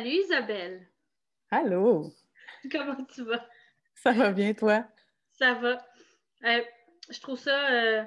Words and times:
Salut 0.00 0.16
Isabelle. 0.16 0.88
Allô? 1.50 2.10
Comment 2.72 3.04
tu 3.04 3.22
vas? 3.22 3.46
Ça 3.96 4.12
va 4.12 4.32
bien, 4.32 4.54
toi? 4.54 4.86
Ça 5.32 5.52
va. 5.52 5.86
Euh, 6.44 6.62
je 7.10 7.20
trouve 7.20 7.38
ça. 7.38 7.70
Euh, 7.70 8.02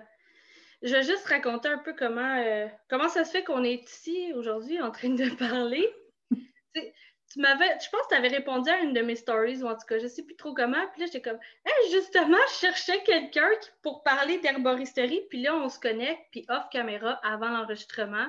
je 0.82 0.92
vais 0.92 1.04
juste 1.04 1.28
raconter 1.28 1.68
un 1.68 1.78
peu 1.78 1.94
comment, 1.94 2.40
euh, 2.40 2.68
comment 2.90 3.10
ça 3.10 3.24
se 3.24 3.30
fait 3.30 3.44
qu'on 3.44 3.64
est 3.64 3.88
ici 3.88 4.34
aujourd'hui 4.34 4.82
en 4.82 4.90
train 4.90 5.10
de 5.10 5.30
parler. 5.36 5.88
tu 6.74 7.40
m'avais, 7.40 7.78
je 7.80 7.90
pense 7.92 8.02
que 8.08 8.10
tu 8.10 8.16
avais 8.16 8.30
répondu 8.30 8.72
à 8.72 8.80
une 8.80 8.94
de 8.94 9.02
mes 9.02 9.16
stories, 9.16 9.62
ou 9.62 9.68
en 9.68 9.76
tout 9.76 9.86
cas, 9.88 10.00
je 10.00 10.06
ne 10.06 10.10
sais 10.10 10.24
plus 10.24 10.36
trop 10.36 10.56
comment. 10.56 10.88
Puis 10.94 11.02
là, 11.02 11.06
j'étais 11.06 11.22
comme, 11.22 11.40
hey, 11.64 11.92
justement, 11.92 12.42
je 12.54 12.56
cherchais 12.56 13.04
quelqu'un 13.04 13.52
pour 13.84 14.02
parler 14.02 14.40
d'herboristerie. 14.40 15.28
Puis 15.30 15.44
là, 15.44 15.56
on 15.58 15.70
se 15.70 15.78
connecte, 15.78 16.24
puis 16.32 16.44
off 16.50 16.64
caméra 16.72 17.20
avant 17.22 17.50
l'enregistrement. 17.50 18.26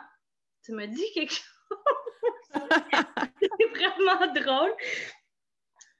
Tu 0.66 0.72
m'as 0.72 0.86
dit 0.86 1.12
quelque 1.14 1.32
chose? 1.32 1.78
c'est 3.40 3.68
vraiment 3.74 4.32
drôle. 4.32 4.72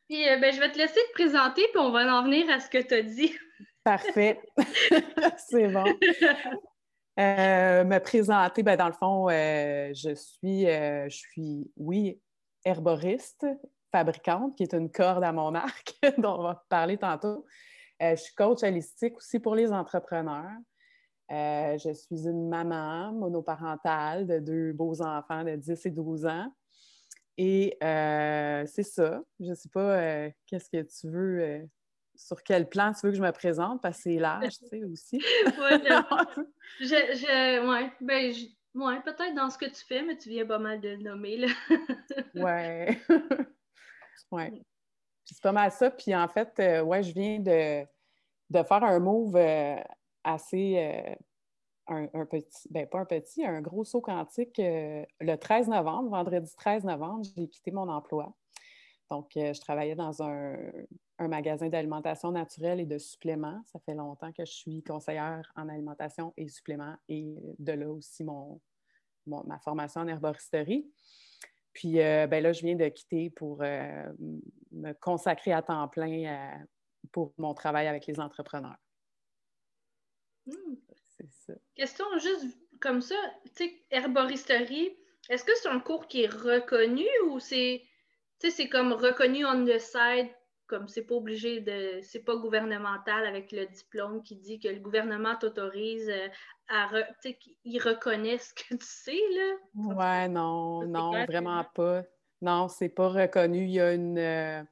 Puis 0.09 0.29
euh, 0.29 0.39
ben, 0.39 0.53
je 0.53 0.61
vais 0.61 0.71
te 0.71 0.79
laisser 0.79 1.01
te 1.09 1.13
présenter, 1.15 1.63
puis 1.73 1.79
on 1.79 1.91
va 1.91 2.01
en 2.15 2.25
venir 2.25 2.49
à 2.51 2.61
ce 2.61 2.69
que 2.69 2.79
tu 2.79 2.95
as 2.95 3.03
dit. 3.03 3.35
Parfait. 3.83 4.41
c'est 5.39 5.69
bon. 5.69 5.85
Euh, 7.19 7.85
me 7.85 7.99
présenter, 7.99 8.63
ben, 8.63 8.77
dans 8.77 8.89
le 8.89 8.95
fond, 8.95 9.29
euh, 9.31 9.93
je 9.95 10.15
suis, 10.15 10.67
je 10.67 11.09
suis, 11.09 11.71
oui, 11.77 12.21
herboriste, 12.65 13.47
fabricante, 13.93 14.57
qui 14.57 14.65
est 14.65 14.75
une 14.75 14.91
corde 14.91 15.25
à 15.25 15.33
mon 15.33 15.55
arc, 15.55 15.95
dont 16.19 16.39
on 16.39 16.43
va 16.43 16.65
parler 16.69 16.99
tantôt. 16.99 17.47
je 18.01 18.17
suis 18.17 18.35
coach 18.35 18.63
holistique 18.63 19.17
aussi 19.17 19.39
pour 19.39 19.55
les 19.55 19.73
entrepreneurs. 19.73 20.59
Euh, 21.31 21.79
je 21.79 21.93
suis 21.93 22.29
une 22.29 22.49
maman 22.49 23.13
monoparentale 23.13 24.27
de 24.27 24.39
deux 24.41 24.73
beaux 24.73 25.01
enfants 25.01 25.43
de 25.43 25.57
10 25.57 25.87
et 25.87 25.91
12 25.91 26.27
ans. 26.27 26.53
Et 27.39 27.77
euh, 27.83 28.65
c'est 28.67 28.83
ça. 28.83 29.23
Je 29.41 29.51
ne 29.51 29.55
sais 29.55 29.71
pas 29.71 29.99
euh, 29.99 30.31
qu'est-ce 30.47 30.69
que 30.69 30.83
tu 30.83 31.09
veux, 31.09 31.67
sur 32.15 32.43
quel 32.43 32.69
plan 32.69 32.93
tu 32.93 33.07
veux 33.07 33.13
que 33.13 33.17
je 33.17 33.23
me 33.23 33.33
présente, 33.33 33.81
parce 33.83 33.97
que 33.97 34.03
c'est 34.05 34.19
l'âge, 34.19 34.59
tu 34.59 34.69
sais, 34.69 34.85
aussi. 34.85 35.17
oui, 35.47 35.55
je, 36.81 37.69
ouais, 37.69 37.93
ben, 38.01 38.35
ouais, 38.75 39.03
peut-être 39.03 39.35
dans 39.35 39.51
ce 39.51 39.59
que 39.59 39.67
tu 39.67 39.85
fais, 39.85 40.03
mais 40.03 40.17
tu 40.17 40.29
viens 40.29 40.47
pas 40.47 40.59
mal 40.59 40.81
de 40.81 40.91
le 40.91 40.99
nommer, 40.99 41.39
là. 41.39 41.49
ouais. 42.35 43.01
ouais. 44.31 44.63
c'est 45.25 45.43
pas 45.43 45.53
mal 45.53 45.73
ça. 45.73 45.91
Puis 45.91 46.15
en 46.15 46.29
fait, 46.29 46.83
ouais, 46.85 47.03
je 47.03 47.15
viens 47.15 47.41
de, 47.41 47.85
de 48.51 48.63
faire 48.63 48.85
un 48.85 49.01
move 49.01 49.37
assez. 50.25 50.77
Euh, 50.79 51.15
un, 51.87 52.25
petit, 52.25 52.67
ben 52.71 52.87
pas 52.87 53.01
un 53.01 53.05
petit, 53.05 53.45
un 53.45 53.61
gros 53.61 53.85
saut 53.85 54.01
quantique. 54.01 54.59
Euh, 54.59 55.05
le 55.21 55.37
13 55.37 55.69
novembre, 55.69 56.09
vendredi 56.09 56.51
13 56.57 56.85
novembre, 56.85 57.27
j'ai 57.37 57.47
quitté 57.47 57.71
mon 57.73 57.89
emploi. 57.91 58.35
Donc, 59.11 59.37
euh, 59.37 59.53
je 59.53 59.61
travaillais 59.61 59.95
dans 59.95 60.23
un, 60.23 60.57
magasin 61.19 61.69
d'alimentation 61.69 62.33
naturelle 62.33 62.81
et 62.81 62.87
de 62.87 62.97
suppléments. 62.97 63.63
Ça 63.67 63.79
fait 63.81 63.95
longtemps 63.95 64.33
que 64.33 64.45
je 64.45 64.53
suis 64.53 64.83
conseillère 64.83 65.53
en 65.57 65.69
alimentation 65.69 66.33
et 66.37 66.49
suppléments 66.49 66.97
et 67.09 67.37
de 67.59 67.73
là 67.73 67.91
aussi 67.91 68.25
mon, 68.25 68.61
ma 69.27 69.59
formation 69.59 70.01
en 70.01 70.09
herboristerie. 70.09 70.91
Puis 71.73 71.95
ben 71.95 72.43
là, 72.43 72.53
je 72.53 72.63
viens 72.63 72.77
de 72.77 72.89
quitter 72.89 73.31
pour 73.31 73.59
me 73.59 74.93
consacrer 74.95 75.53
à 75.53 75.63
temps 75.63 75.87
plein 75.89 76.65
pour 77.13 77.33
mon 77.39 77.55
travail 77.55 77.87
avec 77.87 78.07
les 78.07 78.21
entrepreneurs. 78.21 78.84
Hmm. 80.47 80.75
C'est 81.17 81.31
ça. 81.31 81.55
Question 81.75 82.05
juste 82.19 82.59
comme 82.81 83.01
ça, 83.01 83.15
tu 83.57 83.65
sais, 83.65 83.83
herboristerie, 83.91 84.97
est-ce 85.31 85.45
que 85.45 85.53
c'est 85.57 85.69
un 85.69 85.81
cours 85.81 86.07
qui 86.07 86.23
est 86.25 86.33
reconnu 86.33 87.07
ou 87.29 87.39
c'est, 87.39 87.83
c'est 88.39 88.69
comme 88.69 88.93
reconnu 88.93 89.47
on 89.47 89.65
the 89.65 89.79
side, 89.79 90.29
comme 90.67 90.89
c'est 90.89 91.05
pas 91.05 91.15
obligé 91.15 91.61
de, 91.61 92.01
c'est 92.03 92.25
pas 92.25 92.37
gouvernemental 92.37 93.27
avec 93.27 93.53
le 93.53 93.67
diplôme 93.67 94.23
qui 94.23 94.37
dit 94.37 94.59
que 94.59 94.69
le 94.69 94.81
gouvernement 94.81 95.37
t'autorise 95.37 96.11
euh, 96.11 96.29
à, 96.69 96.91
tu 97.23 97.31
sais, 97.31 97.39
il 97.65 97.79
reconnaît 97.79 98.39
ce 98.39 98.53
que 98.55 98.75
tu 98.75 98.87
sais, 98.87 99.21
là? 99.35 99.95
Ouais, 99.95 100.29
non, 100.29 100.87
non, 100.87 101.25
vraiment 101.27 101.65
pas. 101.75 102.03
Non, 102.43 102.69
c'est 102.69 102.89
pas 102.89 103.09
reconnu. 103.09 103.65
Il 103.65 103.71
y 103.71 103.81
a 103.81 103.93
une... 103.93 104.67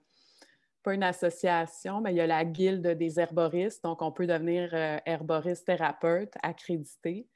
Euh, 0.82 0.90
pas 0.90 0.94
une 0.94 1.02
association, 1.02 2.00
mais 2.00 2.12
il 2.12 2.16
y 2.16 2.20
a 2.20 2.26
la 2.26 2.44
guilde 2.44 2.86
des 2.86 3.20
herboristes. 3.20 3.82
Donc, 3.84 4.02
on 4.02 4.12
peut 4.12 4.26
devenir 4.26 4.70
euh, 4.72 4.98
herboriste 5.06 5.66
thérapeute 5.66 6.32
accrédité. 6.42 7.28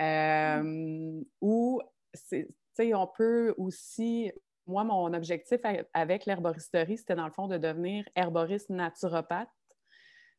Euh, 0.00 0.62
mm. 0.62 1.24
Ou, 1.40 1.80
tu 2.28 2.46
sais, 2.74 2.94
on 2.94 3.06
peut 3.06 3.54
aussi. 3.58 4.32
Moi, 4.66 4.82
mon 4.82 5.12
objectif 5.12 5.60
avec 5.92 6.24
l'herboristerie, 6.24 6.96
c'était 6.96 7.14
dans 7.14 7.26
le 7.26 7.32
fond 7.32 7.48
de 7.48 7.58
devenir 7.58 8.08
herboriste 8.16 8.70
naturopathe. 8.70 9.50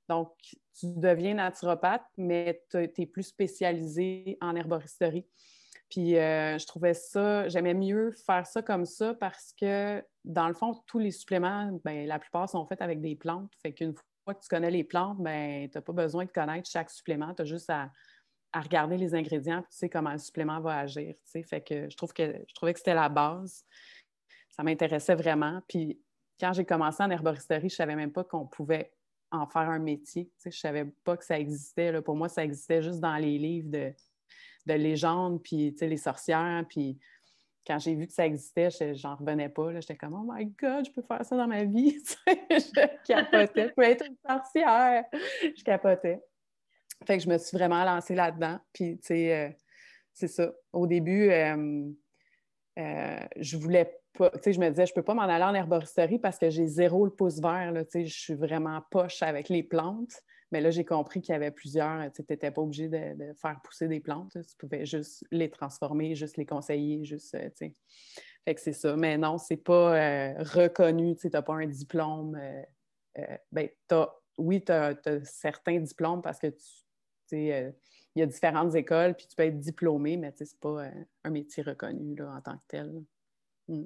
Donc, 0.10 0.32
tu 0.74 0.88
deviens 0.88 1.36
naturopathe, 1.36 2.06
mais 2.18 2.64
tu 2.72 2.78
es 2.78 3.06
plus 3.06 3.24
spécialisé 3.24 4.38
en 4.42 4.56
herboristerie. 4.56 5.28
Puis 5.90 6.18
euh, 6.18 6.58
je 6.58 6.66
trouvais 6.66 6.94
ça, 6.94 7.48
j'aimais 7.48 7.74
mieux 7.74 8.12
faire 8.26 8.46
ça 8.48 8.62
comme 8.62 8.86
ça 8.86 9.14
parce 9.14 9.54
que, 9.60 10.04
dans 10.24 10.48
le 10.48 10.54
fond, 10.54 10.82
tous 10.88 11.00
les 11.00 11.12
suppléments, 11.12 11.72
ben, 11.84 12.08
la 12.08 12.20
plupart 12.20 12.50
sont 12.50 12.66
faits 12.66 12.82
avec 12.82 13.02
des 13.02 13.16
plantes. 13.16 13.52
Fait 13.62 13.74
qu'une 13.74 13.94
fois 14.24 14.34
que 14.34 14.42
tu 14.42 14.50
connais 14.50 14.72
les 14.72 14.84
plantes, 14.84 15.20
ben, 15.20 15.70
tu 15.70 15.78
n'as 15.78 15.82
pas 15.82 15.94
besoin 15.94 16.26
de 16.26 16.32
connaître 16.32 16.70
chaque 16.70 16.90
supplément. 16.90 17.34
Tu 17.34 17.44
as 17.44 17.46
juste 17.46 17.70
à, 17.70 17.92
regarder 18.54 18.96
les 18.96 19.14
ingrédients 19.14 19.60
et 19.60 19.64
tu 19.64 19.78
sais 19.78 19.90
comment 19.90 20.14
le 20.14 20.18
supplément 20.18 20.62
va 20.62 20.78
agir. 20.78 21.14
Fait 21.26 21.60
que 21.60 21.90
je, 21.90 21.98
trouve 21.98 22.14
que 22.14 22.42
je 22.48 22.54
trouvais 22.56 22.72
que 22.72 22.80
c'était 22.80 22.94
la 22.94 23.10
base. 23.10 23.66
Ça 24.48 24.64
m'intéressait 24.64 25.16
vraiment. 25.16 25.60
Puis 25.68 26.00
quand 26.40 26.54
j'ai 26.54 26.64
commencé 26.64 27.04
en 27.04 27.10
herboristerie, 27.10 27.68
je 27.68 27.74
ne 27.74 27.78
savais 27.78 27.98
même 27.98 28.14
pas 28.14 28.24
qu'on 28.24 28.48
pouvait 28.48 28.94
en 29.30 29.46
faire 29.46 29.70
un 29.70 29.80
métier. 29.80 30.32
Je 30.42 30.50
ne 30.50 30.54
savais 30.54 30.86
pas 31.04 31.18
que 31.18 31.26
ça 31.26 31.38
existait. 31.38 32.02
Pour 32.02 32.16
moi, 32.16 32.30
ça 32.30 32.46
existait 32.46 32.82
juste 32.82 33.02
dans 33.02 33.18
les 33.18 33.38
livres 33.38 33.70
de 33.70 33.94
de 34.66 34.74
légendes, 34.74 35.42
puis 35.42 35.76
les 35.80 35.98
sorcières. 35.98 36.66
Puis 36.70 36.98
quand 37.66 37.80
j'ai 37.80 37.96
vu 37.96 38.08
que 38.08 38.14
ça 38.14 38.26
existait, 38.26 38.70
j'en 38.94 39.16
revenais 39.16 39.50
pas. 39.50 39.80
J'étais 39.80 39.96
comme, 39.96 40.14
oh 40.14 40.32
my 40.32 40.46
God, 40.46 40.86
je 40.86 40.92
peux 40.92 41.02
faire 41.02 41.26
ça 41.26 41.36
dans 41.36 41.48
ma 41.48 41.64
vie. 41.64 41.98
je 42.28 43.06
capotais. 43.08 43.70
Je 43.70 43.74
peux 43.74 43.84
être 43.84 44.06
une 44.06 44.18
sorcière. 44.28 45.04
Je 45.12 45.64
capotais. 45.64 46.22
Fait 47.06 47.18
que 47.18 47.24
je 47.24 47.30
me 47.30 47.38
suis 47.38 47.58
vraiment 47.58 47.84
lancée 47.84 48.16
là-dedans. 48.16 48.60
Puis, 48.72 48.98
tu 48.98 49.08
sais, 49.08 49.34
euh, 49.34 49.50
c'est 50.14 50.28
ça. 50.28 50.54
Au 50.72 50.88
début, 50.88 51.30
euh, 51.30 51.90
euh, 52.80 53.20
je 53.38 53.58
voulais 53.58 54.00
pas, 54.18 54.30
tu 54.32 54.40
sais, 54.44 54.54
je 54.54 54.60
me 54.60 54.70
disais, 54.70 54.86
je 54.86 54.94
peux 54.94 55.04
pas 55.04 55.14
m'en 55.14 55.24
aller 55.24 55.44
en 55.44 55.54
herboristerie 55.54 56.20
parce 56.20 56.38
que 56.38 56.50
j'ai 56.50 56.68
zéro 56.68 57.06
le 57.06 57.12
pouce 57.12 57.40
vert, 57.40 57.74
tu 57.74 57.86
sais, 57.90 58.06
je 58.06 58.18
suis 58.18 58.34
vraiment 58.34 58.82
poche 58.92 59.22
avec 59.24 59.50
les 59.50 59.64
plantes. 59.64 60.22
Mais 60.52 60.62
là, 60.62 60.70
j'ai 60.70 60.86
compris 60.86 61.22
qu'il 61.22 61.34
y 61.34 61.36
avait 61.36 61.52
plusieurs. 61.52 62.12
Tu 62.12 62.24
n'étais 62.30 62.52
pas 62.52 62.62
obligé 62.62 62.88
de, 62.88 63.34
faire 63.34 63.60
pousser 63.64 63.88
des 63.88 64.00
plantes. 64.00 64.34
Tu 64.34 64.56
pouvais 64.58 64.86
juste 64.86 65.26
les 65.32 65.50
transformer, 65.50 66.16
juste 66.16 66.38
les 66.38 66.46
conseiller, 66.46 67.04
juste. 67.04 67.34
Euh, 67.36 67.50
sais. 67.56 67.74
Fait 68.46 68.56
que 68.56 68.62
c'est 68.62 68.74
ça. 68.74 68.96
Mais 68.96 69.18
non, 69.18 69.38
c'est 69.38 69.58
pas 69.58 69.96
euh, 69.96 70.44
reconnu. 70.44 71.16
Tu 71.16 71.30
n'as 71.30 71.42
pas 71.42 71.56
un 71.56 71.66
diplôme. 71.66 72.40
Euh, 73.18 73.38
ben, 73.52 73.70
oui, 74.38 74.64
tu 74.64 74.72
as, 74.72 74.96
certains 75.24 75.80
diplômes 75.80 76.22
parce 76.22 76.38
que 76.38 76.48
tu. 76.48 77.48
il 77.48 77.74
y 78.16 78.22
a 78.22 78.26
différentes 78.26 78.76
écoles, 78.76 79.16
puis 79.16 79.28
tu 79.28 79.36
peux 79.36 79.44
être 79.44 79.60
diplômé, 79.60 80.18
mais 80.18 80.34
ce 80.38 80.44
n'est 80.44 80.50
pas 80.62 80.86
un 81.24 81.30
métier 81.30 81.64
reconnu 81.64 82.16
là, 82.16 82.36
en 82.36 82.42
tant 82.42 82.58
que 82.58 82.64
tel. 82.68 83.04
Hmm. 83.68 83.86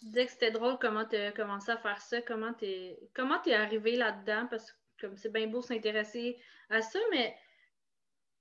Tu 0.00 0.06
disais 0.06 0.26
que 0.26 0.32
c'était 0.32 0.50
drôle 0.50 0.78
comment 0.80 1.04
tu 1.04 1.14
as 1.14 1.30
commencé 1.30 1.70
à 1.70 1.76
faire 1.76 2.00
ça, 2.00 2.20
comment 2.22 2.52
tu 2.54 2.64
es, 2.64 2.98
comment 3.14 3.38
arrivé 3.46 3.94
là-dedans, 3.94 4.48
parce 4.50 4.72
comme 5.00 5.16
c'est 5.16 5.32
bien 5.32 5.46
beau 5.46 5.62
s'intéresser 5.62 6.38
à 6.70 6.82
ça, 6.82 6.98
mais 7.10 7.34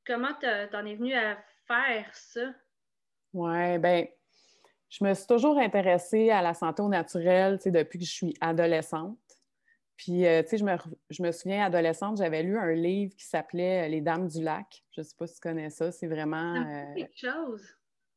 comment 0.06 0.34
t'en 0.72 0.86
es 0.86 0.96
venu 0.96 1.14
à 1.14 1.38
faire 1.68 2.14
ça? 2.14 2.54
Oui, 3.34 3.78
bien, 3.80 4.06
je 4.90 5.04
me 5.06 5.14
suis 5.14 5.28
toujours 5.28 5.58
intéressée 5.58 6.30
à 6.30 6.42
la 6.42 6.54
santé 6.54 6.82
au 6.82 6.90
naturel, 6.90 7.58
tu 7.58 7.64
sais, 7.64 7.72
depuis 7.72 8.00
que 8.00 8.06
je 8.06 8.12
suis 8.12 8.34
adolescente. 8.42 9.18
Puis, 9.96 10.26
euh, 10.26 10.42
tu 10.42 10.50
sais, 10.50 10.58
je 10.58 10.66
me, 10.66 10.76
je 11.10 11.24
me, 11.24 11.32
souviens, 11.32 11.66
adolescente, 11.66 12.18
j'avais 12.18 12.44
lu 12.44 12.58
un 12.58 12.74
livre 12.74 13.16
qui 13.16 13.24
s'appelait 13.24 13.88
Les 13.88 14.02
Dames 14.02 14.28
du 14.28 14.44
Lac. 14.44 14.84
Je 14.92 15.02
ne 15.02 15.06
sais 15.06 15.16
pas 15.16 15.28
si 15.28 15.36
tu 15.36 15.42
connais 15.42 15.70
ça. 15.70 15.92
C'est 15.92 16.08
vraiment. 16.08 16.56
Euh, 16.56 16.94
quelque 16.96 17.18
chose. 17.18 17.64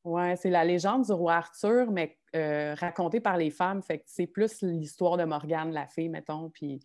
Oui, 0.03 0.37
c'est 0.37 0.51
la 0.51 0.65
légende 0.65 1.05
du 1.05 1.13
roi 1.13 1.35
Arthur, 1.35 1.91
mais 1.91 2.19
euh, 2.35 2.75
racontée 2.75 3.21
par 3.21 3.37
les 3.37 3.51
femmes. 3.51 3.83
Fait 3.83 3.99
que 3.99 4.05
c'est 4.07 4.27
plus 4.27 4.63
l'histoire 4.63 5.17
de 5.17 5.25
Morgane, 5.25 5.73
la 5.73 5.87
fée, 5.87 6.09
mettons. 6.09 6.51
Puis 6.51 6.81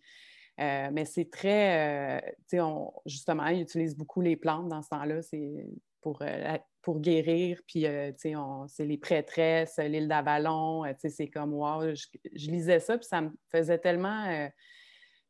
euh, 0.60 0.90
mais 0.92 1.04
c'est 1.04 1.30
très, 1.30 2.20
euh, 2.52 2.70
justement, 3.06 3.46
ils 3.46 3.62
utilisent 3.62 3.96
beaucoup 3.96 4.20
les 4.20 4.36
plantes 4.36 4.68
dans 4.68 4.82
ce 4.82 4.88
temps-là, 4.90 5.22
c'est 5.22 5.66
pour, 6.02 6.20
euh, 6.22 6.58
pour 6.82 7.00
guérir, 7.00 7.60
puis, 7.66 7.86
c'est 8.16 8.86
les 8.86 8.98
prêtresses, 8.98 9.78
l'île 9.78 10.08
d'Avalon, 10.08 10.84
c'est 10.98 11.28
comme, 11.28 11.54
wow, 11.54 11.94
je, 11.94 12.50
lisais 12.50 12.80
ça, 12.80 12.98
puis 12.98 13.06
ça 13.06 13.20
me 13.22 13.30
faisait 13.50 13.78
tellement, 13.78 14.48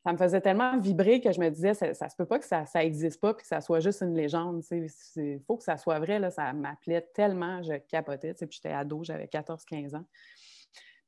ça 0.04 0.12
me 0.12 0.16
faisait 0.16 0.40
tellement 0.40 0.78
vibrer 0.78 1.20
que 1.20 1.32
je 1.32 1.40
me 1.40 1.50
disais, 1.50 1.74
ça, 1.74 1.92
ça 1.92 2.08
se 2.08 2.16
peut 2.16 2.26
pas 2.26 2.38
que 2.38 2.46
ça 2.46 2.64
n'existe 2.76 3.20
pas, 3.20 3.34
puis 3.34 3.42
que 3.42 3.48
ça 3.48 3.60
soit 3.60 3.80
juste 3.80 4.02
une 4.02 4.14
légende, 4.14 4.62
il 4.70 5.40
faut 5.46 5.56
que 5.56 5.64
ça 5.64 5.76
soit 5.76 5.98
vrai, 5.98 6.18
là, 6.18 6.30
ça 6.30 6.52
m'appelait 6.52 7.06
tellement, 7.14 7.62
je 7.62 7.74
capotais, 7.88 8.34
puis 8.34 8.48
j'étais 8.50 8.72
ado, 8.72 9.02
j'avais 9.04 9.26
14-15 9.26 9.96
ans. 9.96 10.04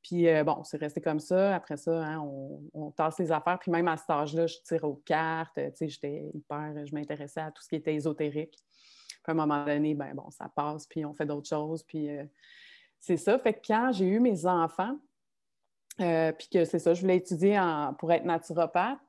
Puis 0.03 0.27
euh, 0.27 0.43
bon, 0.43 0.63
c'est 0.63 0.77
resté 0.77 0.99
comme 0.99 1.21
ça. 1.21 1.55
Après 1.55 1.77
ça, 1.77 1.91
hein, 2.05 2.19
on, 2.73 2.91
tasse 2.91 3.17
les 3.19 3.31
affaires. 3.31 3.57
Puis 3.57 3.71
même 3.71 3.87
à 3.87 3.95
cet 3.95 4.09
âge-là, 4.09 4.45
je 4.47 4.57
tire 4.63 4.83
aux 4.83 5.01
cartes. 5.05 5.55
Tu 5.55 5.71
sais, 5.75 5.87
j'étais 5.87 6.29
hyper, 6.33 6.85
je 6.85 6.93
m'intéressais 6.93 7.39
à 7.39 7.51
tout 7.51 7.63
ce 7.63 7.69
qui 7.69 7.77
était 7.77 7.95
ésotérique. 7.95 8.57
Puis 9.07 9.29
à 9.29 9.31
un 9.31 9.35
moment 9.35 9.65
donné, 9.65 9.95
ben 9.95 10.13
bon, 10.13 10.29
ça 10.29 10.49
passe, 10.53 10.85
puis 10.85 11.05
on 11.05 11.13
fait 11.13 11.25
d'autres 11.25 11.47
choses. 11.47 11.83
Puis 11.83 12.09
euh, 12.09 12.25
c'est 12.99 13.15
ça. 13.15 13.39
Fait 13.39 13.53
que 13.53 13.65
quand 13.65 13.93
j'ai 13.93 14.05
eu 14.05 14.19
mes 14.19 14.45
enfants, 14.45 14.97
euh, 16.01 16.33
puis 16.33 16.49
que 16.51 16.65
c'est 16.65 16.79
ça, 16.79 16.93
je 16.93 17.01
voulais 17.01 17.17
étudier 17.17 17.59
pour 17.97 18.11
être 18.11 18.25
naturopathe. 18.25 18.99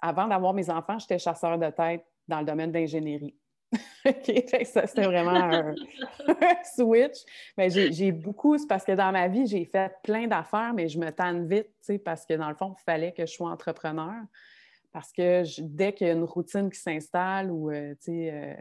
Avant 0.00 0.26
d'avoir 0.26 0.54
mes 0.54 0.70
enfants, 0.70 0.98
j'étais 0.98 1.18
chasseur 1.18 1.58
de 1.58 1.68
tête 1.70 2.06
dans 2.28 2.40
le 2.40 2.46
domaine 2.46 2.72
d'ingénierie. 2.72 3.36
c'était 4.04 5.02
vraiment 5.02 5.30
un, 5.30 5.74
switch. 6.76 7.18
Mais 7.56 7.70
j'ai 7.70 8.12
beaucoup, 8.12 8.58
c'est 8.58 8.66
parce 8.66 8.84
que 8.84 8.92
dans 8.92 9.12
ma 9.12 9.28
vie, 9.28 9.46
j'ai 9.46 9.64
fait 9.64 9.92
plein 10.02 10.26
d'affaires, 10.26 10.72
mais 10.74 10.88
je 10.88 10.98
me 10.98 11.10
tanne 11.10 11.46
vite, 11.46 11.68
parce 12.04 12.26
que 12.26 12.34
dans 12.34 12.48
le 12.48 12.54
fond, 12.54 12.74
il 12.78 12.82
fallait 12.82 13.12
que 13.12 13.26
je 13.26 13.32
sois 13.32 13.50
entrepreneur. 13.50 14.22
Parce 14.92 15.12
que 15.12 15.42
dès 15.60 15.92
qu'il 15.92 16.06
y 16.06 16.10
a 16.10 16.12
une 16.12 16.24
routine 16.24 16.70
qui 16.70 16.78
s'installe 16.78 17.50
ou, 17.50 17.70
euh, 17.70 17.94
euh, 18.08 18.54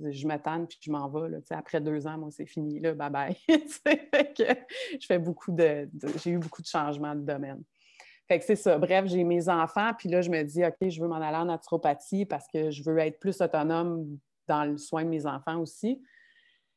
je 0.00 0.26
me 0.26 0.36
tanne 0.36 0.66
puis 0.66 0.78
je 0.82 0.90
m'en 0.90 1.08
vais. 1.08 1.38
après 1.50 1.80
deux 1.80 2.06
ans, 2.06 2.18
moi, 2.18 2.28
c'est 2.30 2.46
fini, 2.46 2.78
là, 2.78 2.92
bye 2.92 3.10
bye. 3.10 3.36
je 3.48 5.06
fais 5.06 5.18
beaucoup 5.18 5.50
de, 5.50 5.88
j'ai 6.22 6.30
eu 6.30 6.38
beaucoup 6.38 6.60
de 6.60 6.66
changements 6.66 7.14
de 7.14 7.22
domaine. 7.22 7.62
Fait 8.28 8.38
que 8.38 8.44
c'est 8.44 8.56
ça. 8.56 8.76
Bref, 8.76 9.06
j'ai 9.06 9.24
mes 9.24 9.48
enfants, 9.48 9.92
puis 9.96 10.10
là, 10.10 10.20
je 10.20 10.28
me 10.28 10.42
dis, 10.42 10.62
OK, 10.62 10.76
je 10.86 11.00
veux 11.00 11.08
m'en 11.08 11.16
aller 11.16 11.38
en 11.38 11.46
naturopathie 11.46 12.26
parce 12.26 12.46
que 12.46 12.70
je 12.70 12.82
veux 12.84 12.98
être 12.98 13.18
plus 13.18 13.40
autonome 13.40 14.18
dans 14.48 14.64
le 14.64 14.78
soin 14.78 15.04
de 15.04 15.10
mes 15.10 15.26
enfants 15.26 15.58
aussi. 15.58 16.02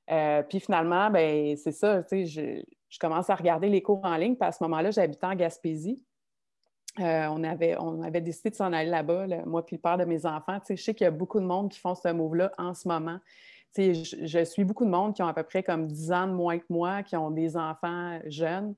Euh, 0.09 0.43
puis 0.43 0.59
finalement, 0.59 1.09
ben 1.09 1.55
c'est 1.55 1.71
ça, 1.71 2.01
je, 2.11 2.63
commence 2.99 3.29
à 3.29 3.35
regarder 3.35 3.69
les 3.69 3.81
cours 3.81 4.03
en 4.03 4.15
ligne, 4.17 4.35
puis 4.35 4.47
à 4.47 4.51
ce 4.51 4.63
moment-là, 4.63 4.91
j'habitais 4.91 5.25
en 5.25 5.35
Gaspésie. 5.35 6.01
Euh, 6.99 7.27
on, 7.27 7.43
avait, 7.45 7.77
on 7.79 8.01
avait 8.01 8.19
décidé 8.19 8.49
de 8.49 8.55
s'en 8.55 8.73
aller 8.73 8.89
là-bas, 8.89 9.25
moi 9.45 9.65
puis 9.65 9.77
le 9.77 9.81
père 9.81 9.97
de 9.97 10.03
mes 10.03 10.25
enfants. 10.25 10.59
Je 10.69 10.75
sais 10.75 10.93
qu'il 10.93 11.05
y 11.05 11.07
a 11.07 11.11
beaucoup 11.11 11.39
de 11.39 11.45
monde 11.45 11.69
qui 11.69 11.79
font 11.79 11.95
ce 11.95 12.09
move-là 12.09 12.51
en 12.57 12.73
ce 12.73 12.87
moment. 12.87 13.19
Je, 13.77 14.43
suis 14.43 14.65
beaucoup 14.65 14.83
de 14.83 14.89
monde 14.89 15.15
qui 15.15 15.23
ont 15.23 15.27
à 15.27 15.33
peu 15.33 15.43
près 15.43 15.63
comme 15.63 15.87
10 15.87 16.11
ans 16.11 16.27
de 16.27 16.33
moins 16.33 16.59
que 16.59 16.65
moi, 16.69 17.03
qui 17.03 17.15
ont 17.15 17.31
des 17.31 17.55
enfants 17.55 18.19
jeunes, 18.25 18.75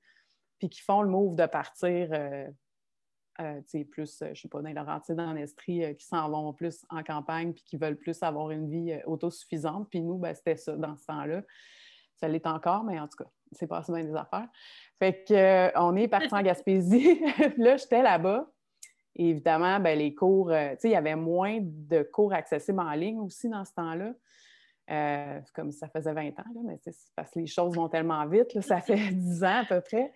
puis 0.59 0.69
qui 0.69 0.81
font 0.81 1.01
le 1.01 1.09
move 1.09 1.35
de 1.35 1.47
partir 1.47 2.09
euh, 2.11 2.47
euh, 3.39 3.61
plus, 3.89 4.21
euh, 4.21 4.27
je 4.27 4.29
ne 4.31 4.35
sais 4.35 4.47
pas, 4.47 4.61
dans 4.61 4.69
les 4.69 5.15
dans 5.15 5.33
l'Estrie, 5.33 5.83
euh, 5.83 5.93
qui 5.93 6.05
s'en 6.05 6.29
vont 6.29 6.53
plus 6.53 6.85
en 6.89 7.03
campagne 7.03 7.53
puis 7.53 7.63
qui 7.63 7.77
veulent 7.77 7.97
plus 7.97 8.21
avoir 8.21 8.51
une 8.51 8.69
vie 8.69 8.99
autosuffisante. 9.05 9.89
Puis 9.89 10.01
nous, 10.01 10.17
ben, 10.17 10.35
c'était 10.35 10.55
ça 10.55 10.75
dans 10.75 10.95
ce 10.95 11.05
temps-là. 11.07 11.41
Ça 12.15 12.27
l'est 12.27 12.45
encore, 12.45 12.83
mais 12.83 12.99
en 12.99 13.07
tout 13.07 13.23
cas, 13.23 13.29
c'est 13.51 13.67
pas 13.67 13.81
bien 13.87 14.03
des 14.03 14.15
affaires. 14.15 14.47
Fait 14.99 15.25
qu'on 15.27 15.95
est 15.95 16.07
parti 16.07 16.33
en 16.33 16.41
Gaspésie. 16.43 17.21
là, 17.57 17.77
j'étais 17.77 18.03
là-bas. 18.03 18.49
Et 19.15 19.29
évidemment, 19.29 19.79
ben, 19.79 19.97
les 19.97 20.13
cours, 20.13 20.49
tu 20.49 20.53
sais, 20.53 20.89
il 20.89 20.91
y 20.91 20.95
avait 20.95 21.15
moins 21.15 21.59
de 21.61 22.03
cours 22.03 22.33
accessibles 22.33 22.79
en 22.79 22.91
ligne 22.91 23.19
aussi 23.19 23.49
dans 23.49 23.65
ce 23.65 23.73
temps-là. 23.73 24.13
comme 25.53 25.71
ça 25.71 25.87
faisait 25.89 26.13
20 26.13 26.27
ans, 26.39 26.51
là, 26.55 26.61
mais 26.65 26.79
c'est 26.83 26.95
parce 27.15 27.31
que 27.31 27.39
les 27.39 27.47
choses 27.47 27.75
vont 27.75 27.89
tellement 27.89 28.25
vite, 28.27 28.59
ça 28.61 28.79
fait 28.79 28.95
10 29.11 29.43
ans 29.43 29.61
à 29.61 29.65
peu 29.65 29.81
près. 29.81 30.13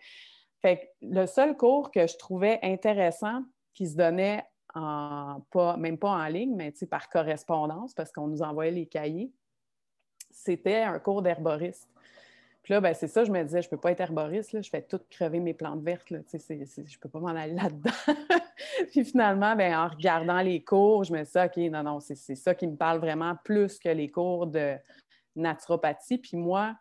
Fait 0.61 0.93
le 1.01 1.25
seul 1.25 1.55
cours 1.55 1.91
que 1.91 2.07
je 2.07 2.17
trouvais 2.17 2.59
intéressant 2.63 3.43
qui 3.73 3.87
se 3.87 3.95
donnait 3.95 4.43
en, 4.73 5.41
pas, 5.51 5.77
même 5.77 5.97
pas 5.97 6.09
en 6.09 6.25
ligne, 6.27 6.55
mais 6.55 6.73
par 6.89 7.09
correspondance, 7.09 7.93
parce 7.93 8.11
qu'on 8.11 8.27
nous 8.27 8.41
envoyait 8.41 8.71
les 8.71 8.85
cahiers, 8.85 9.31
c'était 10.31 10.81
un 10.81 10.99
cours 10.99 11.21
d'herboriste. 11.21 11.87
Puis 12.63 12.73
là, 12.73 12.81
ben, 12.81 12.93
c'est 12.93 13.07
ça, 13.07 13.23
je 13.23 13.31
me 13.31 13.41
disais, 13.43 13.61
je 13.61 13.67
ne 13.67 13.69
peux 13.69 13.77
pas 13.77 13.91
être 13.91 14.01
herboriste, 14.01 14.61
je 14.61 14.69
fais 14.69 14.81
tout 14.81 14.99
crever 15.09 15.39
mes 15.39 15.53
plantes 15.53 15.81
vertes, 15.81 16.09
là, 16.09 16.19
je 16.29 16.53
ne 16.53 16.97
peux 16.99 17.07
pas 17.07 17.19
m'en 17.19 17.27
aller 17.27 17.53
là-dedans. 17.53 17.91
puis 18.91 19.05
finalement, 19.05 19.55
ben, 19.55 19.73
en 19.73 19.87
regardant 19.87 20.41
les 20.41 20.61
cours, 20.61 21.05
je 21.05 21.13
me 21.13 21.23
disais, 21.23 21.45
OK, 21.45 21.55
non, 21.71 21.83
non, 21.83 21.99
c'est 22.01 22.35
ça 22.35 22.53
qui 22.53 22.67
me 22.67 22.75
parle 22.75 22.99
vraiment 22.99 23.35
plus 23.45 23.79
que 23.79 23.87
les 23.87 24.09
cours 24.09 24.47
de 24.47 24.75
naturopathie. 25.37 26.17
Puis 26.17 26.35
moi, 26.35 26.75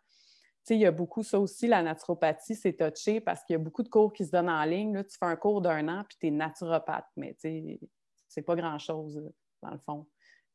il 0.74 0.80
y 0.80 0.86
a 0.86 0.90
beaucoup 0.90 1.22
ça 1.22 1.38
aussi, 1.38 1.66
la 1.66 1.82
naturopathie, 1.82 2.54
c'est 2.54 2.74
touché 2.74 3.20
parce 3.20 3.44
qu'il 3.44 3.54
y 3.54 3.56
a 3.56 3.62
beaucoup 3.62 3.82
de 3.82 3.88
cours 3.88 4.12
qui 4.12 4.24
se 4.24 4.30
donnent 4.30 4.50
en 4.50 4.64
ligne. 4.64 4.94
Là, 4.94 5.04
tu 5.04 5.16
fais 5.16 5.26
un 5.26 5.36
cours 5.36 5.60
d'un 5.60 5.86
an, 5.88 6.04
puis 6.08 6.16
tu 6.18 6.26
es 6.26 6.30
naturopathe, 6.30 7.06
mais 7.16 7.36
c'est 7.38 8.42
pas 8.42 8.56
grand-chose, 8.56 9.22
dans 9.62 9.70
le 9.70 9.78
fond. 9.78 10.06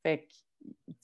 Fait 0.03 0.27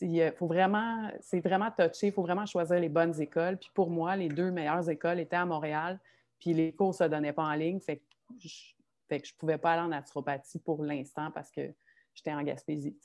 il 0.01 0.31
faut 0.37 0.47
vraiment, 0.47 1.09
c'est 1.19 1.39
vraiment 1.39 1.71
touché, 1.71 2.07
il 2.07 2.11
faut 2.11 2.21
vraiment 2.21 2.45
choisir 2.45 2.79
les 2.79 2.89
bonnes 2.89 3.19
écoles. 3.19 3.57
Puis 3.57 3.71
pour 3.73 3.89
moi, 3.89 4.15
les 4.15 4.29
deux 4.29 4.51
meilleures 4.51 4.87
écoles 4.89 5.19
étaient 5.19 5.35
à 5.35 5.45
Montréal, 5.45 5.99
puis 6.39 6.53
les 6.53 6.73
cours 6.73 6.89
ne 6.89 6.93
se 6.93 7.03
donnaient 7.05 7.33
pas 7.33 7.45
en 7.45 7.53
ligne. 7.53 7.79
Fait 7.79 7.97
que 7.97 8.03
je 8.39 8.73
ne 9.15 9.37
pouvais 9.37 9.57
pas 9.57 9.71
aller 9.73 9.81
en 9.81 9.87
naturopathie 9.87 10.59
pour 10.59 10.83
l'instant 10.83 11.31
parce 11.31 11.49
que 11.49 11.73
j'étais 12.13 12.33
en 12.33 12.43
Gaspésie. 12.43 12.97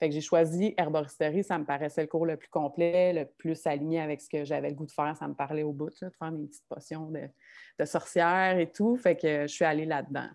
Fait 0.00 0.08
que 0.08 0.14
j'ai 0.14 0.22
choisi 0.22 0.72
herboristerie, 0.78 1.44
ça 1.44 1.58
me 1.58 1.66
paraissait 1.66 2.00
le 2.00 2.06
cours 2.06 2.24
le 2.24 2.38
plus 2.38 2.48
complet, 2.48 3.12
le 3.12 3.26
plus 3.26 3.66
aligné 3.66 4.00
avec 4.00 4.22
ce 4.22 4.30
que 4.30 4.44
j'avais 4.46 4.70
le 4.70 4.74
goût 4.74 4.86
de 4.86 4.92
faire. 4.92 5.14
Ça 5.14 5.28
me 5.28 5.34
parlait 5.34 5.62
au 5.62 5.72
bout, 5.72 5.90
de 5.90 6.08
faire 6.18 6.32
des 6.32 6.46
petites 6.46 6.66
potions 6.66 7.10
de, 7.10 7.84
sorcière 7.84 8.58
et 8.58 8.72
tout. 8.72 8.96
Fait 8.96 9.14
que 9.14 9.42
je 9.42 9.52
suis 9.52 9.64
allée 9.64 9.84
là-dedans, 9.84 10.28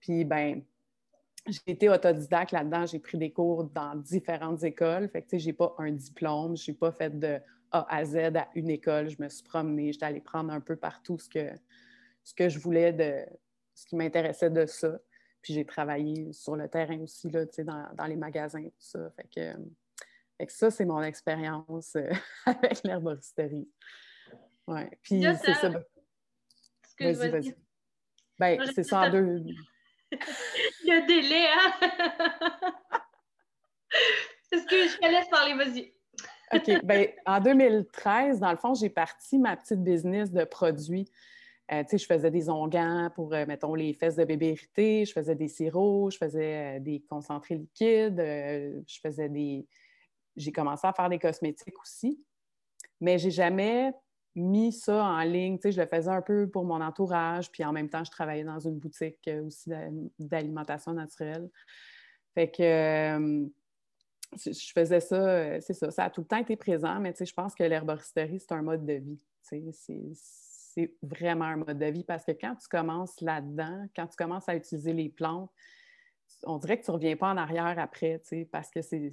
Puis, 0.00 0.24
ben 0.24 0.60
j'ai 1.46 1.60
été 1.66 1.88
autodidacte 1.88 2.50
là-dedans. 2.50 2.84
J'ai 2.84 2.98
pris 2.98 3.16
des 3.16 3.30
cours 3.30 3.62
dans 3.62 3.94
différentes 3.94 4.64
écoles. 4.64 5.08
Fait 5.08 5.22
que, 5.22 5.28
tu 5.28 5.36
sais, 5.36 5.38
j'ai 5.38 5.52
pas 5.52 5.72
un 5.78 5.92
diplôme. 5.92 6.56
Je 6.56 6.72
n'ai 6.72 6.76
pas 6.76 6.90
fait 6.90 7.16
de 7.16 7.38
A 7.70 7.86
à 7.88 8.04
Z 8.04 8.16
à 8.16 8.48
une 8.56 8.70
école. 8.70 9.08
Je 9.08 9.22
me 9.22 9.28
suis 9.28 9.44
promenée. 9.44 9.92
J'étais 9.92 10.06
allée 10.06 10.20
prendre 10.20 10.52
un 10.52 10.60
peu 10.60 10.74
partout 10.74 11.16
ce 11.18 11.28
que, 11.28 11.48
ce 12.24 12.34
que 12.34 12.48
je 12.48 12.58
voulais 12.58 12.92
de 12.92 13.24
ce 13.72 13.86
qui 13.86 13.94
m'intéressait 13.94 14.50
de 14.50 14.66
ça. 14.66 14.98
Puis 15.44 15.52
j'ai 15.52 15.66
travaillé 15.66 16.32
sur 16.32 16.56
le 16.56 16.66
terrain 16.70 16.98
aussi, 17.00 17.28
là, 17.28 17.44
dans, 17.44 17.86
dans 17.94 18.06
les 18.06 18.16
magasins, 18.16 18.64
tout 18.64 18.70
ça. 18.78 19.10
Fait 19.10 19.28
que, 19.28 20.48
ça, 20.48 20.70
c'est 20.70 20.86
mon 20.86 21.02
expérience 21.02 21.94
euh, 21.96 22.10
avec 22.46 22.82
l'herboristerie. 22.82 23.68
Ouais. 24.66 24.90
Puis 25.02 25.22
c'est 25.44 25.52
ça. 25.52 25.68
Vas-y, 26.98 27.28
vas-y. 27.28 27.54
Ben, 28.38 28.58
c'est 28.74 28.84
ça 28.84 29.02
en 29.02 29.10
deux. 29.10 29.44
Le 30.10 31.06
délai, 31.06 31.46
hein? 31.52 31.72
Est-ce 34.50 34.64
que 34.64 34.88
je 34.88 34.96
te 34.96 35.06
laisse 35.06 35.28
parler? 35.28 35.54
Vas-y. 35.56 35.92
OK. 36.54 36.84
Ben, 36.84 37.08
en 37.26 37.40
2013, 37.40 38.40
dans 38.40 38.50
le 38.50 38.56
fond, 38.56 38.72
j'ai 38.72 38.88
parti 38.88 39.38
ma 39.38 39.58
petite 39.58 39.84
business 39.84 40.32
de 40.32 40.44
produits 40.44 41.06
euh, 41.72 41.82
je 41.90 42.04
faisais 42.04 42.30
des 42.30 42.50
onguents 42.50 43.10
pour, 43.14 43.32
euh, 43.32 43.46
mettons, 43.46 43.74
les 43.74 43.94
fesses 43.94 44.16
de 44.16 44.24
bébé 44.24 44.48
hérité, 44.48 45.06
je 45.06 45.12
faisais 45.12 45.34
des 45.34 45.48
sirops, 45.48 46.12
je 46.12 46.18
faisais 46.18 46.76
euh, 46.76 46.80
des 46.80 47.00
concentrés 47.08 47.54
liquides, 47.54 48.18
je 48.18 49.00
faisais 49.00 49.28
des... 49.28 49.66
J'ai 50.36 50.52
commencé 50.52 50.86
à 50.86 50.92
faire 50.92 51.08
des 51.08 51.18
cosmétiques 51.18 51.80
aussi, 51.80 52.22
mais 53.00 53.18
j'ai 53.18 53.30
jamais 53.30 53.92
mis 54.34 54.72
ça 54.72 55.04
en 55.04 55.20
ligne. 55.20 55.58
je 55.62 55.80
le 55.80 55.86
faisais 55.86 56.10
un 56.10 56.20
peu 56.20 56.48
pour 56.50 56.64
mon 56.64 56.80
entourage, 56.80 57.50
puis 57.50 57.64
en 57.64 57.72
même 57.72 57.88
temps, 57.88 58.04
je 58.04 58.10
travaillais 58.10 58.44
dans 58.44 58.58
une 58.58 58.78
boutique 58.78 59.30
aussi 59.46 59.70
d'alimentation 60.18 60.92
naturelle. 60.92 61.48
Fait 62.34 62.50
que 62.50 63.48
je 64.36 64.72
faisais 64.74 64.98
ça, 64.98 65.60
c'est 65.60 65.72
ça, 65.72 65.92
ça 65.92 66.04
a 66.04 66.10
tout 66.10 66.22
le 66.22 66.26
temps 66.26 66.38
été 66.38 66.56
présent, 66.56 66.98
mais 66.98 67.14
je 67.18 67.32
pense 67.32 67.54
que 67.54 67.62
l'herboristerie, 67.62 68.40
c'est 68.40 68.52
un 68.52 68.62
mode 68.62 68.84
de 68.84 68.94
vie. 68.94 69.20
C'est 69.40 69.62
c'est 70.74 70.92
vraiment 71.02 71.44
un 71.44 71.56
mode 71.56 71.78
de 71.78 71.86
vie 71.86 72.04
parce 72.04 72.24
que 72.24 72.32
quand 72.32 72.56
tu 72.56 72.68
commences 72.68 73.20
là-dedans, 73.20 73.86
quand 73.94 74.06
tu 74.08 74.16
commences 74.16 74.48
à 74.48 74.56
utiliser 74.56 74.92
les 74.92 75.08
plantes, 75.08 75.50
on 76.42 76.58
dirait 76.58 76.80
que 76.80 76.84
tu 76.84 76.90
ne 76.90 76.96
reviens 76.96 77.16
pas 77.16 77.30
en 77.30 77.36
arrière 77.36 77.78
après, 77.78 78.20
parce 78.50 78.70
que 78.70 78.82
c'est, 78.82 79.10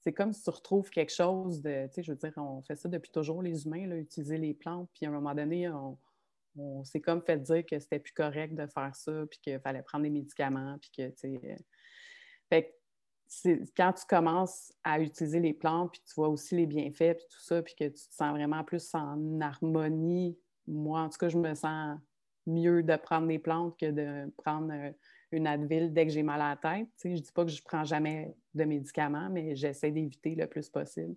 c'est 0.00 0.12
comme 0.12 0.32
si 0.32 0.42
tu 0.42 0.50
retrouves 0.50 0.90
quelque 0.90 1.12
chose 1.12 1.62
de, 1.62 1.86
tu 1.86 1.94
sais, 1.94 2.02
je 2.02 2.12
veux 2.12 2.18
dire, 2.18 2.32
on 2.36 2.62
fait 2.62 2.76
ça 2.76 2.88
depuis 2.88 3.12
toujours, 3.12 3.42
les 3.42 3.64
humains, 3.64 3.86
là, 3.86 3.96
utiliser 3.96 4.38
les 4.38 4.54
plantes, 4.54 4.90
puis 4.94 5.06
à 5.06 5.08
un 5.08 5.12
moment 5.12 5.34
donné, 5.34 5.68
on, 5.68 5.96
s'est 6.84 7.00
comme 7.00 7.22
fait 7.22 7.38
dire 7.38 7.64
que 7.64 7.78
c'était 7.78 8.00
plus 8.00 8.12
correct 8.12 8.54
de 8.54 8.66
faire 8.66 8.94
ça, 8.94 9.24
puis 9.30 9.38
qu'il 9.40 9.60
fallait 9.60 9.82
prendre 9.82 10.02
des 10.02 10.10
médicaments, 10.10 10.76
puis 10.80 10.90
que, 10.90 11.08
tu 11.10 11.16
sais... 11.16 11.40
Euh, 11.44 11.56
fait 12.48 12.79
quand 13.76 13.92
tu 13.92 14.04
commences 14.06 14.72
à 14.82 15.00
utiliser 15.00 15.40
les 15.40 15.54
plantes, 15.54 15.92
puis 15.92 16.02
tu 16.06 16.14
vois 16.14 16.28
aussi 16.28 16.56
les 16.56 16.66
bienfaits, 16.66 17.16
puis 17.16 17.26
tout 17.30 17.40
ça, 17.40 17.62
puis 17.62 17.74
que 17.74 17.84
tu 17.84 18.08
te 18.08 18.14
sens 18.14 18.30
vraiment 18.32 18.64
plus 18.64 18.94
en 18.94 19.40
harmonie, 19.40 20.38
moi, 20.66 21.02
en 21.02 21.08
tout 21.08 21.18
cas, 21.18 21.28
je 21.28 21.38
me 21.38 21.54
sens 21.54 21.98
mieux 22.46 22.82
de 22.82 22.96
prendre 22.96 23.28
des 23.28 23.38
plantes 23.38 23.78
que 23.78 23.90
de 23.90 24.30
prendre 24.38 24.72
euh, 24.72 24.92
une 25.32 25.46
Advil 25.46 25.92
dès 25.92 26.06
que 26.06 26.12
j'ai 26.12 26.22
mal 26.22 26.40
à 26.40 26.50
la 26.50 26.56
tête. 26.56 26.88
je 27.04 27.08
ne 27.08 27.18
dis 27.18 27.32
pas 27.32 27.44
que 27.44 27.50
je 27.50 27.60
ne 27.60 27.64
prends 27.64 27.84
jamais 27.84 28.34
de 28.54 28.64
médicaments, 28.64 29.28
mais 29.30 29.54
j'essaie 29.54 29.90
d'éviter 29.90 30.34
le 30.34 30.46
plus 30.46 30.68
possible. 30.68 31.14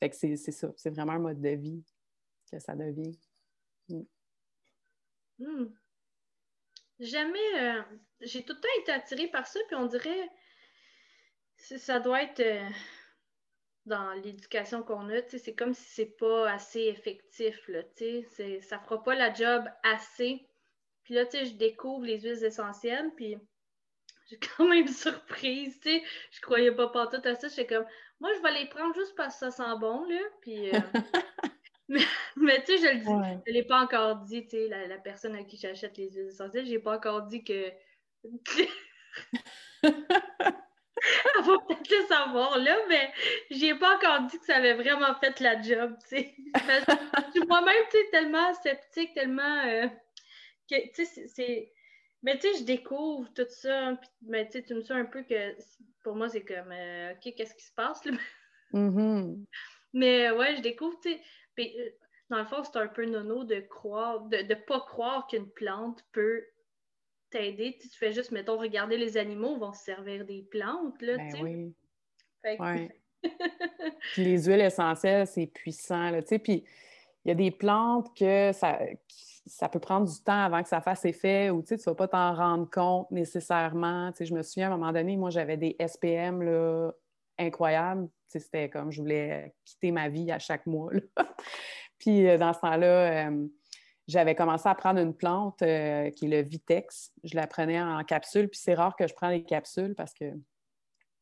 Fait 0.00 0.10
que 0.10 0.16
c'est 0.16 0.36
ça, 0.36 0.72
c'est 0.76 0.90
vraiment 0.90 1.12
un 1.12 1.18
mode 1.18 1.40
de 1.40 1.50
vie 1.50 1.82
que 2.50 2.58
ça 2.58 2.74
devient. 2.74 3.16
Mm. 3.88 4.02
Hmm. 5.38 5.74
Jamais, 6.98 7.38
euh, 7.60 7.82
j'ai 8.20 8.44
tout 8.44 8.54
le 8.54 8.60
temps 8.60 8.82
été 8.82 8.92
attirée 8.92 9.28
par 9.28 9.46
ça, 9.46 9.58
puis 9.68 9.76
on 9.76 9.86
dirait 9.86 10.28
ça 11.62 12.00
doit 12.00 12.22
être. 12.22 12.40
Euh, 12.40 12.68
dans 13.86 14.12
l'éducation 14.12 14.82
qu'on 14.82 15.08
a, 15.08 15.22
c'est 15.28 15.54
comme 15.54 15.72
si 15.74 15.82
c'est 15.82 16.16
pas 16.16 16.50
assez 16.50 16.82
effectif, 16.82 17.66
là, 17.68 17.82
ça 18.60 18.78
fera 18.78 19.02
pas 19.02 19.14
la 19.14 19.32
job 19.32 19.64
assez. 19.82 20.46
Puis 21.04 21.14
là, 21.14 21.24
je 21.32 21.54
découvre 21.54 22.04
les 22.04 22.20
huiles 22.20 22.44
essentielles, 22.44 23.10
puis 23.16 23.38
j'ai 24.28 24.38
quand 24.56 24.68
même 24.68 24.86
surprise, 24.86 25.80
tu 25.80 25.90
sais, 25.90 26.04
je 26.30 26.40
croyais 26.40 26.70
pas 26.72 26.88
tout 26.88 27.20
à 27.24 27.34
ça, 27.34 27.48
j'étais 27.48 27.66
comme, 27.66 27.84
moi, 28.20 28.30
je 28.36 28.42
vais 28.42 28.60
les 28.60 28.68
prendre 28.68 28.94
juste 28.94 29.16
parce 29.16 29.34
que 29.34 29.40
ça 29.40 29.50
sent 29.50 29.78
bon, 29.80 30.04
là, 30.04 30.20
puis... 30.40 30.72
Euh, 30.72 30.78
mais, 32.36 32.62
tu 32.64 32.78
sais, 32.78 32.78
je 32.78 32.86
le 32.94 33.00
dis, 33.00 33.42
je 33.46 33.52
l'ai 33.52 33.64
pas 33.64 33.82
encore 33.82 34.18
dit, 34.18 34.44
tu 34.44 34.50
sais, 34.50 34.68
la, 34.68 34.98
personne 34.98 35.34
à 35.34 35.42
qui 35.42 35.56
j'achète 35.56 35.96
les 35.96 36.08
huiles 36.08 36.28
essentielles, 36.28 36.66
j'ai 36.66 36.78
pas 36.78 36.96
encore 36.96 37.22
dit 37.22 37.42
que... 37.42 37.72
Elle 41.36 41.44
va 41.44 41.58
peut-être 41.66 41.90
le 41.90 42.06
savoir 42.06 42.58
là, 42.58 42.76
mais 42.88 43.12
j'ai 43.50 43.74
pas 43.74 43.96
encore 43.96 44.22
dit 44.28 44.38
que 44.38 44.44
ça 44.44 44.56
avait 44.56 44.74
vraiment 44.74 45.14
fait 45.16 45.40
la 45.40 45.60
job, 45.60 45.96
tu 46.02 46.16
sais. 46.16 46.34
Je 46.54 47.30
suis 47.30 47.46
moi-même, 47.48 47.84
tu 47.90 47.98
sais, 47.98 48.10
tellement 48.10 48.54
sceptique, 48.54 49.14
tellement 49.14 49.64
euh, 49.66 49.88
que, 50.70 50.76
tu 50.94 51.04
sais, 51.04 51.26
c'est... 51.26 51.72
Mais 52.22 52.38
tu 52.38 52.52
sais, 52.52 52.60
je 52.60 52.64
découvre 52.64 53.28
tout 53.34 53.48
ça, 53.48 53.96
puis 54.00 54.10
mais 54.22 54.46
tu 54.46 54.52
sais, 54.52 54.62
tu 54.62 54.74
me 54.74 54.82
sens 54.82 54.92
un 54.92 55.06
peu 55.06 55.22
que, 55.24 55.56
pour 56.04 56.14
moi, 56.14 56.28
c'est 56.28 56.44
comme, 56.44 56.70
euh, 56.70 57.12
OK, 57.12 57.34
qu'est-ce 57.36 57.54
qui 57.54 57.64
se 57.64 57.74
passe, 57.74 58.04
là? 58.04 58.12
Mm-hmm. 58.72 59.44
Mais 59.92 60.30
ouais, 60.30 60.56
je 60.56 60.62
découvre, 60.62 60.98
tu 61.02 61.10
sais, 61.10 61.20
puis 61.54 61.78
euh, 61.78 61.90
dans 62.30 62.38
le 62.38 62.46
fond, 62.46 62.64
c'est 62.64 62.78
un 62.78 62.88
peu 62.88 63.04
nono 63.04 63.44
de 63.44 63.60
croire, 63.60 64.22
de 64.22 64.38
ne 64.38 64.54
pas 64.54 64.80
croire 64.80 65.26
qu'une 65.26 65.50
plante 65.50 66.02
peut 66.12 66.42
t'aider. 67.32 67.78
Tu 67.80 67.88
fais 67.88 68.12
juste, 68.12 68.30
mettons, 68.30 68.58
regarder 68.58 68.96
les 68.96 69.16
animaux 69.16 69.58
vont 69.58 69.72
se 69.72 69.82
servir 69.84 70.24
des 70.24 70.42
plantes, 70.42 71.00
là, 71.02 71.16
ben 71.16 71.74
oui. 72.44 72.88
les 74.16 74.44
huiles 74.44 74.60
essentielles, 74.60 75.26
c'est 75.26 75.46
puissant, 75.46 76.10
là, 76.10 76.22
tu 76.22 76.28
sais, 76.28 76.38
puis 76.38 76.64
il 77.24 77.28
y 77.28 77.30
a 77.30 77.34
des 77.34 77.50
plantes 77.50 78.14
que 78.16 78.50
ça, 78.52 78.80
ça 79.46 79.68
peut 79.68 79.78
prendre 79.78 80.10
du 80.10 80.20
temps 80.22 80.44
avant 80.44 80.62
que 80.62 80.68
ça 80.68 80.80
fasse 80.80 81.04
effet 81.04 81.50
ou 81.50 81.62
tu 81.62 81.74
ne 81.74 81.78
vas 81.78 81.94
pas 81.94 82.08
t'en 82.08 82.34
rendre 82.34 82.68
compte 82.70 83.10
nécessairement. 83.10 84.10
Tu 84.12 84.18
sais, 84.18 84.24
je 84.26 84.34
me 84.34 84.42
souviens, 84.42 84.70
à 84.70 84.74
un 84.74 84.76
moment 84.76 84.92
donné, 84.92 85.16
moi, 85.16 85.30
j'avais 85.30 85.56
des 85.56 85.76
SPM 85.78 86.42
là, 86.42 86.90
incroyables. 87.38 88.08
Tu 88.08 88.12
sais, 88.26 88.40
c'était 88.40 88.68
comme 88.68 88.90
je 88.90 89.00
voulais 89.00 89.54
quitter 89.64 89.92
ma 89.92 90.08
vie 90.08 90.30
à 90.32 90.38
chaque 90.38 90.66
mois. 90.66 90.90
puis 91.98 92.28
euh, 92.28 92.38
dans 92.38 92.52
ce 92.52 92.60
temps-là, 92.60 93.28
euh, 93.28 93.46
j'avais 94.08 94.34
commencé 94.34 94.68
à 94.68 94.74
prendre 94.74 95.00
une 95.00 95.14
plante 95.14 95.62
euh, 95.62 96.10
qui 96.10 96.26
est 96.26 96.28
le 96.28 96.48
Vitex. 96.48 97.12
Je 97.24 97.36
la 97.36 97.46
prenais 97.46 97.80
en 97.80 98.02
capsule, 98.04 98.48
puis 98.48 98.58
c'est 98.62 98.74
rare 98.74 98.96
que 98.96 99.06
je 99.06 99.14
prenne 99.14 99.30
les 99.30 99.44
capsules 99.44 99.94
parce 99.94 100.12
que 100.12 100.24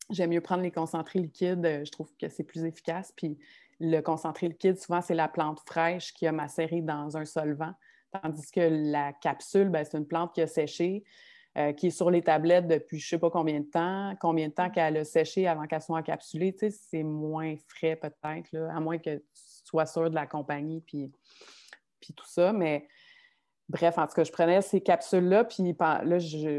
j'aime 0.09 0.31
mieux 0.31 0.41
prendre 0.41 0.63
les 0.63 0.71
concentrés 0.71 1.19
liquides. 1.19 1.65
Euh, 1.65 1.85
je 1.85 1.91
trouve 1.91 2.11
que 2.19 2.29
c'est 2.29 2.45
plus 2.45 2.65
efficace. 2.65 3.13
Puis 3.17 3.39
le 3.81 4.01
concentré 4.01 4.49
liquide, 4.49 4.79
souvent, 4.79 5.03
c'est 5.03 5.15
la 5.15 5.29
plante 5.29 5.61
fraîche 5.67 6.13
qui 6.15 6.27
a 6.27 6.33
macéré 6.33 6.81
dans 6.81 7.17
un 7.17 7.25
solvant, 7.25 7.75
tandis 8.13 8.51
que 8.51 8.61
la 8.61 9.13
capsule, 9.13 9.69
ben, 9.69 9.85
c'est 9.85 9.99
une 9.99 10.07
plante 10.07 10.35
qui 10.35 10.43
a 10.43 10.47
séché. 10.47 11.05
Euh, 11.59 11.73
qui 11.73 11.89
est 11.89 11.91
sur 11.91 12.13
les 12.13 12.23
tablettes 12.23 12.69
depuis 12.69 13.01
je 13.01 13.07
ne 13.07 13.09
sais 13.09 13.19
pas 13.19 13.29
combien 13.29 13.59
de 13.59 13.65
temps, 13.65 14.15
combien 14.21 14.47
de 14.47 14.53
temps 14.53 14.71
qu'elle 14.71 14.99
a 14.99 15.05
séché 15.05 15.49
avant 15.49 15.67
qu'elle 15.67 15.81
soit 15.81 15.99
encapsulée, 15.99 16.53
tu 16.53 16.71
sais, 16.71 16.71
c'est 16.71 17.03
moins 17.03 17.57
frais 17.67 17.97
peut-être, 17.97 18.55
à 18.55 18.79
moins 18.79 18.99
que 18.99 19.17
tu 19.17 19.25
sois 19.65 19.85
sûr 19.85 20.09
de 20.11 20.15
la 20.15 20.29
compagnie. 20.29 20.81
Puis 20.81 21.11
puis 22.01 22.15
tout 22.15 22.27
ça. 22.27 22.53
Mais 22.53 22.87
bref, 23.71 23.99
en 23.99 24.07
tout 24.07 24.15
cas, 24.15 24.25
je 24.25 24.33
prenais 24.33 24.61
ces 24.63 24.81
capsules-là, 24.81 25.45
puis 25.45 25.63
là, 25.63 26.19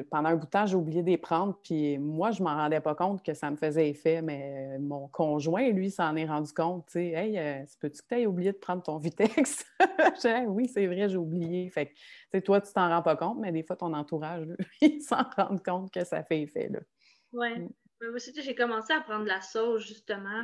pendant 0.09 0.29
un 0.29 0.35
bout 0.35 0.45
de 0.45 0.49
temps, 0.49 0.65
j'ai 0.65 0.75
oublié 0.75 1.03
de 1.03 1.09
les 1.09 1.17
prendre. 1.17 1.59
Puis 1.63 1.97
moi, 1.97 2.31
je 2.31 2.39
ne 2.39 2.47
m'en 2.47 2.55
rendais 2.55 2.79
pas 2.79 2.95
compte 2.95 3.23
que 3.23 3.33
ça 3.33 3.51
me 3.51 3.57
faisait 3.57 3.89
effet, 3.89 4.21
mais 4.21 4.79
mon 4.79 5.07
conjoint, 5.09 5.69
lui, 5.69 5.91
s'en 5.91 6.15
est 6.15 6.25
rendu 6.25 6.53
compte. 6.53 6.85
Tu 6.87 6.93
sais, 6.93 7.07
hey, 7.09 7.37
euh, 7.37 7.65
peux-tu 7.79 8.01
que 8.01 8.07
tu 8.07 8.21
aies 8.21 8.25
oublié 8.25 8.53
de 8.53 8.57
prendre 8.57 8.81
ton 8.81 8.97
Vitex? 8.97 9.65
oui, 10.47 10.67
c'est 10.67 10.87
vrai, 10.87 11.09
j'ai 11.09 11.17
oublié. 11.17 11.69
Fait 11.69 11.87
que, 11.87 11.93
tu 11.93 11.99
sais, 12.33 12.41
toi, 12.41 12.61
tu 12.61 12.71
t'en 12.71 12.87
rends 12.87 13.03
pas 13.03 13.17
compte, 13.17 13.39
mais 13.39 13.51
des 13.51 13.63
fois, 13.63 13.75
ton 13.75 13.93
entourage, 13.93 14.45
lui, 14.45 14.55
il 14.81 15.01
s'en 15.01 15.23
rend 15.37 15.57
compte 15.57 15.91
que 15.91 16.03
ça 16.05 16.23
fait 16.23 16.41
effet. 16.41 16.71
Oui. 17.33 17.59
Mm. 17.59 17.69
Moi 18.01 18.15
aussi, 18.15 18.33
j'ai 18.41 18.55
commencé 18.55 18.93
à 18.93 19.01
prendre 19.01 19.25
la 19.25 19.41
sauce, 19.41 19.85
justement. 19.85 20.43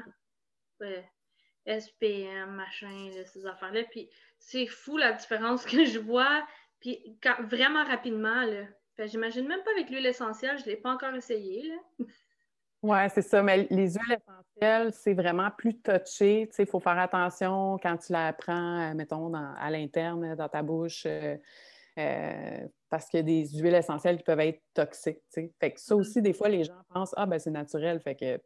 SPM, 1.65 2.51
machin, 2.51 3.09
ces 3.25 3.45
affaires-là. 3.45 3.83
Puis 3.91 4.09
c'est 4.39 4.67
fou 4.67 4.97
la 4.97 5.13
différence 5.13 5.65
que 5.65 5.85
je 5.85 5.99
vois. 5.99 6.45
Puis 6.79 7.17
vraiment 7.49 7.83
rapidement, 7.83 8.43
là. 8.43 8.63
j'imagine 9.05 9.47
même 9.47 9.63
pas 9.63 9.71
avec 9.71 9.89
l'huile 9.89 10.05
essentielle, 10.05 10.57
je 10.59 10.65
ne 10.65 10.69
l'ai 10.69 10.75
pas 10.77 10.91
encore 10.91 11.15
essayé. 11.15 11.71
Oui, 12.83 12.97
c'est 13.13 13.21
ça. 13.21 13.41
Mais 13.41 13.67
les 13.71 13.93
huiles 13.93 14.17
essentielles, 14.17 14.93
c'est 14.93 15.13
vraiment 15.13 15.49
plus 15.51 15.79
touché. 15.79 16.49
Il 16.57 16.65
faut 16.65 16.79
faire 16.79 16.99
attention 16.99 17.77
quand 17.81 17.97
tu 17.97 18.13
la 18.13 18.33
prends, 18.33 18.91
euh, 18.91 18.93
mettons, 18.93 19.33
à 19.33 19.69
l'interne, 19.69 20.35
dans 20.35 20.49
ta 20.49 20.61
bouche. 20.61 21.03
Euh, 21.05 21.37
euh, 21.97 22.67
parce 22.89 23.09
qu'il 23.09 23.17
y 23.17 23.21
a 23.21 23.23
des 23.23 23.47
huiles 23.57 23.73
essentielles 23.73 24.17
qui 24.17 24.23
peuvent 24.23 24.39
être 24.39 24.61
toxiques. 24.73 25.19
Fait 25.33 25.49
que 25.71 25.79
ça 25.79 25.95
mm-hmm. 25.95 25.99
aussi, 25.99 26.21
des 26.21 26.33
fois, 26.33 26.47
les 26.47 26.63
gens 26.63 26.75
pensent 26.93 27.13
Ah, 27.17 27.25
ben 27.25 27.39
c'est 27.39 27.51
naturel, 27.51 27.99
fait 27.99 28.15
que 28.15 28.39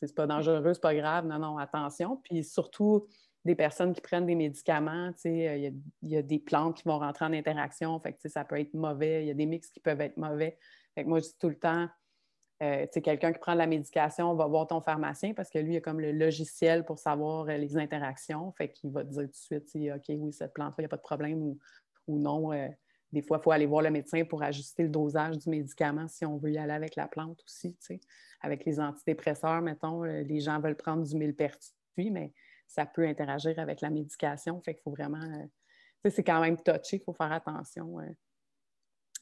c'est 0.00 0.14
pas 0.14 0.26
dangereux, 0.26 0.72
c'est 0.72 0.80
pas 0.80 0.94
grave. 0.94 1.26
Non, 1.26 1.38
non, 1.38 1.58
attention. 1.58 2.16
Puis 2.24 2.42
surtout, 2.42 3.06
des 3.44 3.54
personnes 3.54 3.92
qui 3.92 4.00
prennent 4.00 4.26
des 4.26 4.34
médicaments, 4.34 5.10
euh, 5.26 5.72
il 6.02 6.10
y, 6.10 6.16
a 6.16 6.22
des 6.22 6.38
plantes 6.38 6.76
qui 6.76 6.84
vont 6.84 6.98
rentrer 6.98 7.24
en 7.24 7.32
interaction, 7.32 7.98
fait 8.00 8.12
que, 8.12 8.28
ça 8.28 8.44
peut 8.44 8.58
être 8.58 8.74
mauvais, 8.74 9.24
il 9.24 9.28
y 9.28 9.30
a 9.30 9.34
des 9.34 9.46
mix 9.46 9.70
qui 9.70 9.80
peuvent 9.80 10.00
être 10.00 10.16
mauvais. 10.16 10.58
Fait 10.94 11.04
que 11.04 11.08
moi, 11.08 11.18
je 11.18 11.24
dis 11.24 11.38
tout 11.38 11.48
le 11.48 11.58
temps, 11.58 11.88
euh, 12.62 12.86
quelqu'un 13.02 13.32
qui 13.32 13.40
prend 13.40 13.54
de 13.54 13.58
la 13.58 13.66
médication 13.66 14.32
va 14.34 14.46
voir 14.46 14.68
ton 14.68 14.80
pharmacien 14.80 15.34
parce 15.34 15.50
que 15.50 15.58
lui, 15.58 15.74
il 15.74 15.76
a 15.78 15.80
comme 15.80 15.98
le 15.98 16.12
logiciel 16.12 16.84
pour 16.84 16.98
savoir 16.98 17.48
euh, 17.48 17.56
les 17.56 17.76
interactions. 17.76 18.52
Fait 18.52 18.70
qu'il 18.70 18.92
va 18.92 19.04
te 19.04 19.10
dire 19.10 19.22
tout 19.22 19.26
de 19.26 19.66
suite, 19.66 19.92
OK, 19.92 20.04
oui, 20.08 20.32
cette 20.32 20.54
plante-là, 20.54 20.74
il 20.78 20.82
n'y 20.82 20.86
a 20.86 20.88
pas 20.88 20.96
de 20.96 21.02
problème 21.02 21.42
ou, 21.42 21.58
non. 22.08 22.50
des 23.10 23.22
fois, 23.22 23.38
il 23.40 23.42
faut 23.42 23.50
aller 23.50 23.66
voir 23.66 23.82
le 23.82 23.90
médecin 23.90 24.24
pour 24.24 24.42
ajuster 24.42 24.84
le 24.84 24.88
dosage 24.88 25.38
du 25.38 25.50
médicament 25.50 26.06
si 26.06 26.24
on 26.24 26.36
veut 26.36 26.52
y 26.52 26.58
aller 26.58 26.72
avec 26.72 26.94
la 26.94 27.08
plante 27.08 27.42
aussi. 27.44 27.76
Avec 28.40 28.64
les 28.64 28.78
antidépresseurs, 28.78 29.62
mettons, 29.62 30.02
les 30.02 30.40
gens 30.40 30.60
veulent 30.60 30.76
prendre 30.76 31.04
du 31.04 31.16
millepertuis, 31.16 32.10
mais 32.10 32.32
ça 32.72 32.86
peut 32.86 33.06
interagir 33.06 33.58
avec 33.58 33.82
la 33.82 33.90
médication. 33.90 34.60
Fait 34.62 34.74
qu'il 34.74 34.82
faut 34.82 34.90
vraiment. 34.90 35.20
Euh, 35.20 36.10
c'est 36.10 36.24
quand 36.24 36.40
même 36.40 36.56
touché, 36.56 36.96
il 36.96 37.02
faut 37.04 37.12
faire 37.12 37.30
attention. 37.30 38.00
Euh. 38.00 38.08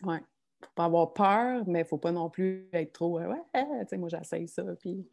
ouais. 0.05 0.21
ne 0.21 0.67
faut 0.67 0.73
pas 0.75 0.85
avoir 0.85 1.13
peur, 1.13 1.65
mais 1.67 1.81
il 1.81 1.83
ne 1.83 1.89
faut 1.89 1.99
pas 1.99 2.13
non 2.13 2.31
plus 2.31 2.69
être 2.73 2.93
trop. 2.93 3.19
Euh, 3.19 3.27
ouais, 3.27 3.43
tu 3.55 3.89
sais, 3.89 3.99
moi, 3.99 4.09
j'essaye 4.09 4.47
ça. 4.47 4.63
Puis, 4.79 5.09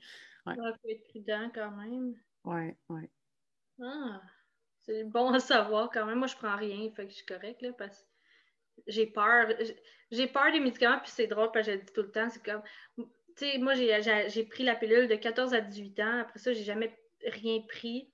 ouais. 0.45 0.55
faut 0.55 0.89
être 0.89 1.07
prudent 1.09 1.49
quand 1.53 1.71
même. 1.71 2.13
Oui, 2.45 2.75
oui. 2.89 3.09
Ah, 3.81 4.21
c'est 4.81 5.03
bon 5.03 5.31
à 5.31 5.39
savoir 5.39 5.89
quand 5.91 6.05
même. 6.05 6.19
Moi, 6.19 6.27
je 6.27 6.35
prends 6.35 6.55
rien, 6.55 6.91
fait 6.91 7.05
que 7.05 7.11
je 7.11 7.17
suis 7.17 7.25
correcte, 7.25 7.63
là, 7.63 7.73
parce 7.73 8.01
que 8.01 8.81
j'ai 8.85 9.07
peur. 9.07 9.47
J'ai 10.11 10.27
peur 10.27 10.51
des 10.51 10.59
médicaments, 10.59 10.99
puis 10.99 11.11
c'est 11.11 11.27
drôle, 11.27 11.51
parce 11.51 11.65
que 11.65 11.73
je 11.73 11.77
le 11.77 11.83
dis 11.83 11.91
tout 11.91 12.03
le 12.03 12.11
temps. 12.11 12.29
C'est 12.29 12.43
comme. 12.43 12.61
Tu 13.35 13.45
sais, 13.45 13.57
moi, 13.57 13.73
j'ai 13.73 14.43
pris 14.45 14.63
la 14.63 14.75
pilule 14.75 15.07
de 15.07 15.15
14 15.15 15.55
à 15.55 15.61
18 15.61 15.99
ans. 16.01 16.19
Après 16.19 16.39
ça, 16.39 16.53
j'ai 16.53 16.63
jamais 16.63 16.95
rien 17.25 17.61
pris. 17.67 18.11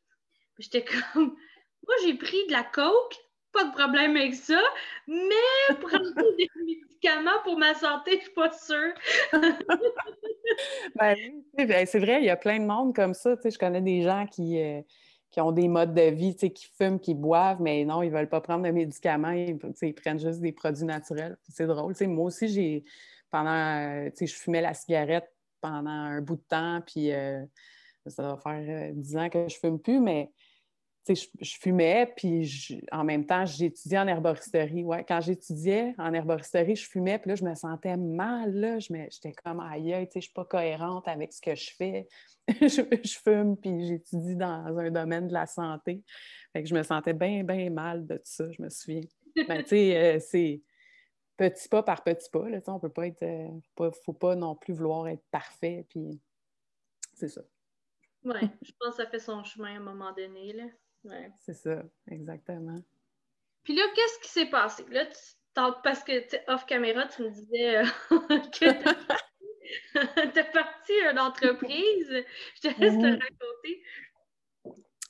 J'étais 0.59 0.83
comme, 0.83 1.35
moi, 1.87 1.95
j'ai 2.03 2.15
pris 2.15 2.45
de 2.47 2.51
la 2.51 2.63
coke, 2.63 3.15
pas 3.51 3.65
de 3.65 3.71
problème 3.71 4.17
avec 4.17 4.33
ça, 4.33 4.61
mais 5.07 5.75
prendre 5.79 6.13
des 6.37 6.49
médicaments 6.65 7.41
pour 7.43 7.57
ma 7.57 7.73
santé, 7.75 8.17
je 8.17 8.23
suis 8.23 8.33
pas 8.33 8.51
sûre. 8.51 8.93
ben, 10.95 11.15
ben, 11.53 11.85
c'est 11.85 11.99
vrai, 11.99 12.19
il 12.21 12.25
y 12.25 12.29
a 12.29 12.35
plein 12.35 12.59
de 12.59 12.65
monde 12.65 12.95
comme 12.95 13.13
ça. 13.13 13.35
Je 13.43 13.57
connais 13.57 13.81
des 13.81 14.01
gens 14.01 14.25
qui, 14.25 14.59
euh, 14.59 14.81
qui 15.29 15.39
ont 15.39 15.51
des 15.51 15.67
modes 15.67 15.93
de 15.93 16.09
vie, 16.09 16.35
qui 16.35 16.67
fument, 16.77 16.99
qui 16.99 17.13
boivent, 17.13 17.61
mais 17.61 17.85
non, 17.85 18.01
ils 18.01 18.11
ne 18.11 18.15
veulent 18.17 18.29
pas 18.29 18.41
prendre 18.41 18.63
de 18.63 18.71
médicaments, 18.71 19.31
ils, 19.31 19.57
prennent 19.93 20.19
juste 20.19 20.41
des 20.41 20.51
produits 20.51 20.85
naturels. 20.85 21.37
C'est 21.47 21.67
drôle. 21.67 21.93
moi 22.07 22.25
aussi, 22.25 22.47
j'ai 22.47 22.83
pendant, 23.29 23.51
euh, 23.51 24.09
je 24.19 24.33
fumais 24.33 24.61
la 24.61 24.73
cigarette 24.73 25.31
pendant 25.61 25.89
un 25.89 26.21
bout 26.21 26.35
de 26.35 26.43
temps, 26.47 26.81
puis 26.85 27.11
euh, 27.11 27.43
ça 28.07 28.21
va 28.21 28.37
faire 28.37 28.91
dix 28.93 29.15
ans 29.17 29.29
que 29.29 29.39
je 29.47 29.55
ne 29.55 29.59
fume 29.59 29.79
plus, 29.79 29.99
mais 29.99 30.31
je, 31.07 31.25
je, 31.41 31.55
fumais, 31.59 32.11
puis 32.15 32.81
en 32.91 33.03
même 33.03 33.25
temps, 33.25 33.45
j'étudiais 33.45 33.99
en 33.99 34.07
herboristerie. 34.07 34.83
Ouais. 34.83 35.03
Quand 35.05 35.19
j'étudiais 35.19 35.93
en 35.97 36.13
herboristerie, 36.13 36.75
je 36.75 36.87
fumais, 36.87 37.19
puis 37.19 37.29
là, 37.29 37.35
je 37.35 37.43
me 37.43 37.53
sentais 37.55 37.97
mal. 37.97 38.77
J'étais 38.79 39.33
comme 39.33 39.59
aïe, 39.59 39.91
je 39.91 40.17
ne 40.17 40.21
suis 40.21 40.33
pas 40.33 40.45
cohérente 40.45 41.07
avec 41.07 41.33
ce 41.33 41.41
que 41.41 41.55
je 41.55 41.71
fais. 41.75 42.07
je, 42.47 43.19
fume, 43.23 43.57
puis 43.57 43.87
j'étudie 43.87 44.35
dans 44.35 44.77
un 44.77 44.91
domaine 44.91 45.27
de 45.27 45.33
la 45.33 45.45
santé. 45.45 46.03
Fait 46.51 46.63
que 46.63 46.69
je 46.69 46.75
me 46.75 46.83
sentais 46.83 47.13
bien, 47.13 47.43
bien 47.43 47.69
mal 47.69 48.05
de 48.05 48.15
tout 48.15 48.21
ça, 48.25 48.51
je 48.51 48.61
me 48.61 48.69
souviens. 48.69 49.01
Ben, 49.47 49.63
tu 49.63 49.69
sais, 49.69 49.97
euh, 49.97 50.19
c'est 50.19 50.61
petit 51.37 51.67
pas 51.67 51.83
par 51.83 52.03
petit 52.03 52.29
pas. 52.29 52.47
Là, 52.49 52.59
on 52.67 52.79
peut 52.79 52.89
pas 52.89 53.07
être. 53.07 53.23
Euh, 53.23 53.91
faut 54.05 54.13
pas 54.13 54.35
non 54.35 54.55
plus 54.55 54.73
vouloir 54.73 55.07
être 55.07 55.23
parfait, 55.31 55.85
puis 55.89 56.21
c'est 57.13 57.29
ça. 57.29 57.41
Oui, 58.23 58.39
je 58.61 58.71
pense 58.79 58.95
que 58.95 59.03
ça 59.03 59.09
fait 59.09 59.19
son 59.19 59.43
chemin 59.43 59.73
à 59.73 59.77
un 59.77 59.79
moment 59.79 60.13
donné. 60.13 60.53
Là. 60.53 60.65
Ouais. 61.03 61.29
C'est 61.45 61.53
ça, 61.53 61.83
exactement. 62.09 62.81
Puis 63.63 63.75
là, 63.75 63.83
qu'est-ce 63.95 64.19
qui 64.19 64.29
s'est 64.29 64.49
passé? 64.49 64.85
Là, 64.89 65.05
tu, 65.05 65.61
parce 65.83 66.03
que 66.03 66.51
off 66.51 66.65
caméra, 66.65 67.07
tu 67.07 67.23
me 67.23 67.29
disais 67.29 67.77
euh, 67.77 67.85
que 68.09 68.71
tu 70.31 70.39
as 70.39 70.43
parti 70.53 70.93
une 71.11 71.19
entreprise. 71.19 72.25
Je 72.55 72.69
te 72.69 72.79
laisse 72.79 72.93
te 72.93 73.05
mhm. 73.05 73.19
raconter. 73.19 73.83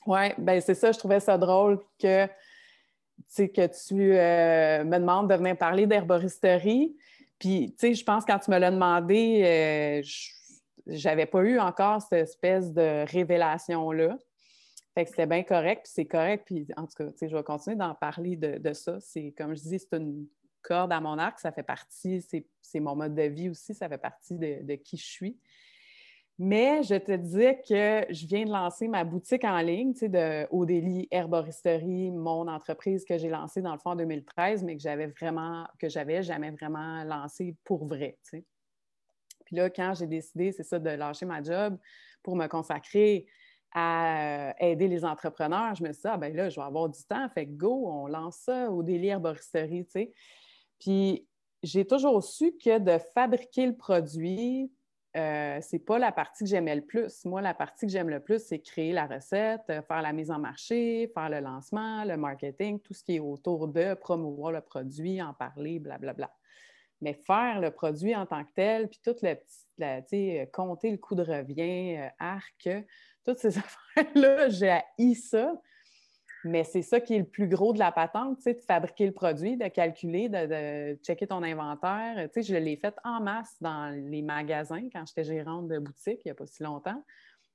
Oui, 0.06 0.34
ben 0.38 0.60
c'est 0.60 0.74
ça, 0.74 0.92
je 0.92 0.98
trouvais 0.98 1.20
ça 1.20 1.38
drôle 1.38 1.80
que, 1.98 2.26
que 2.26 3.66
tu 3.66 4.12
euh, 4.12 4.84
me 4.84 4.98
demandes 4.98 5.30
de 5.30 5.34
venir 5.34 5.56
parler 5.56 5.86
d'herboristerie. 5.86 6.94
Puis, 7.38 7.74
tu 7.78 7.88
sais, 7.88 7.94
je 7.94 8.04
pense 8.04 8.24
que 8.24 8.32
quand 8.32 8.38
tu 8.38 8.50
me 8.50 8.58
l'as 8.58 8.70
demandé, 8.70 9.42
euh, 9.44 10.02
j'avais 10.86 11.26
pas 11.26 11.40
eu 11.42 11.58
encore 11.58 12.02
cette 12.02 12.28
espèce 12.28 12.72
de 12.72 13.10
révélation-là. 13.10 14.18
Fait 14.94 15.04
que 15.04 15.10
c'était 15.10 15.26
bien 15.26 15.42
correct, 15.42 15.82
puis 15.84 15.92
c'est 15.92 16.04
correct. 16.06 16.44
Puis 16.46 16.66
en 16.76 16.86
tout 16.86 16.94
cas, 16.96 17.10
je 17.20 17.36
vais 17.36 17.42
continuer 17.42 17.76
d'en 17.76 17.94
parler 17.94 18.36
de, 18.36 18.72
ça. 18.72 19.00
C'est, 19.00 19.34
comme 19.36 19.56
je 19.56 19.62
dis, 19.62 19.78
c'est 19.78 19.96
une 19.96 20.26
corde 20.62 20.92
à 20.92 21.00
mon 21.00 21.18
arc, 21.18 21.40
ça 21.40 21.52
fait 21.52 21.64
partie, 21.64 22.22
c'est, 22.62 22.80
mon 22.80 22.96
mode 22.96 23.14
de 23.14 23.22
vie 23.22 23.50
aussi, 23.50 23.74
ça 23.74 23.88
fait 23.88 23.98
partie 23.98 24.38
de, 24.38 24.74
qui 24.76 24.96
je 24.96 25.04
suis. 25.04 25.38
Mais 26.38 26.82
je 26.82 26.96
te 26.96 27.12
disais 27.12 27.60
que 27.60 28.12
je 28.12 28.26
viens 28.26 28.44
de 28.44 28.50
lancer 28.50 28.88
ma 28.88 29.04
boutique 29.04 29.44
en 29.44 29.58
ligne, 29.58 29.92
tu 29.92 30.00
sais, 30.00 30.08
de 30.08 30.48
Odélie 30.50 31.06
Herboristerie, 31.12 32.10
mon 32.10 32.48
entreprise 32.48 33.04
que 33.04 33.18
j'ai 33.18 33.28
lancée 33.28 33.62
dans 33.62 33.72
le 33.72 33.78
fond 33.78 33.90
en 33.90 33.96
2013, 33.96 34.64
mais 34.64 34.76
que 34.76 34.82
j'avais 34.82 35.06
vraiment, 35.06 35.64
que 35.78 35.88
j'avais 35.88 36.22
jamais 36.22 36.50
vraiment 36.50 37.04
lancé 37.04 37.54
pour 37.62 37.86
vrai, 37.86 38.18
tu 38.24 38.38
sais. 38.38 38.44
Puis 39.44 39.56
là, 39.56 39.70
quand 39.70 39.94
j'ai 39.94 40.06
décidé, 40.06 40.50
c'est 40.50 40.62
ça, 40.62 40.78
de 40.78 40.90
lâcher 40.90 41.26
ma 41.26 41.42
job 41.42 41.78
pour 42.22 42.34
me 42.34 42.46
consacrer 42.46 43.26
à 43.74 44.48
euh, 44.48 44.52
aider 44.60 44.88
les 44.88 45.04
entrepreneurs, 45.04 45.74
je 45.74 45.82
me 45.82 45.92
suis 45.92 46.02
dit, 46.02 46.08
ah 46.08 46.16
ben 46.16 46.34
là, 46.34 46.48
je 46.48 46.56
vais 46.56 46.66
avoir 46.66 46.88
du 46.88 47.02
temps, 47.02 47.28
fait 47.28 47.46
go, 47.46 47.86
on 47.88 48.06
lance 48.06 48.36
ça 48.36 48.70
au 48.70 48.82
délire 48.82 49.14
herboristerie, 49.14 49.84
tu 49.84 49.90
sais. 49.90 50.12
Puis 50.78 51.26
j'ai 51.62 51.84
toujours 51.84 52.22
su 52.22 52.52
que 52.52 52.78
de 52.78 52.98
fabriquer 53.14 53.66
le 53.66 53.76
produit, 53.76 54.70
euh, 55.16 55.58
c'est 55.60 55.78
pas 55.78 55.98
la 55.98 56.10
partie 56.10 56.44
que 56.44 56.50
j'aimais 56.50 56.74
le 56.74 56.84
plus. 56.84 57.24
Moi, 57.24 57.40
la 57.40 57.54
partie 57.54 57.86
que 57.86 57.92
j'aime 57.92 58.10
le 58.10 58.20
plus, 58.20 58.44
c'est 58.44 58.58
créer 58.58 58.92
la 58.92 59.06
recette, 59.06 59.62
euh, 59.70 59.80
faire 59.82 60.02
la 60.02 60.12
mise 60.12 60.30
en 60.30 60.38
marché, 60.38 61.10
faire 61.14 61.28
le 61.28 61.40
lancement, 61.40 62.04
le 62.04 62.16
marketing, 62.16 62.80
tout 62.80 62.94
ce 62.94 63.04
qui 63.04 63.16
est 63.16 63.20
autour 63.20 63.68
de 63.68 63.94
promouvoir 63.94 64.50
le 64.50 64.60
produit, 64.60 65.22
en 65.22 65.32
parler, 65.32 65.78
blablabla. 65.78 66.30
Mais 67.00 67.14
faire 67.14 67.60
le 67.60 67.70
produit 67.70 68.14
en 68.16 68.26
tant 68.26 68.44
que 68.44 68.52
tel, 68.54 68.88
puis 68.88 69.00
tout 69.04 69.14
le 69.22 69.34
petit, 69.34 70.38
euh, 70.38 70.46
compter 70.52 70.90
le 70.90 70.98
coût 70.98 71.14
de 71.14 71.22
revient, 71.22 72.08
arc, 72.18 72.68
toutes 73.24 73.38
ces 73.38 73.58
affaires-là, 73.96 74.48
j'ai 74.48 74.70
haï 74.70 75.14
ça. 75.14 75.54
Mais 76.44 76.62
c'est 76.62 76.82
ça 76.82 77.00
qui 77.00 77.14
est 77.14 77.20
le 77.20 77.24
plus 77.24 77.48
gros 77.48 77.72
de 77.72 77.78
la 77.78 77.90
patente, 77.90 78.44
de 78.44 78.60
fabriquer 78.66 79.06
le 79.06 79.12
produit, 79.12 79.56
de 79.56 79.66
calculer, 79.68 80.28
de, 80.28 80.94
checker 81.02 81.26
ton 81.26 81.42
inventaire. 81.42 82.28
je 82.36 82.54
l'ai 82.56 82.76
fait 82.76 82.94
en 83.02 83.20
masse 83.22 83.56
dans 83.62 83.88
les 84.10 84.20
magasins 84.20 84.88
quand 84.92 85.06
j'étais 85.06 85.24
gérante 85.24 85.68
de 85.68 85.78
boutique 85.78 86.20
il 86.24 86.28
n'y 86.28 86.32
a 86.32 86.34
pas 86.34 86.46
si 86.46 86.62
longtemps. 86.62 87.02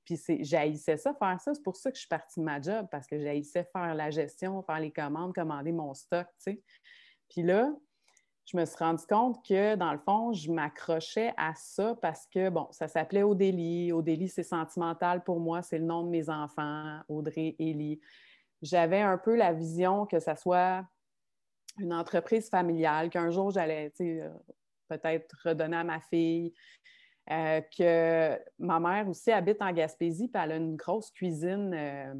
Puis 0.04 0.18
j'haïssais 0.40 0.96
ça, 0.96 1.14
faire 1.14 1.40
ça. 1.40 1.54
C'est 1.54 1.62
pour 1.62 1.76
ça 1.76 1.90
que 1.90 1.96
je 1.96 2.00
suis 2.00 2.08
partie 2.08 2.40
de 2.40 2.44
ma 2.44 2.60
job, 2.60 2.88
parce 2.90 3.06
que 3.06 3.16
j'haïssais 3.16 3.64
faire 3.72 3.94
la 3.94 4.10
gestion, 4.10 4.60
faire 4.62 4.80
les 4.80 4.90
commandes, 4.90 5.32
commander 5.34 5.70
mon 5.70 5.94
stock. 5.94 6.26
Puis 7.28 7.42
là, 7.42 7.72
je 8.50 8.56
me 8.56 8.64
suis 8.64 8.76
rendu 8.78 9.04
compte 9.06 9.44
que, 9.46 9.76
dans 9.76 9.92
le 9.92 9.98
fond, 9.98 10.32
je 10.32 10.50
m'accrochais 10.50 11.32
à 11.36 11.52
ça 11.54 11.94
parce 12.02 12.26
que, 12.26 12.48
bon, 12.48 12.66
ça 12.72 12.88
s'appelait 12.88 13.22
Odélie. 13.22 13.92
Odélie, 13.92 14.28
c'est 14.28 14.42
sentimental 14.42 15.22
pour 15.22 15.38
moi, 15.38 15.62
c'est 15.62 15.78
le 15.78 15.84
nom 15.84 16.02
de 16.02 16.08
mes 16.08 16.28
enfants, 16.28 17.00
Audrey, 17.08 17.54
Élie. 17.58 18.00
J'avais 18.62 19.00
un 19.00 19.18
peu 19.18 19.36
la 19.36 19.52
vision 19.52 20.04
que 20.04 20.18
ça 20.18 20.34
soit 20.34 20.84
une 21.78 21.92
entreprise 21.92 22.50
familiale, 22.50 23.08
qu'un 23.10 23.30
jour 23.30 23.52
j'allais 23.52 23.92
euh, 24.00 24.28
peut-être 24.88 25.36
redonner 25.44 25.76
à 25.76 25.84
ma 25.84 26.00
fille, 26.00 26.52
euh, 27.30 27.60
que 27.76 28.36
ma 28.58 28.80
mère 28.80 29.08
aussi 29.08 29.30
habite 29.30 29.62
en 29.62 29.72
Gaspésie, 29.72 30.28
puis 30.28 30.42
elle 30.42 30.52
a 30.52 30.56
une 30.56 30.74
grosse 30.74 31.12
cuisine. 31.12 31.72
Euh, 31.72 32.14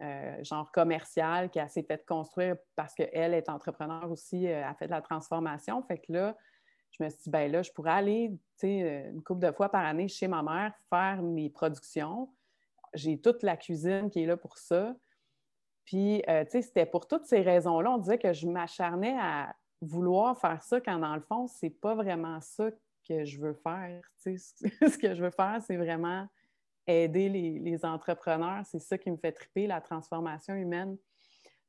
euh, 0.00 0.44
genre 0.44 0.70
commercial 0.70 1.50
qui 1.50 1.58
a 1.58 1.66
s'est 1.66 1.82
fait 1.82 2.06
construire 2.06 2.54
parce 2.76 2.94
qu'elle 2.94 3.34
est 3.34 3.48
entrepreneur 3.48 4.08
aussi, 4.10 4.46
euh, 4.46 4.64
a 4.64 4.72
fait 4.74 4.86
de 4.86 4.92
la 4.92 5.02
transformation. 5.02 5.82
Fait 5.82 5.98
que 5.98 6.12
là, 6.12 6.36
je 6.92 7.02
me 7.02 7.10
suis 7.10 7.24
dit, 7.24 7.30
ben 7.30 7.50
là, 7.50 7.62
je 7.62 7.72
pourrais 7.72 7.90
aller 7.90 8.38
euh, 8.62 9.10
une 9.10 9.22
couple 9.24 9.44
de 9.44 9.50
fois 9.50 9.68
par 9.70 9.84
année 9.84 10.06
chez 10.06 10.28
ma 10.28 10.42
mère 10.42 10.72
faire 10.88 11.20
mes 11.20 11.50
productions. 11.50 12.32
J'ai 12.94 13.20
toute 13.20 13.42
la 13.42 13.56
cuisine 13.56 14.08
qui 14.08 14.22
est 14.22 14.26
là 14.26 14.36
pour 14.36 14.56
ça. 14.56 14.94
Puis, 15.84 16.22
tu 16.26 16.50
sais, 16.50 16.62
c'était 16.62 16.86
pour 16.86 17.08
toutes 17.08 17.24
ces 17.24 17.40
raisons-là. 17.40 17.90
On 17.90 17.98
disait 17.98 18.18
que 18.18 18.32
je 18.32 18.46
m'acharnais 18.46 19.16
à 19.18 19.54
vouloir 19.80 20.38
faire 20.38 20.62
ça 20.62 20.80
quand, 20.80 20.98
dans 20.98 21.14
le 21.14 21.22
fond, 21.22 21.46
c'est 21.46 21.70
pas 21.70 21.94
vraiment 21.94 22.40
ça 22.40 22.70
que 23.08 23.24
je 23.24 23.40
veux 23.40 23.54
faire. 23.54 24.00
Ce 24.24 24.98
que 24.98 25.14
je 25.14 25.22
veux 25.22 25.30
faire, 25.30 25.60
c'est 25.66 25.76
vraiment 25.76 26.28
aider 26.88 27.28
les, 27.28 27.84
entrepreneurs. 27.84 28.64
C'est 28.64 28.80
ça 28.80 28.98
qui 28.98 29.10
me 29.10 29.16
fait 29.16 29.32
triper, 29.32 29.66
la 29.66 29.80
transformation 29.80 30.54
humaine. 30.54 30.96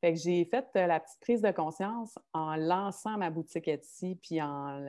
Fait 0.02 0.14
que 0.14 0.20
j'ai 0.20 0.46
fait 0.46 0.66
euh, 0.78 0.88
la 0.88 1.00
petite 1.00 1.20
prise 1.20 1.42
de 1.42 1.52
conscience 1.52 2.18
en 2.34 2.56
lançant 2.56 3.18
ma 3.18 3.30
boutique 3.30 3.68
Etsy, 3.68 4.16
puis 4.16 4.42
en, 4.42 4.86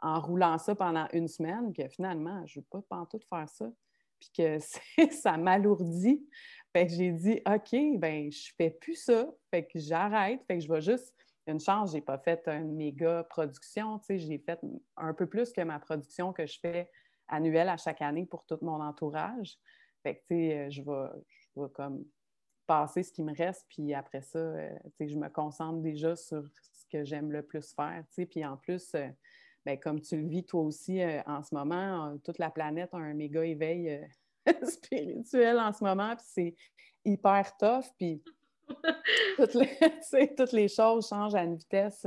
en 0.00 0.20
roulant 0.20 0.56
ça 0.56 0.74
pendant 0.74 1.06
une 1.12 1.28
semaine, 1.28 1.74
que 1.74 1.86
finalement, 1.88 2.44
je 2.46 2.58
ne 2.58 2.64
veux 2.64 2.82
pas 2.82 3.06
tout 3.10 3.20
faire 3.28 3.48
ça, 3.48 3.70
puis 4.18 4.30
que 4.36 4.58
ça 5.10 5.36
m'alourdit. 5.36 6.26
Fait 6.72 6.86
que 6.86 6.92
j'ai 6.92 7.12
dit, 7.12 7.42
OK, 7.46 7.98
ben 7.98 8.32
je 8.32 8.50
fais 8.56 8.70
plus 8.70 8.94
ça, 8.94 9.26
fait 9.50 9.66
que 9.66 9.78
j'arrête, 9.78 10.42
fait 10.46 10.58
que 10.58 10.64
je 10.64 10.72
vais 10.72 10.80
juste 10.80 11.14
une 11.46 11.60
chance, 11.60 11.90
je 11.90 11.96
n'ai 11.96 12.00
pas 12.00 12.18
fait 12.18 12.46
une 12.46 12.76
méga 12.76 13.24
production, 13.24 13.98
tu 13.98 14.06
sais, 14.06 14.18
j'ai 14.18 14.38
fait 14.38 14.60
un 14.96 15.12
peu 15.12 15.26
plus 15.26 15.52
que 15.52 15.60
ma 15.62 15.78
production 15.80 16.32
que 16.32 16.46
je 16.46 16.58
fais 16.60 16.88
annuel 17.30 17.68
à 17.68 17.76
chaque 17.76 18.02
année 18.02 18.26
pour 18.26 18.44
tout 18.44 18.58
mon 18.62 18.80
entourage. 18.80 19.58
Fait 20.02 20.16
que, 20.16 20.20
tu 20.20 20.34
sais, 20.34 20.58
euh, 20.58 20.70
je 20.70 20.82
vais, 20.82 21.22
je 21.54 21.60
vais 21.60 21.68
comme 21.70 22.04
passer 22.66 23.02
ce 23.02 23.12
qui 23.12 23.22
me 23.22 23.34
reste, 23.34 23.66
puis 23.68 23.94
après 23.94 24.22
ça, 24.22 24.38
euh, 24.38 24.70
tu 24.84 24.90
sais, 24.98 25.08
je 25.08 25.18
me 25.18 25.28
concentre 25.28 25.80
déjà 25.80 26.16
sur 26.16 26.44
ce 26.72 26.86
que 26.90 27.04
j'aime 27.04 27.32
le 27.32 27.42
plus 27.42 27.74
faire, 27.74 28.04
tu 28.08 28.14
sais, 28.14 28.26
puis 28.26 28.44
en 28.44 28.56
plus, 28.56 28.94
euh, 28.94 29.08
ben, 29.66 29.78
comme 29.78 30.00
tu 30.00 30.16
le 30.16 30.28
vis 30.28 30.44
toi 30.44 30.62
aussi 30.62 31.00
en 31.26 31.42
ce 31.42 31.54
moment, 31.54 32.16
toute 32.24 32.38
la 32.38 32.50
planète 32.50 32.94
a 32.94 32.96
un 32.96 33.12
méga 33.12 33.44
éveil 33.44 34.08
spirituel 34.62 35.58
en 35.58 35.72
ce 35.72 35.84
moment, 35.84 36.16
puis 36.16 36.24
c'est 36.26 36.54
hyper 37.04 37.56
tough, 37.58 37.84
puis 37.98 38.22
toutes 39.36 39.54
les, 39.54 39.78
toutes 40.36 40.52
les 40.52 40.68
choses 40.68 41.08
changent 41.08 41.34
à 41.34 41.42
une 41.42 41.56
vitesse 41.56 42.06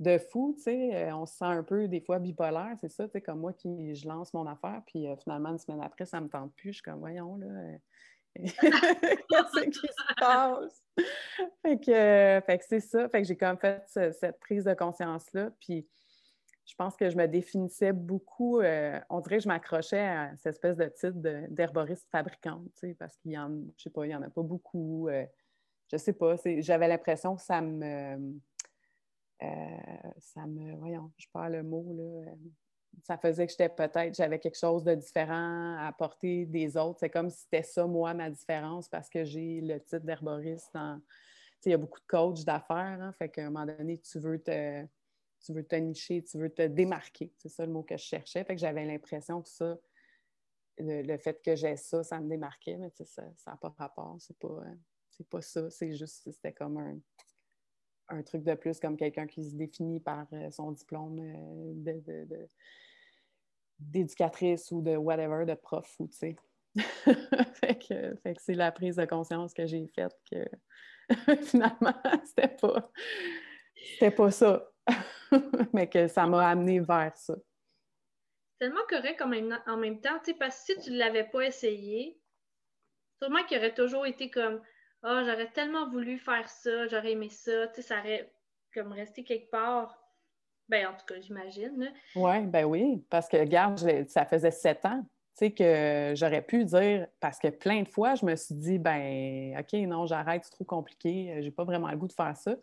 de 0.00 0.18
fou, 0.18 0.54
tu 0.56 0.64
sais, 0.64 0.94
euh, 0.94 1.16
on 1.16 1.26
se 1.26 1.36
sent 1.36 1.44
un 1.44 1.62
peu 1.62 1.86
des 1.86 2.00
fois 2.00 2.18
bipolaire, 2.18 2.76
c'est 2.80 2.90
ça, 2.90 3.04
tu 3.06 3.12
sais, 3.12 3.20
comme 3.20 3.40
moi 3.40 3.52
qui 3.52 3.94
je 3.94 4.08
lance 4.08 4.34
mon 4.34 4.46
affaire, 4.46 4.82
puis 4.86 5.06
euh, 5.06 5.16
finalement, 5.16 5.50
une 5.50 5.58
semaine 5.58 5.80
après, 5.82 6.04
ça 6.04 6.20
me 6.20 6.28
tente 6.28 6.52
plus, 6.54 6.70
je 6.70 6.74
suis 6.74 6.82
comme, 6.82 6.98
voyons, 6.98 7.36
là, 7.36 7.46
euh, 7.46 7.76
qu'est-ce 8.36 9.64
qui 9.66 9.86
se 9.86 10.14
passe? 10.18 10.82
fait 11.62 11.78
que, 11.78 12.62
c'est 12.68 12.80
ça, 12.80 13.08
fait 13.08 13.22
que 13.22 13.28
j'ai 13.28 13.36
comme 13.36 13.58
fait 13.58 13.84
cette 13.86 14.40
prise 14.40 14.64
de 14.64 14.74
conscience-là, 14.74 15.50
puis 15.60 15.86
je 16.66 16.74
pense 16.74 16.96
que 16.96 17.08
je 17.10 17.16
me 17.16 17.28
définissais 17.28 17.92
beaucoup, 17.92 18.60
on 18.60 19.20
dirait 19.20 19.36
que 19.36 19.44
je 19.44 19.48
m'accrochais 19.48 20.00
à 20.00 20.32
cette 20.38 20.54
espèce 20.54 20.76
de 20.76 20.86
titre 20.86 21.46
d'herboriste 21.50 22.08
fabricante, 22.10 22.64
tu 22.74 22.88
sais, 22.88 22.94
parce 22.94 23.16
qu'il 23.18 23.32
y 23.32 23.38
en, 23.38 23.50
je 23.76 23.84
sais 23.84 23.90
pas, 23.90 24.04
il 24.06 24.10
y 24.10 24.16
en 24.16 24.22
a 24.22 24.30
pas 24.30 24.42
beaucoup, 24.42 25.08
je 25.92 25.96
sais 25.96 26.14
pas, 26.14 26.34
j'avais 26.58 26.88
l'impression 26.88 27.36
que 27.36 27.42
ça 27.42 27.60
me 27.60 28.40
euh, 29.42 30.10
ça 30.18 30.46
me, 30.46 30.76
voyons, 30.76 31.10
je 31.18 31.26
parle 31.32 31.52
le 31.54 31.62
mot, 31.62 31.92
là, 31.94 32.30
euh, 32.30 32.34
ça 33.02 33.18
faisait 33.18 33.46
que 33.46 33.50
j'étais 33.50 33.68
peut-être, 33.68 34.14
j'avais 34.14 34.38
quelque 34.38 34.58
chose 34.58 34.84
de 34.84 34.94
différent 34.94 35.76
à 35.78 35.88
apporter 35.88 36.46
des 36.46 36.76
autres. 36.76 37.00
C'est 37.00 37.10
comme 37.10 37.30
si 37.30 37.40
c'était 37.42 37.62
ça, 37.62 37.86
moi, 37.86 38.14
ma 38.14 38.30
différence, 38.30 38.88
parce 38.88 39.08
que 39.08 39.24
j'ai 39.24 39.60
le 39.60 39.80
titre 39.80 40.04
d'herboriste. 40.04 40.70
Il 41.66 41.70
y 41.70 41.74
a 41.74 41.78
beaucoup 41.78 42.00
de 42.00 42.06
coachs 42.06 42.44
d'affaires, 42.44 43.00
hein, 43.00 43.12
fait 43.12 43.30
qu'à 43.30 43.42
un 43.46 43.50
moment 43.50 43.66
donné, 43.66 43.98
tu 43.98 44.18
veux 44.18 44.38
te, 44.38 44.84
tu 45.44 45.52
veux 45.52 45.64
te 45.64 45.76
nicher, 45.76 46.22
tu 46.22 46.38
veux 46.38 46.50
te 46.50 46.66
démarquer. 46.66 47.32
C'est 47.38 47.48
ça 47.48 47.64
le 47.66 47.72
mot 47.72 47.82
que 47.82 47.96
je 47.96 48.04
cherchais. 48.04 48.44
Fait 48.44 48.54
que 48.54 48.60
j'avais 48.60 48.84
l'impression 48.84 49.42
que 49.42 49.48
ça, 49.48 49.76
le, 50.78 51.16
fait 51.18 51.40
que 51.42 51.56
j'ai 51.56 51.76
ça, 51.76 52.02
ça 52.02 52.20
me 52.20 52.28
démarquait, 52.28 52.76
mais 52.76 52.90
ça 53.04 53.22
n'a 53.46 53.56
pas 53.56 53.74
rapport. 53.78 54.16
C'est 54.20 54.38
pas, 54.38 54.48
euh, 54.48 54.74
c'est 55.10 55.28
pas 55.28 55.40
ça. 55.40 55.70
C'est 55.70 55.92
juste, 55.92 56.22
c'était 56.30 56.52
comme 56.52 56.78
un, 56.78 56.98
un 58.08 58.22
truc 58.22 58.44
de 58.44 58.54
plus 58.54 58.78
comme 58.80 58.96
quelqu'un 58.96 59.26
qui 59.26 59.44
se 59.44 59.54
définit 59.54 60.00
par 60.00 60.26
euh, 60.32 60.50
son 60.50 60.72
diplôme 60.72 61.18
euh, 61.20 62.46
d'éducatrice 63.78 64.70
ou 64.70 64.82
de 64.82 64.96
whatever, 64.96 65.44
de 65.46 65.54
prof 65.54 65.94
ou 65.98 66.08
tu 66.08 66.16
sais. 66.16 66.36
fait 67.54 67.78
que, 67.78 68.34
c'est 68.38 68.54
la 68.54 68.72
prise 68.72 68.96
de 68.96 69.04
conscience 69.04 69.54
que 69.54 69.66
j'ai 69.66 69.86
faite 69.86 70.16
que 70.30 70.44
finalement, 71.42 71.94
c'était 72.24 72.48
pas, 72.48 72.90
c'était 73.74 74.10
pas 74.10 74.30
ça. 74.30 74.70
Mais 75.72 75.88
que 75.88 76.08
ça 76.08 76.26
m'a 76.26 76.48
amené 76.48 76.80
vers 76.80 77.16
ça. 77.16 77.34
Tellement 78.58 78.84
correct 78.88 79.20
en 79.22 79.28
même, 79.28 79.58
en 79.66 79.76
même 79.76 80.00
temps, 80.00 80.20
parce 80.38 80.64
que 80.64 80.74
si 80.74 80.80
tu 80.80 80.90
ne 80.92 80.98
l'avais 80.98 81.24
pas 81.24 81.42
essayé, 81.42 82.18
sûrement 83.20 83.42
qu'il 83.44 83.58
aurait 83.58 83.74
toujours 83.74 84.06
été 84.06 84.30
comme 84.30 84.60
oh, 85.04 85.20
j'aurais 85.24 85.50
tellement 85.52 85.88
voulu 85.88 86.18
faire 86.18 86.48
ça, 86.48 86.86
j'aurais 86.88 87.12
aimé 87.12 87.28
ça, 87.28 87.68
tu 87.68 87.76
sais, 87.76 87.82
ça 87.82 88.00
aurait 88.00 88.32
comme 88.72 88.92
resté 88.92 89.22
quelque 89.24 89.50
part. 89.50 89.98
Ben, 90.68 90.86
en 90.86 90.94
tout 90.94 91.04
cas, 91.06 91.20
j'imagine. 91.20 91.92
Oui, 92.16 92.46
ben 92.46 92.64
oui, 92.64 93.04
parce 93.10 93.28
que, 93.28 93.36
regarde, 93.36 93.78
ça 94.08 94.24
faisait 94.24 94.50
sept 94.50 94.84
ans 94.86 95.04
tu 95.36 95.46
sais, 95.46 95.50
que 95.50 96.12
j'aurais 96.14 96.42
pu 96.42 96.64
dire, 96.64 97.08
parce 97.18 97.40
que 97.40 97.48
plein 97.48 97.82
de 97.82 97.88
fois, 97.88 98.14
je 98.14 98.24
me 98.24 98.36
suis 98.36 98.54
dit, 98.54 98.78
ben, 98.78 99.58
OK, 99.58 99.72
non, 99.80 100.06
j'arrête, 100.06 100.44
c'est 100.44 100.52
trop 100.52 100.64
compliqué, 100.64 101.40
j'ai 101.42 101.50
pas 101.50 101.64
vraiment 101.64 101.90
le 101.90 101.96
goût 101.96 102.06
de 102.06 102.12
faire 102.12 102.36
ça. 102.36 102.54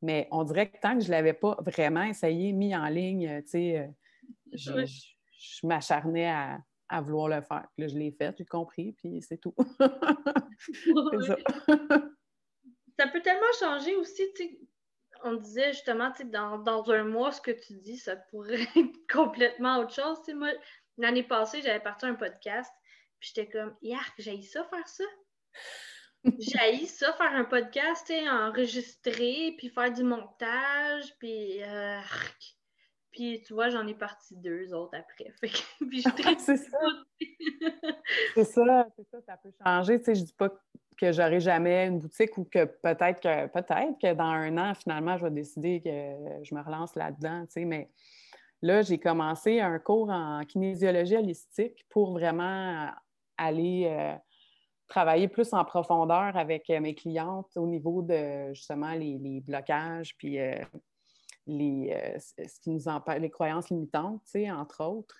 Mais 0.00 0.28
on 0.30 0.44
dirait 0.44 0.70
que 0.70 0.78
tant 0.78 0.94
que 0.94 1.00
je 1.00 1.08
ne 1.08 1.10
l'avais 1.10 1.32
pas 1.32 1.58
vraiment 1.66 2.04
essayé, 2.04 2.52
mis 2.52 2.74
en 2.74 2.86
ligne, 2.86 3.42
tu 3.42 3.48
sais, 3.48 3.78
euh, 3.78 4.86
je, 4.86 5.66
m'acharnais 5.66 6.30
à, 6.30 6.60
vouloir 7.00 7.28
le 7.28 7.40
faire. 7.42 7.66
Puis 7.74 7.82
là, 7.82 7.88
je 7.88 7.98
l'ai 7.98 8.10
fait, 8.10 8.34
j'ai 8.36 8.44
compris, 8.44 8.92
puis 8.92 9.22
c'est 9.22 9.38
tout. 9.38 9.54
ça. 11.26 11.36
ça 12.98 13.06
peut 13.08 13.22
tellement 13.22 13.52
changer 13.58 13.94
aussi, 13.96 14.22
tu 14.34 14.44
sais, 14.44 14.60
on 15.22 15.34
disait 15.34 15.72
justement, 15.72 16.10
tu 16.10 16.18
sais, 16.18 16.24
dans, 16.24 16.58
dans, 16.58 16.90
un 16.90 17.04
mois, 17.04 17.30
ce 17.30 17.40
que 17.40 17.50
tu 17.50 17.74
dis, 17.74 17.98
ça 17.98 18.16
pourrait 18.16 18.66
être 18.76 19.12
complètement 19.12 19.78
autre 19.78 19.94
chose. 19.94 20.18
Tu 20.24 20.32
sais, 20.32 20.34
moi, 20.34 20.50
L'année 21.00 21.22
passée, 21.22 21.62
j'avais 21.62 21.80
parti 21.80 22.04
un 22.04 22.14
podcast, 22.14 22.70
puis 23.18 23.32
j'étais 23.34 23.48
comme, 23.50 23.74
yark, 23.80 24.12
j'ai 24.18 24.42
ça 24.42 24.64
faire 24.64 24.86
ça. 24.86 25.04
j'ai 26.38 26.86
ça 26.86 27.14
faire 27.14 27.34
un 27.34 27.44
podcast, 27.44 28.12
enregistrer, 28.28 29.54
puis 29.56 29.70
faire 29.70 29.92
du 29.92 30.02
montage, 30.02 31.14
puis. 31.18 31.62
Euh, 31.62 32.00
puis 33.12 33.42
tu 33.42 33.54
vois, 33.54 33.68
j'en 33.70 33.86
ai 33.86 33.94
parti 33.94 34.36
deux 34.36 34.72
autres 34.72 34.96
après. 34.96 35.32
puis 35.88 36.02
je 36.02 36.08
c'est 36.38 36.56
ça. 36.56 36.78
c'est 38.34 38.44
ça, 38.44 38.86
c'est 38.96 39.08
ça, 39.10 39.20
ça 39.26 39.36
peut 39.36 39.52
changer. 39.64 39.98
Tu 39.98 40.04
sais, 40.04 40.14
je 40.14 40.24
dis 40.24 40.34
pas 40.34 40.48
que 40.96 41.12
j'aurai 41.12 41.40
jamais 41.40 41.86
une 41.86 41.98
boutique 41.98 42.36
ou 42.36 42.44
que 42.44 42.64
peut-être 42.64 43.20
que 43.20 43.46
peut-être 43.46 43.98
que 44.00 44.12
dans 44.14 44.24
un 44.24 44.56
an, 44.58 44.74
finalement, 44.74 45.16
je 45.16 45.24
vais 45.24 45.30
décider 45.30 45.80
que 45.80 46.44
je 46.44 46.54
me 46.54 46.62
relance 46.62 46.94
là-dedans, 46.94 47.46
tu 47.46 47.52
sais, 47.52 47.64
mais 47.64 47.90
Là, 48.62 48.82
j'ai 48.82 48.98
commencé 48.98 49.60
un 49.60 49.78
cours 49.78 50.10
en 50.10 50.44
kinésiologie 50.44 51.16
holistique 51.16 51.86
pour 51.88 52.12
vraiment 52.12 52.90
aller 53.38 53.86
euh, 53.86 54.14
travailler 54.86 55.28
plus 55.28 55.54
en 55.54 55.64
profondeur 55.64 56.36
avec 56.36 56.68
euh, 56.68 56.80
mes 56.80 56.94
clientes 56.94 57.56
au 57.56 57.66
niveau 57.66 58.02
de 58.02 58.52
justement 58.52 58.92
les, 58.92 59.40
blocages, 59.40 60.14
puis 60.18 60.38
euh, 60.38 60.56
les, 61.46 62.16
ce 62.18 62.60
qui 62.60 62.70
nous 62.70 62.88
empêche, 62.88 63.20
les 63.20 63.30
croyances 63.30 63.70
limitantes, 63.70 64.22
entre 64.52 64.84
autres, 64.84 65.16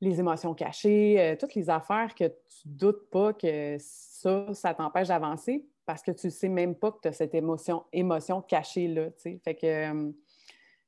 les 0.00 0.20
émotions 0.20 0.54
cachées, 0.54 1.36
toutes 1.40 1.54
les 1.54 1.70
affaires 1.70 2.14
que 2.14 2.24
tu 2.24 2.68
ne 2.68 2.74
doutes 2.74 3.10
pas 3.10 3.32
que 3.32 3.76
ça, 3.78 4.52
ça 4.52 4.74
t'empêche 4.74 5.08
d'avancer 5.08 5.64
parce 5.86 6.02
que 6.02 6.10
tu 6.10 6.26
ne 6.26 6.32
sais 6.32 6.48
même 6.48 6.74
pas 6.74 6.92
que 6.92 6.98
tu 7.02 7.08
as 7.08 7.12
cette 7.12 7.34
émotion, 7.34 7.84
émotion 7.92 8.42
cachée-là. 8.42 9.10
Fait 9.42 9.54
que 9.54 10.12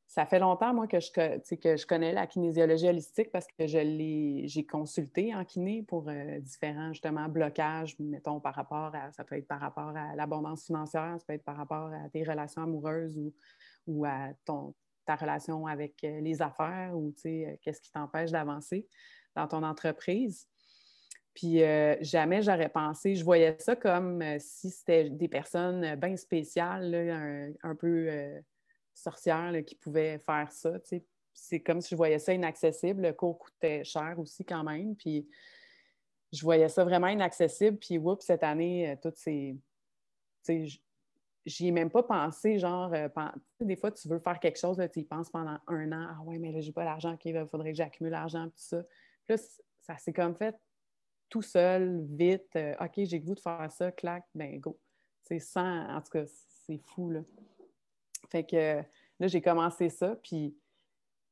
ça 0.07 0.25
fait 0.25 0.39
longtemps, 0.39 0.73
moi, 0.73 0.87
que 0.87 1.01
je, 1.01 1.11
que 1.11 1.77
je 1.77 1.87
connais 1.87 2.13
la 2.13 2.27
kinésiologie 2.27 2.89
holistique 2.89 3.31
parce 3.33 3.47
que 3.47 3.67
je 3.67 4.45
j'ai 4.47 4.65
consulté 4.65 5.35
en 5.35 5.45
kiné 5.45 5.83
pour 5.83 6.09
euh, 6.09 6.39
différents, 6.39 6.93
justement, 6.93 7.29
blocages, 7.29 7.99
mettons, 7.99 8.41
par 8.41 8.55
rapport 8.55 8.95
à, 8.95 9.11
ça 9.13 9.25
peut 9.25 9.37
être 9.37 9.49
par 9.49 9.61
rapport 9.61 9.93
à 9.97 10.15
l'abondance 10.15 10.65
financière, 10.65 11.17
ça 11.19 11.25
peut 11.27 11.35
être 11.35 11.45
par 11.45 11.57
rapport 11.57 11.91
à 11.93 12.09
tes 12.09 12.23
relations 12.23 12.63
amoureuses 12.63 13.19
ou, 13.19 13.33
ou 13.87 14.05
à 14.05 14.31
ton, 14.45 14.75
ta 15.05 15.17
relation 15.17 15.67
avec 15.67 16.03
euh, 16.05 16.21
les 16.21 16.43
affaires 16.43 16.93
ou, 16.95 17.15
euh, 17.27 17.57
qu'est-ce 17.63 17.81
qui 17.81 17.93
t'empêche 17.93 18.31
d'avancer 18.31 18.87
dans 19.35 19.47
ton 19.47 19.63
entreprise. 19.63 20.49
Puis 21.35 21.59
jamais 22.01 22.41
j'aurais 22.41 22.71
pensé, 22.71 23.15
je 23.15 23.23
voyais 23.23 23.55
ça 23.59 23.77
comme 23.77 24.25
si 24.39 24.71
c'était 24.71 25.11
des 25.11 25.29
personnes 25.29 25.95
bien 25.97 26.17
spéciales, 26.17 27.55
un, 27.63 27.75
peu 27.75 28.41
sorcières 28.95 29.53
qui 29.67 29.75
pouvaient 29.75 30.19
faire 30.25 30.51
ça. 30.51 30.73
C'est 31.35 31.61
comme 31.61 31.83
si 31.83 31.91
je 31.91 31.97
voyais 31.97 32.19
ça 32.19 32.33
inaccessible. 32.33 33.03
Le 33.03 33.13
cours 33.13 33.39
coûtait 33.39 33.85
cher 33.85 34.15
aussi 34.19 34.47
quand 34.47 34.65
même. 34.65 34.97
Puis 34.97 35.29
je 36.33 36.43
voyais 36.43 36.69
ça 36.69 36.85
vraiment 36.85 37.09
inaccessible. 37.09 37.79
Puis 37.79 37.99
oups, 37.99 38.25
cette 38.25 38.43
année, 38.43 38.91
euh, 38.91 38.97
toutes 39.01 39.17
ces. 39.17 39.57
J'y 41.47 41.69
ai 41.69 41.71
même 41.71 41.91
pas 41.91 42.03
pensé, 42.03 42.59
genre, 42.59 42.93
euh, 42.93 43.09
des 43.61 43.77
fois, 43.77 43.93
tu 43.93 44.09
veux 44.09 44.19
faire 44.19 44.41
quelque 44.41 44.59
chose, 44.59 44.83
tu 44.93 45.01
y 45.01 45.05
penses 45.05 45.31
pendant 45.31 45.59
un 45.69 45.93
an, 45.93 46.09
ah 46.11 46.23
ouais, 46.25 46.39
mais 46.39 46.51
là, 46.51 46.61
j'ai 46.61 46.73
pas 46.73 46.85
l'argent, 46.85 47.17
il 47.25 47.47
faudrait 47.47 47.71
que 47.71 47.77
j'accumule 47.77 48.13
l'argent, 48.13 48.47
tout 48.47 48.53
ça. 48.57 48.83
Puis 49.25 49.37
là, 49.37 49.43
ça 49.83 49.97
s'est 49.97 50.13
comme 50.13 50.35
fait 50.35 50.57
tout 51.29 51.43
seul, 51.43 52.05
vite, 52.11 52.55
euh, 52.57 52.75
OK, 52.81 52.93
j'ai 52.97 53.19
le 53.19 53.25
goût 53.25 53.35
de 53.35 53.41
faire 53.41 53.71
ça, 53.71 53.93
clac, 53.93 54.25
ben 54.35 54.59
go. 54.59 54.79
C'est 55.23 55.39
sans, 55.39 55.89
en 55.89 56.01
tout 56.01 56.11
cas, 56.13 56.25
c'est 56.67 56.79
fou, 56.79 57.11
là. 57.11 57.21
Fait 58.31 58.45
que 58.45 58.83
là, 59.21 59.27
j'ai 59.29 59.41
commencé 59.41 59.89
ça. 59.89 60.17
Puis 60.23 60.57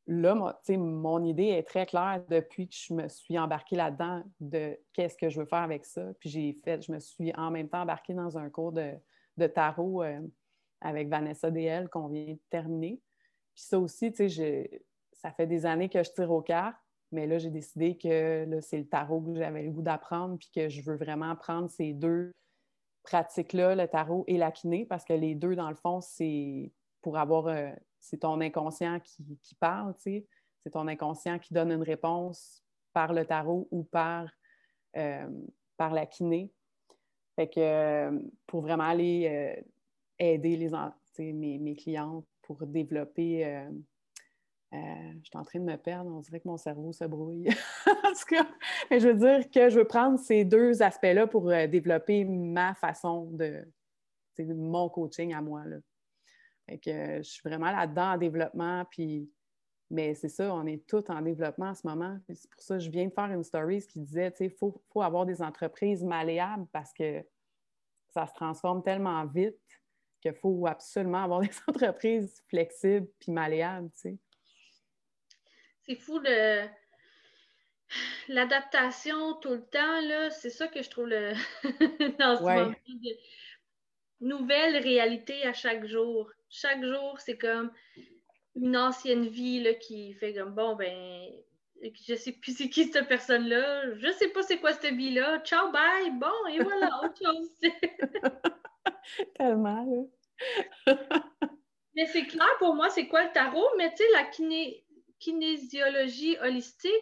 là, 0.06 0.34
mon 0.68 1.24
idée 1.24 1.48
est 1.48 1.62
très 1.62 1.86
claire 1.86 2.22
depuis 2.28 2.68
que 2.68 2.74
je 2.74 2.94
me 2.94 3.08
suis 3.08 3.38
embarquée 3.38 3.76
là-dedans 3.76 4.22
de 4.40 4.78
qu'est-ce 4.92 5.16
que 5.16 5.28
je 5.28 5.40
veux 5.40 5.46
faire 5.46 5.62
avec 5.62 5.84
ça. 5.84 6.12
Puis 6.20 6.28
j'ai 6.28 6.52
fait, 6.64 6.82
je 6.82 6.92
me 6.92 7.00
suis 7.00 7.32
en 7.34 7.50
même 7.50 7.68
temps 7.68 7.82
embarquée 7.82 8.14
dans 8.14 8.36
un 8.38 8.48
cours 8.50 8.72
de, 8.72 8.92
tarot 9.46 10.02
euh, 10.02 10.20
avec 10.80 11.08
Vanessa 11.08 11.50
DL 11.50 11.88
qu'on 11.88 12.08
vient 12.08 12.34
de 12.34 12.40
terminer. 12.50 13.00
Puis 13.54 13.64
ça 13.64 13.78
aussi, 13.78 14.12
tu 14.12 14.28
sais, 14.28 14.82
ça 15.12 15.32
fait 15.32 15.46
des 15.46 15.66
années 15.66 15.88
que 15.88 16.02
je 16.02 16.10
tire 16.10 16.30
au 16.30 16.42
cartes, 16.42 16.76
mais 17.12 17.26
là, 17.26 17.38
j'ai 17.38 17.50
décidé 17.50 17.96
que 17.96 18.46
c'est 18.60 18.78
le 18.78 18.86
tarot 18.86 19.20
que 19.20 19.34
j'avais 19.36 19.62
le 19.62 19.70
goût 19.70 19.82
d'apprendre, 19.82 20.36
puis 20.36 20.50
que 20.54 20.68
je 20.68 20.82
veux 20.82 20.96
vraiment 20.96 21.30
apprendre 21.30 21.70
ces 21.70 21.92
deux 21.92 22.32
pratiques-là, 23.04 23.74
le 23.76 23.86
tarot 23.86 24.24
et 24.26 24.36
la 24.36 24.50
kiné, 24.50 24.84
parce 24.84 25.04
que 25.04 25.12
les 25.12 25.34
deux, 25.34 25.54
dans 25.54 25.68
le 25.68 25.76
fond, 25.76 26.00
c'est 26.00 26.72
pour 27.02 27.18
avoir. 27.18 27.46
Euh, 27.46 27.70
c'est 28.00 28.18
ton 28.18 28.40
inconscient 28.40 29.00
qui, 29.00 29.54
parle, 29.60 29.94
tu 29.96 30.02
sais. 30.02 30.26
C'est 30.62 30.70
ton 30.70 30.88
inconscient 30.88 31.38
qui 31.38 31.54
donne 31.54 31.70
une 31.70 31.82
réponse 31.82 32.62
par 32.92 33.12
le 33.12 33.24
tarot 33.24 33.68
ou 33.70 33.84
par, 33.84 34.28
euh, 34.96 35.28
par 35.76 35.92
la 35.92 36.04
kiné. 36.04 36.52
Fait 37.36 37.48
que 37.48 37.60
euh, 37.60 38.18
pour 38.46 38.62
vraiment 38.62 38.84
aller 38.84 39.64
aider 40.18 40.56
les, 40.56 41.32
mes, 41.32 41.58
mes 41.58 41.74
clientes 41.74 42.24
pour 42.42 42.66
développer. 42.66 43.66
je 44.72 45.24
suis 45.24 45.38
en 45.38 45.44
train 45.44 45.58
de 45.58 45.64
me 45.64 45.76
perdre, 45.76 46.10
on 46.10 46.20
dirait 46.20 46.40
que 46.40 46.48
mon 46.48 46.56
cerveau 46.56 46.92
se 46.92 47.04
brouille. 47.04 47.48
en 47.86 48.12
tout 48.12 48.34
cas, 48.34 48.46
je 48.90 49.08
veux 49.08 49.14
dire 49.14 49.50
que 49.50 49.68
je 49.68 49.78
veux 49.78 49.86
prendre 49.86 50.18
ces 50.18 50.44
deux 50.44 50.82
aspects-là 50.82 51.26
pour 51.26 51.48
développer 51.48 52.24
ma 52.24 52.74
façon 52.74 53.30
de, 53.32 53.64
mon 54.38 54.88
coaching 54.88 55.34
à 55.34 55.40
moi. 55.40 55.64
Là. 55.64 55.76
Fait 56.66 56.78
que 56.78 56.90
euh, 56.90 57.16
je 57.18 57.30
suis 57.30 57.42
vraiment 57.44 57.70
là-dedans 57.70 58.14
en 58.14 58.18
développement, 58.18 58.84
puis 58.90 59.30
mais 59.90 60.14
c'est 60.14 60.28
ça, 60.28 60.52
on 60.54 60.66
est 60.66 60.86
tous 60.86 61.04
en 61.08 61.20
développement 61.20 61.68
en 61.68 61.74
ce 61.74 61.86
moment. 61.86 62.18
C'est 62.28 62.50
pour 62.50 62.62
ça 62.62 62.76
que 62.76 62.82
je 62.82 62.90
viens 62.90 63.06
de 63.06 63.12
faire 63.12 63.30
une 63.30 63.44
story 63.44 63.86
qui 63.86 64.00
disait, 64.00 64.30
tu 64.32 64.38
sais, 64.38 64.46
il 64.46 64.50
faut, 64.50 64.82
avoir 65.02 65.26
des 65.26 65.42
entreprises 65.42 66.02
malléables 66.02 66.66
parce 66.72 66.92
que 66.92 67.22
ça 68.08 68.26
se 68.26 68.34
transforme 68.34 68.82
tellement 68.82 69.24
vite 69.26 69.58
qu'il 70.20 70.34
faut 70.34 70.66
absolument 70.66 71.24
avoir 71.24 71.40
des 71.42 71.54
entreprises 71.66 72.42
flexibles 72.48 73.08
puis 73.20 73.32
malléables, 73.32 73.90
tu 73.92 74.00
sais. 74.00 74.18
C'est 75.86 75.96
fou 75.96 76.18
le... 76.18 76.66
l'adaptation 78.28 79.34
tout 79.34 79.50
le 79.50 79.66
temps, 79.66 80.00
là, 80.00 80.30
c'est 80.30 80.50
ça 80.50 80.66
que 80.68 80.82
je 80.82 80.88
trouve 80.88 81.08
le... 81.08 81.34
dans 82.18 82.36
ce 82.36 82.42
moment 82.42 82.74
de 82.86 83.10
nouvelle 84.20 84.78
réalité 84.78 85.44
à 85.44 85.52
chaque 85.52 85.84
jour 85.84 86.30
chaque 86.54 86.84
jour, 86.84 87.18
c'est 87.18 87.36
comme 87.36 87.72
une 88.56 88.76
ancienne 88.76 89.26
vie 89.26 89.62
là, 89.62 89.74
qui 89.74 90.12
fait 90.14 90.34
comme 90.34 90.54
bon, 90.54 90.76
ben, 90.76 91.30
je 92.06 92.14
sais 92.14 92.32
plus 92.32 92.56
c'est 92.56 92.68
qui 92.68 92.84
cette 92.84 93.08
personne-là, 93.08 93.94
je 93.96 94.12
sais 94.12 94.28
pas 94.28 94.42
c'est 94.42 94.58
quoi 94.58 94.72
cette 94.72 94.94
vie-là, 94.94 95.40
ciao, 95.40 95.70
bye, 95.70 96.10
bon, 96.12 96.46
et 96.50 96.62
voilà, 96.62 96.88
autre 97.04 97.18
chose. 97.22 97.50
Tellement, 99.36 100.08
Mais 101.94 102.06
c'est 102.06 102.26
clair 102.26 102.48
pour 102.58 102.74
moi, 102.74 102.90
c'est 102.90 103.06
quoi 103.06 103.24
le 103.24 103.32
tarot, 103.32 103.68
mais 103.76 103.90
tu 103.94 103.98
sais, 103.98 104.10
la 104.12 104.24
kinésiologie 105.18 106.38
holistique, 106.38 106.92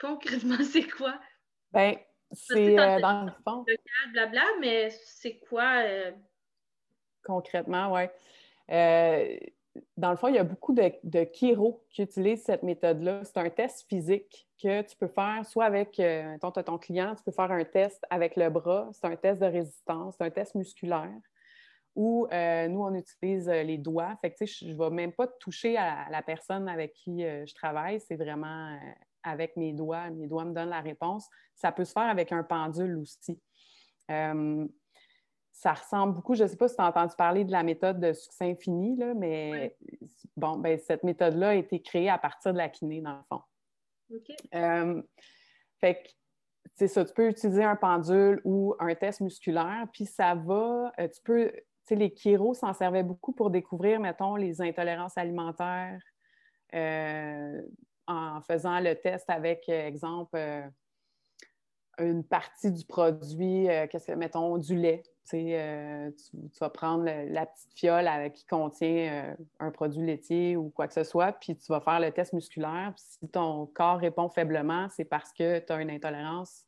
concrètement, 0.00 0.56
c'est 0.64 0.88
quoi? 0.88 1.18
Ben, 1.72 1.96
c'est 2.32 2.78
euh, 2.78 3.00
dans 3.00 3.24
le 3.24 3.32
fond. 3.44 3.64
Blabla, 4.12 4.44
mais 4.60 4.90
c'est 4.90 5.38
quoi? 5.38 5.82
Euh, 5.82 6.12
concrètement, 7.24 7.92
oui. 7.92 8.02
Euh, 8.70 9.38
dans 9.96 10.10
le 10.10 10.16
fond, 10.16 10.28
il 10.28 10.34
y 10.34 10.38
a 10.38 10.44
beaucoup 10.44 10.74
de, 10.74 10.92
de 11.04 11.24
qui 11.24 11.54
utilisent 11.98 12.42
cette 12.42 12.62
méthode-là. 12.62 13.22
C'est 13.24 13.38
un 13.38 13.50
test 13.50 13.86
physique 13.88 14.48
que 14.60 14.82
tu 14.82 14.96
peux 14.96 15.08
faire 15.08 15.44
soit 15.46 15.64
avec 15.64 16.00
euh, 16.00 16.36
ton, 16.38 16.50
ton 16.50 16.78
client, 16.78 17.14
tu 17.14 17.22
peux 17.22 17.32
faire 17.32 17.50
un 17.52 17.64
test 17.64 18.04
avec 18.10 18.36
le 18.36 18.50
bras, 18.50 18.88
c'est 18.92 19.06
un 19.06 19.16
test 19.16 19.40
de 19.40 19.46
résistance, 19.46 20.16
c'est 20.18 20.24
un 20.24 20.30
test 20.30 20.54
musculaire. 20.54 21.14
Ou 21.94 22.28
euh, 22.32 22.68
nous, 22.68 22.82
on 22.82 22.94
utilise 22.94 23.48
les 23.48 23.78
doigts. 23.78 24.16
Fait 24.20 24.32
que, 24.32 24.46
je 24.46 24.66
ne 24.66 24.76
vais 24.76 24.90
même 24.90 25.12
pas 25.12 25.26
toucher 25.26 25.76
à 25.76 26.08
la 26.10 26.22
personne 26.22 26.68
avec 26.68 26.92
qui 26.92 27.22
je 27.22 27.54
travaille. 27.54 28.00
C'est 28.00 28.14
vraiment 28.14 28.78
avec 29.24 29.56
mes 29.56 29.72
doigts. 29.72 30.08
Mes 30.10 30.28
doigts 30.28 30.44
me 30.44 30.54
donnent 30.54 30.68
la 30.68 30.80
réponse. 30.80 31.28
Ça 31.56 31.72
peut 31.72 31.84
se 31.84 31.92
faire 31.92 32.04
avec 32.04 32.30
un 32.30 32.44
pendule 32.44 32.98
aussi 32.98 33.40
ça 35.58 35.72
ressemble 35.72 36.14
beaucoup, 36.14 36.36
je 36.36 36.44
ne 36.44 36.48
sais 36.48 36.56
pas 36.56 36.68
si 36.68 36.76
tu 36.76 36.82
as 36.82 36.86
entendu 36.86 37.16
parler 37.18 37.44
de 37.44 37.50
la 37.50 37.64
méthode 37.64 37.98
de 37.98 38.12
succès 38.12 38.44
infini, 38.44 38.94
là, 38.94 39.12
mais 39.14 39.76
bon, 40.36 40.56
ben, 40.56 40.78
cette 40.78 41.02
méthode-là 41.02 41.48
a 41.48 41.54
été 41.54 41.82
créée 41.82 42.08
à 42.08 42.16
partir 42.16 42.52
de 42.52 42.58
la 42.58 42.68
kiné, 42.68 43.00
dans 43.00 43.16
le 43.16 43.22
fond. 43.28 43.42
OK. 44.14 44.36
Euh, 44.54 45.02
fait 45.80 45.94
que, 45.96 46.08
c'est 46.76 46.86
ça, 46.86 47.04
tu 47.04 47.12
peux 47.12 47.28
utiliser 47.28 47.64
un 47.64 47.74
pendule 47.74 48.40
ou 48.44 48.76
un 48.78 48.94
test 48.94 49.20
musculaire, 49.20 49.88
puis 49.92 50.06
ça 50.06 50.36
va, 50.36 50.92
euh, 51.00 51.08
tu 51.08 51.20
peux, 51.24 51.50
tu 51.50 51.60
sais, 51.86 51.96
les 51.96 52.14
chiros 52.14 52.54
s'en 52.54 52.72
servaient 52.72 53.02
beaucoup 53.02 53.32
pour 53.32 53.50
découvrir, 53.50 53.98
mettons, 53.98 54.36
les 54.36 54.62
intolérances 54.62 55.18
alimentaires 55.18 56.00
euh, 56.72 57.62
en 58.06 58.40
faisant 58.42 58.78
le 58.78 58.94
test 58.94 59.28
avec, 59.28 59.68
exemple, 59.68 60.38
une 61.98 62.24
partie 62.24 62.70
du 62.70 62.84
produit, 62.84 63.66
qu'est-ce 63.90 64.06
que, 64.06 64.12
mettons, 64.12 64.58
du 64.58 64.76
lait. 64.76 65.02
Euh, 65.34 66.10
tu, 66.10 66.58
vas 66.60 66.70
prendre 66.70 67.04
la 67.04 67.46
petite 67.46 67.74
fiole 67.74 68.08
qui 68.32 68.46
contient 68.46 69.12
euh, 69.12 69.34
un 69.60 69.70
produit 69.70 70.04
laitier 70.04 70.56
ou 70.56 70.70
quoi 70.70 70.88
que 70.88 70.94
ce 70.94 71.04
soit, 71.04 71.32
puis 71.32 71.56
tu 71.56 71.66
vas 71.70 71.80
faire 71.80 72.00
le 72.00 72.10
test 72.12 72.32
musculaire. 72.32 72.92
si 72.96 73.28
ton 73.28 73.66
corps 73.66 73.98
répond 73.98 74.28
faiblement, 74.28 74.88
c'est 74.90 75.04
parce 75.04 75.32
que 75.32 75.58
tu 75.58 75.72
as 75.72 75.80
une 75.80 75.90
intolérance 75.90 76.64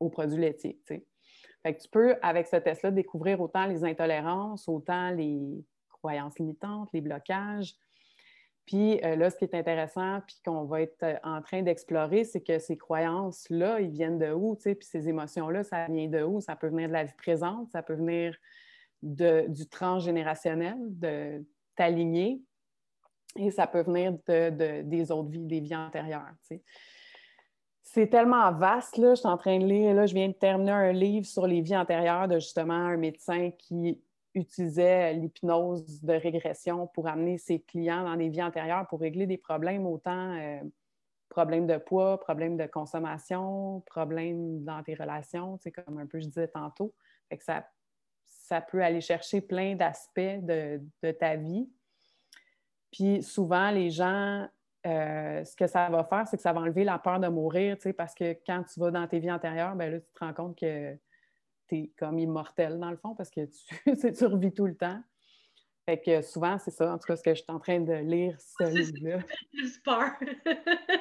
aux 0.00 0.10
produits 0.10 0.40
laitiers. 0.40 0.80
Tu 0.88 1.88
peux, 1.90 2.16
avec 2.20 2.46
ce 2.46 2.56
test-là, 2.56 2.90
découvrir 2.90 3.40
autant 3.40 3.66
les 3.66 3.84
intolérances, 3.84 4.68
autant 4.68 5.10
les 5.10 5.64
croyances 5.88 6.38
limitantes, 6.38 6.90
les 6.92 7.00
blocages, 7.00 7.74
puis 8.66 8.98
euh, 9.04 9.16
là, 9.16 9.30
ce 9.30 9.36
qui 9.36 9.44
est 9.44 9.54
intéressant, 9.54 10.20
puis 10.26 10.40
qu'on 10.44 10.64
va 10.64 10.82
être 10.82 11.02
euh, 11.02 11.16
en 11.22 11.42
train 11.42 11.62
d'explorer, 11.62 12.24
c'est 12.24 12.40
que 12.40 12.58
ces 12.58 12.76
croyances-là, 12.76 13.80
ils 13.80 13.90
viennent 13.90 14.18
de 14.18 14.32
où, 14.32 14.56
tu 14.56 14.62
sais, 14.62 14.74
puis 14.74 14.86
ces 14.86 15.08
émotions-là, 15.08 15.64
ça 15.64 15.86
vient 15.86 16.08
de 16.08 16.22
où? 16.22 16.40
Ça 16.40 16.56
peut 16.56 16.68
venir 16.68 16.88
de 16.88 16.94
la 16.94 17.04
vie 17.04 17.14
présente, 17.16 17.70
ça 17.70 17.82
peut 17.82 17.94
venir 17.94 18.34
du 19.02 19.68
transgénérationnel, 19.68 20.78
de 20.80 21.44
t'aligner, 21.76 22.40
et 23.36 23.50
ça 23.50 23.66
peut 23.66 23.82
venir 23.82 24.16
de, 24.26 24.80
des 24.80 25.12
autres 25.12 25.28
vies, 25.28 25.44
des 25.44 25.60
vies 25.60 25.76
antérieures. 25.76 26.32
C'est 27.82 28.06
tellement 28.06 28.50
vaste, 28.52 28.96
là, 28.96 29.14
je 29.14 29.20
suis 29.20 29.28
en 29.28 29.36
train 29.36 29.58
de 29.58 29.66
lire, 29.66 29.92
là, 29.92 30.06
je 30.06 30.14
viens 30.14 30.28
de 30.28 30.32
terminer 30.32 30.72
un 30.72 30.92
livre 30.92 31.26
sur 31.26 31.46
les 31.46 31.60
vies 31.60 31.76
antérieures 31.76 32.28
de 32.28 32.36
justement 32.36 32.72
un 32.72 32.96
médecin 32.96 33.50
qui 33.58 34.00
utilisait 34.34 35.12
l'hypnose 35.14 36.02
de 36.02 36.14
régression 36.14 36.86
pour 36.88 37.06
amener 37.06 37.38
ses 37.38 37.60
clients 37.60 38.04
dans 38.04 38.16
des 38.16 38.28
vies 38.28 38.42
antérieures 38.42 38.86
pour 38.88 39.00
régler 39.00 39.26
des 39.26 39.38
problèmes 39.38 39.86
autant 39.86 40.32
euh, 40.34 40.60
problèmes 41.28 41.66
de 41.66 41.76
poids, 41.76 42.18
problèmes 42.20 42.56
de 42.56 42.66
consommation, 42.66 43.82
problèmes 43.86 44.62
dans 44.64 44.82
tes 44.82 44.94
relations, 44.94 45.58
comme 45.74 45.98
un 45.98 46.06
peu 46.06 46.20
je 46.20 46.26
disais 46.26 46.48
tantôt. 46.48 46.94
Fait 47.28 47.38
que 47.38 47.44
ça, 47.44 47.68
ça 48.24 48.60
peut 48.60 48.82
aller 48.82 49.00
chercher 49.00 49.40
plein 49.40 49.74
d'aspects 49.74 50.20
de, 50.20 50.80
ta 51.18 51.36
vie. 51.36 51.68
Puis 52.92 53.22
souvent, 53.22 53.70
les 53.70 53.90
gens, 53.90 54.48
euh, 54.86 55.44
ce 55.44 55.56
que 55.56 55.66
ça 55.66 55.88
va 55.88 56.04
faire, 56.04 56.28
c'est 56.28 56.36
que 56.36 56.42
ça 56.42 56.52
va 56.52 56.60
enlever 56.60 56.84
la 56.84 56.98
peur 56.98 57.18
de 57.18 57.28
mourir, 57.28 57.76
parce 57.96 58.14
que 58.14 58.36
quand 58.46 58.62
tu 58.72 58.78
vas 58.78 58.90
dans 58.90 59.08
tes 59.08 59.18
vies 59.18 59.32
antérieures, 59.32 59.74
ben 59.74 59.90
là, 59.90 60.00
tu 60.00 60.12
te 60.12 60.24
rends 60.24 60.34
compte 60.34 60.58
que 60.58 60.96
tu 61.68 61.76
es 61.76 61.90
comme 61.98 62.18
immortel 62.18 62.78
dans 62.78 62.90
le 62.90 62.96
fond 62.96 63.14
parce 63.14 63.30
que 63.30 63.46
tu, 63.46 63.86
tu 64.16 64.26
revis 64.26 64.52
tout 64.52 64.66
le 64.66 64.76
temps. 64.76 65.02
Fait 65.86 66.00
que 66.00 66.22
souvent, 66.22 66.56
c'est 66.58 66.70
ça, 66.70 66.92
en 66.92 66.98
tout 66.98 67.06
cas, 67.06 67.16
ce 67.16 67.22
que 67.22 67.34
je 67.34 67.42
suis 67.42 67.52
en 67.52 67.58
train 67.58 67.80
de 67.80 67.92
lire, 67.92 68.38
ce 68.40 68.64
livre-là. 68.74 69.18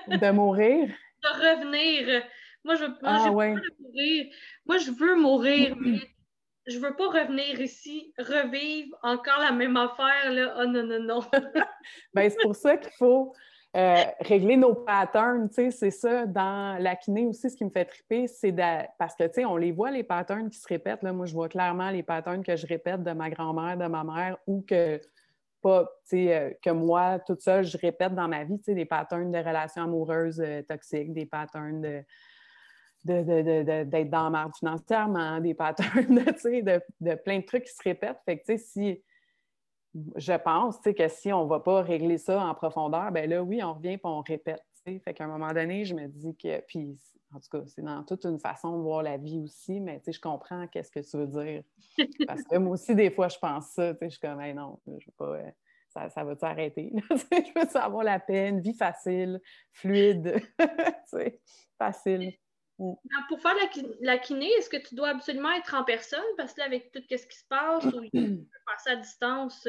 de 0.07 0.31
mourir? 0.31 0.89
De 1.23 1.29
revenir. 1.29 2.23
Moi, 2.65 2.75
je, 2.75 2.85
moi, 2.85 2.97
ah, 3.03 3.31
ouais. 3.31 3.55
mourir. 3.79 4.25
Moi, 4.65 4.77
je 4.77 4.91
veux 4.91 5.15
mourir, 5.15 5.75
mais 5.79 5.99
je 6.67 6.79
veux 6.79 6.95
pas 6.95 7.07
revenir 7.07 7.59
ici, 7.61 8.13
revivre 8.17 8.97
encore 9.03 9.39
la 9.39 9.51
même 9.51 9.77
affaire, 9.77 10.31
là. 10.31 10.55
Oh 10.59 10.65
non, 10.65 10.83
non, 10.83 10.99
non. 10.99 11.19
ben, 12.13 12.29
c'est 12.29 12.41
pour 12.41 12.55
ça 12.55 12.75
qu'il 12.77 12.91
faut 12.97 13.33
euh, 13.75 14.03
régler 14.19 14.55
nos 14.55 14.75
patterns, 14.75 15.49
tu 15.49 15.55
sais, 15.55 15.71
c'est 15.71 15.91
ça. 15.91 16.27
Dans 16.27 16.79
la 16.79 16.95
kiné 16.95 17.25
aussi, 17.25 17.49
ce 17.49 17.55
qui 17.55 17.65
me 17.65 17.71
fait 17.71 17.85
triper, 17.85 18.27
c'est 18.27 18.55
parce 18.99 19.15
que, 19.15 19.23
tu 19.23 19.33
sais, 19.35 19.45
on 19.45 19.57
les 19.57 19.71
voit, 19.71 19.89
les 19.89 20.03
patterns 20.03 20.49
qui 20.49 20.59
se 20.59 20.67
répètent. 20.67 21.01
Là. 21.01 21.11
Moi, 21.11 21.25
je 21.25 21.33
vois 21.33 21.49
clairement 21.49 21.89
les 21.89 22.03
patterns 22.03 22.43
que 22.43 22.55
je 22.55 22.67
répète 22.67 23.01
de 23.03 23.11
ma 23.11 23.31
grand-mère, 23.31 23.77
de 23.77 23.87
ma 23.87 24.03
mère, 24.03 24.37
ou 24.45 24.63
que 24.67 25.01
pas, 25.63 25.89
euh, 26.13 26.51
que 26.61 26.69
moi, 26.69 27.19
toute 27.25 27.41
seule, 27.41 27.63
je 27.63 27.77
répète 27.77 28.13
dans 28.13 28.27
ma 28.27 28.43
vie, 28.43 28.59
des 28.67 28.85
patterns 28.85 29.31
de 29.31 29.37
relations 29.39 29.83
amoureuses 29.83 30.41
euh, 30.41 30.61
toxiques, 30.61 31.13
des 31.13 31.25
patterns 31.25 31.81
de 31.81 32.03
d'être 33.05 34.09
dans 34.09 34.23
la 34.23 34.29
marge 34.29 34.53
financièrement, 34.59 35.41
des 35.41 35.53
patterns 35.53 36.15
de, 36.15 36.61
de, 36.61 36.81
de, 37.01 37.15
plein 37.15 37.39
de 37.39 37.45
trucs 37.45 37.65
qui 37.65 37.73
se 37.73 37.83
répètent. 37.83 38.21
Si 38.57 39.03
je 40.15 40.33
pense 40.33 40.79
que 40.79 41.07
si 41.07 41.31
on 41.31 41.43
ne 41.43 41.49
va 41.49 41.59
pas 41.59 41.81
régler 41.81 42.17
ça 42.17 42.43
en 42.43 42.53
profondeur, 42.55 43.11
ben 43.11 43.29
là, 43.29 43.43
oui, 43.43 43.63
on 43.63 43.73
revient 43.73 43.93
et 43.93 43.99
on 44.03 44.21
répète. 44.21 44.63
Fait 44.85 45.13
qu'à 45.13 45.25
un 45.25 45.27
moment 45.27 45.53
donné, 45.53 45.85
je 45.85 45.95
me 45.95 46.07
dis 46.07 46.35
que. 46.35 46.59
Puis, 46.67 46.97
en 47.33 47.39
tout 47.39 47.49
cas, 47.49 47.63
c'est 47.65 47.81
dans 47.81 48.03
toute 48.03 48.25
une 48.25 48.39
façon 48.39 48.77
de 48.77 48.81
voir 48.81 49.01
la 49.01 49.17
vie 49.17 49.39
aussi, 49.39 49.79
mais 49.79 50.01
je 50.05 50.19
comprends 50.19 50.67
qu'est-ce 50.67 50.91
que 50.91 50.99
tu 50.99 51.17
veux 51.17 51.27
dire. 51.27 51.63
Parce 52.27 52.43
que 52.43 52.57
moi 52.57 52.73
aussi, 52.73 52.93
des 52.93 53.09
fois, 53.09 53.29
je 53.29 53.37
pense 53.39 53.67
ça. 53.69 53.93
Je 54.01 54.09
suis 54.09 54.19
comme, 54.19 54.41
non, 54.53 54.79
je 54.87 54.91
veux 54.91 55.13
pas. 55.17 55.37
Euh, 55.37 55.51
ça, 55.89 56.09
ça 56.09 56.23
va-tu 56.23 56.45
arrêter? 56.45 56.91
je 57.09 57.59
veux 57.59 57.77
avoir 57.77 58.03
la 58.03 58.19
paix, 58.19 58.49
une 58.49 58.59
vie 58.59 58.73
facile, 58.73 59.39
fluide, 59.71 60.41
facile. 61.77 62.33
Mm. 62.79 62.93
Pour 63.27 63.39
faire 63.39 63.55
la, 64.01 64.17
kiné, 64.17 64.47
est-ce 64.57 64.69
que 64.69 64.77
tu 64.77 64.95
dois 64.95 65.09
absolument 65.09 65.51
être 65.51 65.73
en 65.75 65.83
personne? 65.83 66.23
Parce 66.37 66.53
que 66.53 66.59
là, 66.59 66.65
avec 66.65 66.91
tout 66.91 67.01
ce 67.09 67.27
qui 67.27 67.37
se 67.37 67.45
passe, 67.47 67.85
ou 67.85 68.01
tu 68.01 68.09
peux 68.11 68.59
faire 68.67 68.79
ça 68.79 68.91
à 68.91 68.95
distance? 68.95 69.67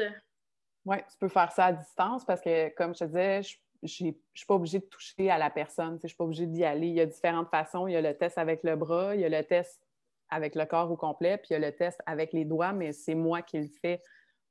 Oui, 0.85 0.97
tu 0.97 1.17
peux 1.19 1.29
faire 1.29 1.51
ça 1.51 1.65
à 1.65 1.73
distance 1.73 2.25
parce 2.25 2.41
que, 2.41 2.69
comme 2.75 2.93
je 2.93 2.99
te 2.99 3.05
disais, 3.05 3.41
je 3.43 4.05
ne 4.05 4.11
suis 4.33 4.45
pas 4.47 4.55
obligée 4.55 4.79
de 4.79 4.85
toucher 4.85 5.29
à 5.29 5.37
la 5.37 5.49
personne. 5.49 5.97
Je 5.99 6.05
ne 6.05 6.07
suis 6.07 6.17
pas 6.17 6.23
obligée 6.23 6.47
d'y 6.47 6.63
aller. 6.63 6.87
Il 6.87 6.95
y 6.95 7.01
a 7.01 7.05
différentes 7.05 7.49
façons. 7.49 7.87
Il 7.87 7.93
y 7.93 7.95
a 7.95 8.01
le 8.01 8.15
test 8.15 8.37
avec 8.37 8.63
le 8.63 8.75
bras, 8.75 9.15
il 9.15 9.21
y 9.21 9.25
a 9.25 9.29
le 9.29 9.43
test 9.43 9.81
avec 10.29 10.55
le 10.55 10.65
corps 10.65 10.91
au 10.91 10.97
complet, 10.97 11.37
puis 11.37 11.49
il 11.51 11.53
y 11.53 11.55
a 11.55 11.59
le 11.59 11.71
test 11.71 12.01
avec 12.05 12.33
les 12.33 12.45
doigts, 12.45 12.73
mais 12.73 12.91
c'est 12.91 13.13
moi 13.13 13.43
qui 13.43 13.59
le 13.59 13.69
fais 13.81 14.01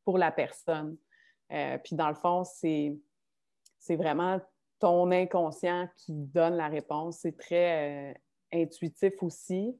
pour 0.05 0.19
la 0.19 0.31
personne. 0.31 0.97
Euh, 1.53 1.79
puis 1.79 1.97
dans 1.97 2.09
le 2.09 2.15
fond, 2.15 2.45
c'est 2.45 2.97
vraiment 3.91 4.41
ton 4.79 5.11
inconscient 5.11 5.89
qui 5.97 6.13
donne 6.13 6.57
la 6.57 6.69
réponse. 6.69 7.19
C'est 7.19 7.37
très 7.37 8.13
euh, 8.13 8.15
intuitif 8.55 9.23
aussi. 9.23 9.77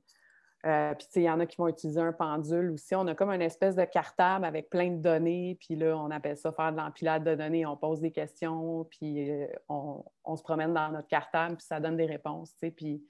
Euh, 0.67 0.95
puis, 0.95 1.07
il 1.17 1.23
y 1.23 1.31
en 1.31 1.41
a 1.41 1.47
qui 1.47 1.57
vont 1.59 1.69
utiliser 1.69 2.01
un 2.01 2.13
pendule 2.13 2.71
aussi. 2.71 2.95
On 2.95 3.07
a 3.07 3.15
comme 3.15 3.31
une 3.31 3.43
espèce 3.43 3.77
de 3.77 3.85
cartable 3.85 4.47
avec 4.47 4.71
plein 4.71 4.91
de 4.91 4.97
données. 4.97 5.59
Puis 5.61 5.77
là, 5.77 5.97
on 5.99 6.11
appelle 6.11 6.39
ça 6.39 6.53
faire 6.53 6.73
de 6.73 6.79
l'empilade 6.79 7.23
de 7.23 7.35
données. 7.35 7.67
On 7.67 7.77
pose 7.77 8.01
des 8.01 8.11
questions, 8.11 8.85
puis 8.85 9.31
euh, 9.31 9.47
on, 9.69 10.37
se 10.37 10.43
promène 10.43 10.73
dans 10.73 10.91
notre 10.91 11.09
cartable, 11.09 11.57
puis 11.57 11.67
ça 11.67 11.81
donne 11.81 11.97
des 11.97 12.07
réponses, 12.07 12.55
Puis 12.77 13.05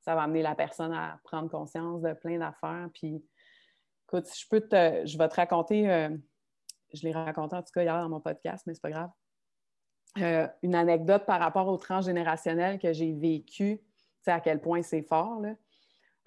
ça 0.00 0.14
va 0.14 0.22
amener 0.22 0.42
la 0.42 0.54
personne 0.54 0.92
à 0.92 1.18
prendre 1.24 1.50
conscience 1.50 2.02
de 2.02 2.12
plein 2.12 2.38
d'affaires. 2.38 2.88
Puis, 2.94 3.24
écoute, 4.06 4.28
je 4.32 4.46
peux 4.48 4.60
te... 4.60 5.04
Je 5.04 5.18
vais 5.18 5.28
te 5.28 5.34
raconter... 5.34 5.90
Euh, 5.90 6.16
je 6.94 7.02
l'ai 7.02 7.12
raconté 7.12 7.56
en 7.56 7.62
tout 7.62 7.72
cas 7.74 7.82
hier 7.82 8.00
dans 8.00 8.10
mon 8.10 8.20
podcast, 8.20 8.64
mais 8.66 8.74
c'est 8.74 8.82
pas 8.82 8.90
grave. 8.90 9.10
une 10.62 10.74
anecdote 10.74 11.24
par 11.24 11.40
rapport 11.40 11.66
au 11.68 11.78
transgénérationnel 11.78 12.78
que 12.78 12.92
j'ai 12.92 13.12
vécu 13.12 13.80
à 14.30 14.40
quel 14.40 14.60
point 14.60 14.82
c'est 14.82 15.02
fort. 15.02 15.42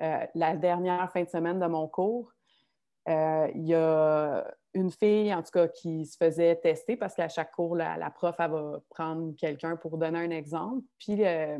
Euh, 0.02 0.26
la 0.36 0.56
dernière 0.56 1.12
fin 1.12 1.24
de 1.24 1.30
semaine 1.30 1.60
de 1.60 1.68
mon 1.68 1.88
cours, 1.88 2.32
euh, 3.08 3.48
il 3.56 3.68
y 3.68 3.76
a 3.76 4.46
une 4.74 4.92
fille, 4.92 5.34
en 5.34 5.42
tout 5.42 5.52
cas, 5.52 5.68
qui 5.68 6.06
se 6.06 6.18
faisait 6.18 6.56
tester 6.58 6.98
parce 6.98 7.16
qu'à 7.16 7.30
chaque 7.30 7.52
cours, 7.52 7.76
la, 7.76 8.10
prof, 8.10 8.36
elle 8.40 8.52
va 8.52 8.80
prendre 8.90 9.34
quelqu'un 9.38 9.78
pour 9.78 9.98
donner 9.98 10.20
un 10.20 10.32
exemple. 10.32 10.84
Puis, 10.98 11.26
euh, 11.26 11.58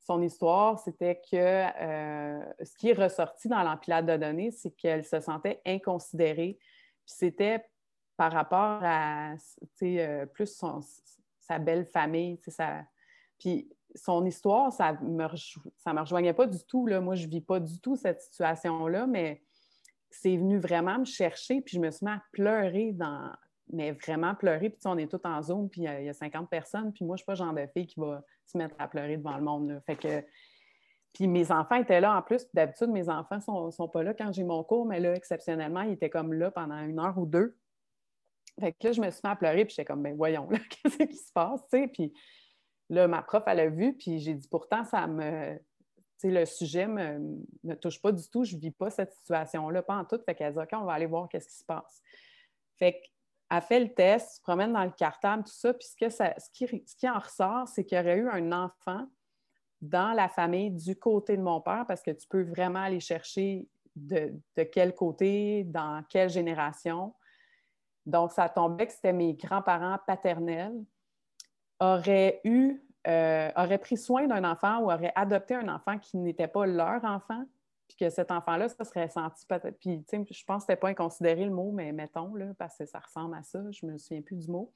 son 0.00 0.22
histoire, 0.22 0.78
c'était 0.78 1.20
que 1.30 1.66
ce 2.64 2.76
qui 2.78 2.90
est 2.90 2.94
ressorti 2.94 3.48
dans 3.48 3.62
l'empilade 3.62 4.06
de 4.06 4.16
données, 4.16 4.52
c'est 4.52 4.70
qu'elle 4.70 5.04
se 5.04 5.20
sentait 5.20 5.60
inconsidérée. 5.66 6.58
Puis, 7.04 7.14
c'était 7.18 7.66
par 8.16 8.32
rapport 8.32 8.80
à, 8.82 9.34
plus 10.32 10.64
sa 11.40 11.58
belle 11.58 11.86
famille, 11.86 12.40
sa... 12.46 12.84
Puis, 13.38 13.75
son 13.96 14.24
histoire, 14.24 14.72
ça 14.72 14.92
ne 14.92 15.08
me, 15.08 15.24
me 15.24 16.00
rejoignait 16.00 16.32
pas 16.32 16.46
du 16.46 16.58
tout. 16.64 16.86
Là. 16.86 17.00
Moi, 17.00 17.14
je 17.14 17.26
ne 17.26 17.30
vis 17.30 17.40
pas 17.40 17.60
du 17.60 17.80
tout 17.80 17.96
cette 17.96 18.20
situation-là, 18.20 19.06
mais 19.06 19.42
c'est 20.10 20.36
venu 20.36 20.58
vraiment 20.58 20.98
me 20.98 21.04
chercher, 21.04 21.60
puis 21.60 21.76
je 21.76 21.80
me 21.80 21.90
suis 21.90 22.04
mis 22.06 22.12
à 22.12 22.22
pleurer 22.32 22.92
dans. 22.92 23.32
Mais 23.72 23.90
vraiment 23.90 24.32
pleurer, 24.36 24.70
puis 24.70 24.80
on 24.84 24.96
est 24.96 25.10
tous 25.10 25.26
en 25.26 25.42
zone, 25.42 25.68
puis 25.68 25.82
il 25.82 26.04
y, 26.04 26.08
a 26.08 26.12
50 26.12 26.48
personnes, 26.48 26.92
puis 26.92 27.04
moi, 27.04 27.16
je 27.16 27.22
ne 27.22 27.24
suis 27.24 27.24
pas 27.24 27.32
le 27.32 27.38
genre 27.38 27.52
de 27.52 27.66
fille 27.72 27.88
qui 27.88 27.98
va 27.98 28.22
se 28.46 28.56
mettre 28.56 28.76
à 28.78 28.86
pleurer 28.86 29.16
devant 29.16 29.36
le 29.36 29.42
monde. 29.42 29.82
Fait 29.86 29.96
que. 29.96 30.24
Puis 31.12 31.26
mes 31.26 31.50
enfants 31.50 31.76
étaient 31.76 32.00
là 32.00 32.16
en 32.16 32.22
plus. 32.22 32.46
D'habitude, 32.52 32.90
mes 32.90 33.08
enfants 33.08 33.36
ne 33.36 33.70
sont, 33.70 33.88
pas 33.88 34.02
là 34.02 34.12
quand 34.12 34.32
j'ai 34.32 34.44
mon 34.44 34.62
cours, 34.62 34.84
mais 34.84 35.00
là, 35.00 35.14
exceptionnellement, 35.14 35.80
ils 35.80 35.92
étaient 35.92 36.10
comme 36.10 36.32
là 36.34 36.50
pendant 36.50 36.78
une 36.78 37.00
heure 37.00 37.16
ou 37.18 37.26
deux. 37.26 37.56
Fait 38.60 38.72
que 38.72 38.86
là, 38.86 38.92
je 38.92 39.00
me 39.00 39.10
suis 39.10 39.20
mis 39.24 39.30
à 39.30 39.36
pleurer, 39.36 39.64
puis 39.64 39.74
j'étais 39.74 39.84
comme, 39.84 40.02
ben 40.02 40.14
voyons, 40.14 40.48
là, 40.50 40.58
qu'est-ce 40.70 41.02
qui 41.04 41.16
se 41.16 41.32
passe, 41.32 41.60
tu 41.72 41.78
sais? 41.78 41.88
Puis 41.88 42.12
Là, 42.88 43.08
ma 43.08 43.22
prof, 43.22 43.42
elle 43.46 43.60
a 43.60 43.68
vu, 43.68 43.94
puis 43.94 44.18
j'ai 44.18 44.34
dit 44.34 44.48
pourtant, 44.48 44.84
ça 44.84 45.06
me. 45.06 45.58
le 46.22 46.44
sujet 46.44 46.86
ne 46.86 47.18
me, 47.64 47.74
touche 47.76 48.00
pas 48.00 48.12
du 48.12 48.28
tout, 48.28 48.44
je 48.44 48.56
vis 48.56 48.70
pas 48.70 48.90
cette 48.90 49.12
situation-là, 49.12 49.82
pas 49.82 49.96
en 49.96 50.04
tout. 50.04 50.20
Fait 50.24 50.34
qu'elle 50.34 50.52
dit, 50.52 50.58
OK, 50.58 50.68
on 50.72 50.84
va 50.84 50.92
aller 50.92 51.06
voir 51.06 51.28
qu'est-ce 51.28 51.48
qui 51.48 51.56
se 51.56 51.64
passe. 51.64 52.02
Fait 52.78 53.00
qu'elle 53.00 53.62
fait 53.62 53.80
le 53.80 53.94
test, 53.94 54.36
se 54.36 54.40
promène 54.40 54.72
dans 54.72 54.84
le 54.84 54.90
cartable, 54.90 55.44
tout 55.44 55.52
ça, 55.52 55.74
puis 55.74 55.86
ce, 55.88 56.08
ce, 56.10 56.50
qui, 56.52 56.66
ce 56.86 56.96
qui 56.96 57.08
en 57.08 57.18
ressort, 57.18 57.66
c'est 57.68 57.84
qu'il 57.84 57.98
y 57.98 58.00
aurait 58.00 58.18
eu 58.18 58.28
un 58.28 58.52
enfant 58.52 59.06
dans 59.80 60.12
la 60.12 60.28
famille 60.28 60.70
du 60.70 60.96
côté 60.96 61.36
de 61.36 61.42
mon 61.42 61.60
père, 61.60 61.84
parce 61.86 62.02
que 62.02 62.10
tu 62.10 62.26
peux 62.28 62.42
vraiment 62.42 62.80
aller 62.80 63.00
chercher 63.00 63.68
de, 63.94 64.32
quel 64.72 64.94
côté, 64.94 65.64
dans 65.64 66.02
quelle 66.08 66.28
génération. 66.28 67.14
Donc, 68.04 68.32
ça 68.32 68.48
tombait 68.48 68.86
que 68.86 68.92
c'était 68.92 69.12
mes 69.12 69.34
grands-parents 69.34 69.98
paternels 70.06 70.76
auraient 71.80 72.40
eu, 72.44 72.82
euh, 73.06 73.78
pris 73.78 73.96
soin 73.96 74.26
d'un 74.26 74.44
enfant 74.44 74.80
ou 74.80 74.90
auraient 74.90 75.12
adopté 75.14 75.54
un 75.54 75.68
enfant 75.68 75.98
qui 75.98 76.16
n'était 76.16 76.48
pas 76.48 76.66
leur 76.66 77.04
enfant, 77.04 77.44
puis 77.88 77.96
que 77.98 78.10
cet 78.10 78.30
enfant-là, 78.30 78.68
ça 78.68 78.84
serait 78.84 79.08
senti 79.08 79.46
peut-être. 79.46 79.78
Puis, 79.78 80.04
tu 80.08 80.16
sais, 80.16 80.24
je 80.28 80.44
pense 80.44 80.62
que 80.62 80.72
c'était 80.72 80.80
pas 80.80 80.88
inconsidéré 80.88 81.44
le 81.44 81.52
mot, 81.52 81.70
mais 81.72 81.92
mettons, 81.92 82.34
là, 82.34 82.46
parce 82.58 82.76
que 82.78 82.86
ça 82.86 82.98
ressemble 82.98 83.36
à 83.36 83.42
ça, 83.42 83.60
je 83.70 83.86
me 83.86 83.96
souviens 83.96 84.22
plus 84.22 84.36
du 84.36 84.50
mot. 84.50 84.72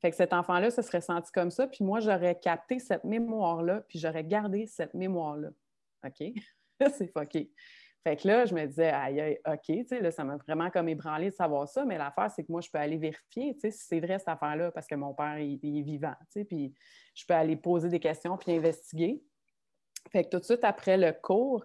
Fait 0.00 0.10
que 0.10 0.16
cet 0.16 0.32
enfant-là 0.32 0.70
se 0.70 0.82
serait 0.82 1.00
senti 1.00 1.30
comme 1.32 1.50
ça, 1.50 1.66
puis 1.66 1.84
moi, 1.84 2.00
j'aurais 2.00 2.38
capté 2.38 2.78
cette 2.78 3.04
mémoire-là, 3.04 3.82
puis 3.88 3.98
j'aurais 3.98 4.24
gardé 4.24 4.66
cette 4.66 4.94
mémoire-là. 4.94 5.50
OK? 6.04 6.32
c'est 6.92 7.06
fucké. 7.06 7.50
Fait 8.04 8.16
que 8.16 8.28
là, 8.28 8.44
je 8.44 8.54
me 8.54 8.66
disais, 8.66 8.90
aïe, 8.90 9.18
aïe, 9.18 9.40
OK, 9.46 9.90
là, 9.90 10.10
ça 10.10 10.24
m'a 10.24 10.36
vraiment 10.36 10.68
comme 10.68 10.90
ébranlé 10.90 11.30
de 11.30 11.34
savoir 11.34 11.66
ça, 11.66 11.86
mais 11.86 11.96
l'affaire, 11.96 12.30
c'est 12.30 12.44
que 12.44 12.52
moi, 12.52 12.60
je 12.60 12.68
peux 12.70 12.78
aller 12.78 12.98
vérifier, 12.98 13.56
si 13.58 13.72
c'est 13.72 13.98
vrai 13.98 14.18
cette 14.18 14.28
affaire-là, 14.28 14.70
parce 14.72 14.86
que 14.86 14.94
mon 14.94 15.14
père, 15.14 15.38
il, 15.38 15.78
est 15.78 15.82
vivant, 15.82 16.14
puis 16.46 16.74
je 17.14 17.24
peux 17.26 17.32
aller 17.32 17.56
poser 17.56 17.88
des 17.88 18.00
questions 18.00 18.36
puis 18.36 18.52
investiguer. 18.52 19.22
Fait 20.12 20.24
que 20.24 20.28
tout 20.28 20.38
de 20.38 20.44
suite 20.44 20.64
après 20.64 20.98
le 20.98 21.12
cours, 21.12 21.64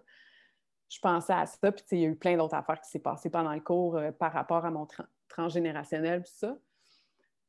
je 0.87 0.97
pensais 0.99 1.33
à 1.33 1.45
ça, 1.45 1.71
puis 1.73 1.83
il 1.91 1.99
y 1.99 2.05
a 2.05 2.07
eu 2.07 2.15
plein 2.15 2.37
d'autres 2.37 2.55
affaires 2.55 2.79
qui 2.79 2.89
s'est 2.89 2.99
passées 2.99 3.29
pendant 3.29 3.53
le 3.53 3.59
cours 3.59 3.97
euh, 3.97 4.11
par 4.13 4.31
rapport 4.31 4.63
à 4.63 4.71
mon 4.71 4.87
transgénérationnel, 5.27 6.23
tout 6.23 6.31
ça. 6.33 6.55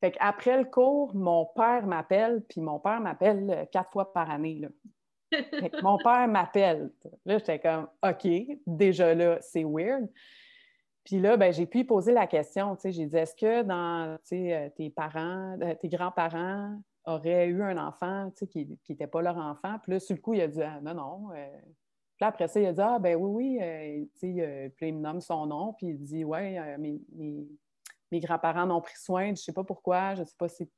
Fait 0.01 0.11
qu'après 0.11 0.57
le 0.57 0.65
cours, 0.65 1.15
mon 1.15 1.45
père 1.55 1.87
m'appelle, 1.87 2.43
puis 2.49 2.59
mon 2.59 2.79
père 2.79 2.99
m'appelle 2.99 3.49
euh, 3.49 3.65
quatre 3.71 3.91
fois 3.91 4.11
par 4.11 4.29
année. 4.29 4.59
Là 4.59 4.67
mon 5.83 5.97
père 5.97 6.27
m'appelle. 6.27 6.91
Là, 7.25 7.37
j'étais 7.37 7.59
comme, 7.59 7.87
OK, 8.03 8.27
déjà 8.65 9.13
là, 9.13 9.37
c'est 9.41 9.63
weird. 9.63 10.07
Puis 11.03 11.19
là, 11.19 11.35
ben, 11.35 11.51
j'ai 11.51 11.65
pu 11.65 11.83
poser 11.83 12.13
la 12.13 12.27
question. 12.27 12.77
J'ai 12.83 13.05
dit, 13.05 13.17
est-ce 13.17 13.35
que 13.35 13.63
dans 13.63 14.17
euh, 14.33 14.69
tes 14.75 14.89
parents, 14.91 15.57
euh, 15.61 15.73
tes 15.75 15.89
grands-parents 15.89 16.79
auraient 17.05 17.47
eu 17.47 17.63
un 17.63 17.77
enfant 17.77 18.31
qui 18.51 18.77
n'était 18.87 19.07
pas 19.07 19.21
leur 19.21 19.37
enfant? 19.37 19.79
Puis 19.81 19.93
là, 19.93 19.99
sur 19.99 20.15
le 20.15 20.21
coup, 20.21 20.33
il 20.33 20.41
a 20.41 20.47
dit, 20.47 20.61
ah, 20.61 20.79
non, 20.81 20.93
non. 20.93 21.31
Euh. 21.33 21.47
Puis 22.17 22.27
après 22.27 22.47
ça, 22.47 22.59
il 22.59 22.67
a 22.67 22.73
dit, 22.73 22.81
ah, 22.81 22.99
ben 22.99 23.15
oui, 23.15 23.59
oui. 23.59 24.09
puis 24.19 24.87
il 24.87 24.93
me 24.93 25.01
nomme 25.01 25.21
son 25.21 25.47
nom. 25.47 25.73
Puis 25.73 25.87
il 25.87 25.99
dit, 25.99 26.23
ouais, 26.23 26.77
mes, 26.77 27.01
mes, 28.11 28.19
grands-parents 28.19 28.67
m'ont 28.67 28.81
pris 28.81 28.97
soin. 28.97 29.25
Je 29.25 29.31
ne 29.31 29.35
sais 29.37 29.53
pas 29.53 29.63
pourquoi. 29.63 30.13
Je 30.13 30.21
ne 30.21 30.25
sais 30.25 30.35
pas 30.37 30.47
si 30.47 30.69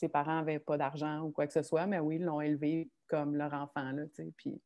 ses 0.00 0.08
parents 0.08 0.36
n'avaient 0.36 0.58
pas 0.58 0.78
d'argent 0.78 1.20
ou 1.20 1.30
quoi 1.30 1.46
que 1.46 1.52
ce 1.52 1.62
soit, 1.62 1.86
mais 1.86 1.98
oui, 1.98 2.16
ils 2.16 2.24
l'ont 2.24 2.40
élevé 2.40 2.90
comme 3.06 3.36
leur 3.36 3.52
enfant, 3.52 3.92
là. 3.92 4.04
Puis 4.36 4.60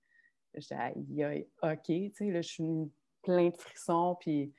j'étais, 0.55 1.49
OK, 1.62 1.88
là, 1.88 2.40
je 2.40 2.49
suis 2.49 2.92
plein 3.23 3.49
de 3.49 3.57
frissons, 3.57 4.16
puis 4.20 4.53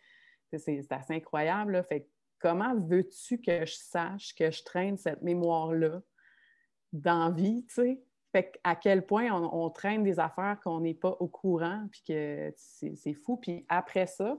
c'est 0.52 0.86
assez 0.92 1.14
incroyable, 1.14 1.74
là. 1.74 1.84
Fait 1.84 2.10
comment 2.40 2.76
veux-tu 2.76 3.40
que 3.40 3.66
je 3.66 3.76
sache 3.76 4.36
que 4.36 4.52
je 4.52 4.64
traîne 4.64 4.98
cette 4.98 5.22
mémoire-là 5.22 6.02
dans 6.92 7.32
vie, 7.32 7.66
tu 7.68 7.76
sais? 7.76 8.04
Fait 8.34 8.60
à 8.66 8.76
quel 8.76 9.06
point 9.06 9.32
on, 9.32 9.70
traîne 9.70 10.04
des 10.04 10.20
affaires 10.20 10.60
qu'on 10.62 10.82
n'est 10.82 10.94
pas 10.94 11.16
au 11.22 11.30
courant, 11.30 11.88
puis 11.90 12.02
que 12.06 12.54
c'est 12.58 13.14
fou. 13.14 13.38
Puis 13.38 13.66
après 13.70 14.08
ça, 14.08 14.38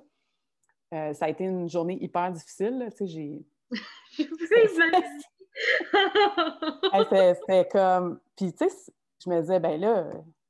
euh, 0.92 1.14
ça 1.14 1.24
a 1.24 1.28
été 1.30 1.44
une 1.44 1.68
journée 1.68 1.96
hyper 2.02 2.30
difficile, 2.30 2.88
tu 2.90 2.98
sais, 2.98 3.06
j'ai... 3.06 3.46
C'était 7.10 7.68
comme. 7.70 8.20
Puis, 8.36 8.52
tu 8.52 8.68
sais, 8.68 8.92
je 9.24 9.30
me 9.30 9.40
disais, 9.40 9.60
ben 9.60 9.80
là, 9.80 10.04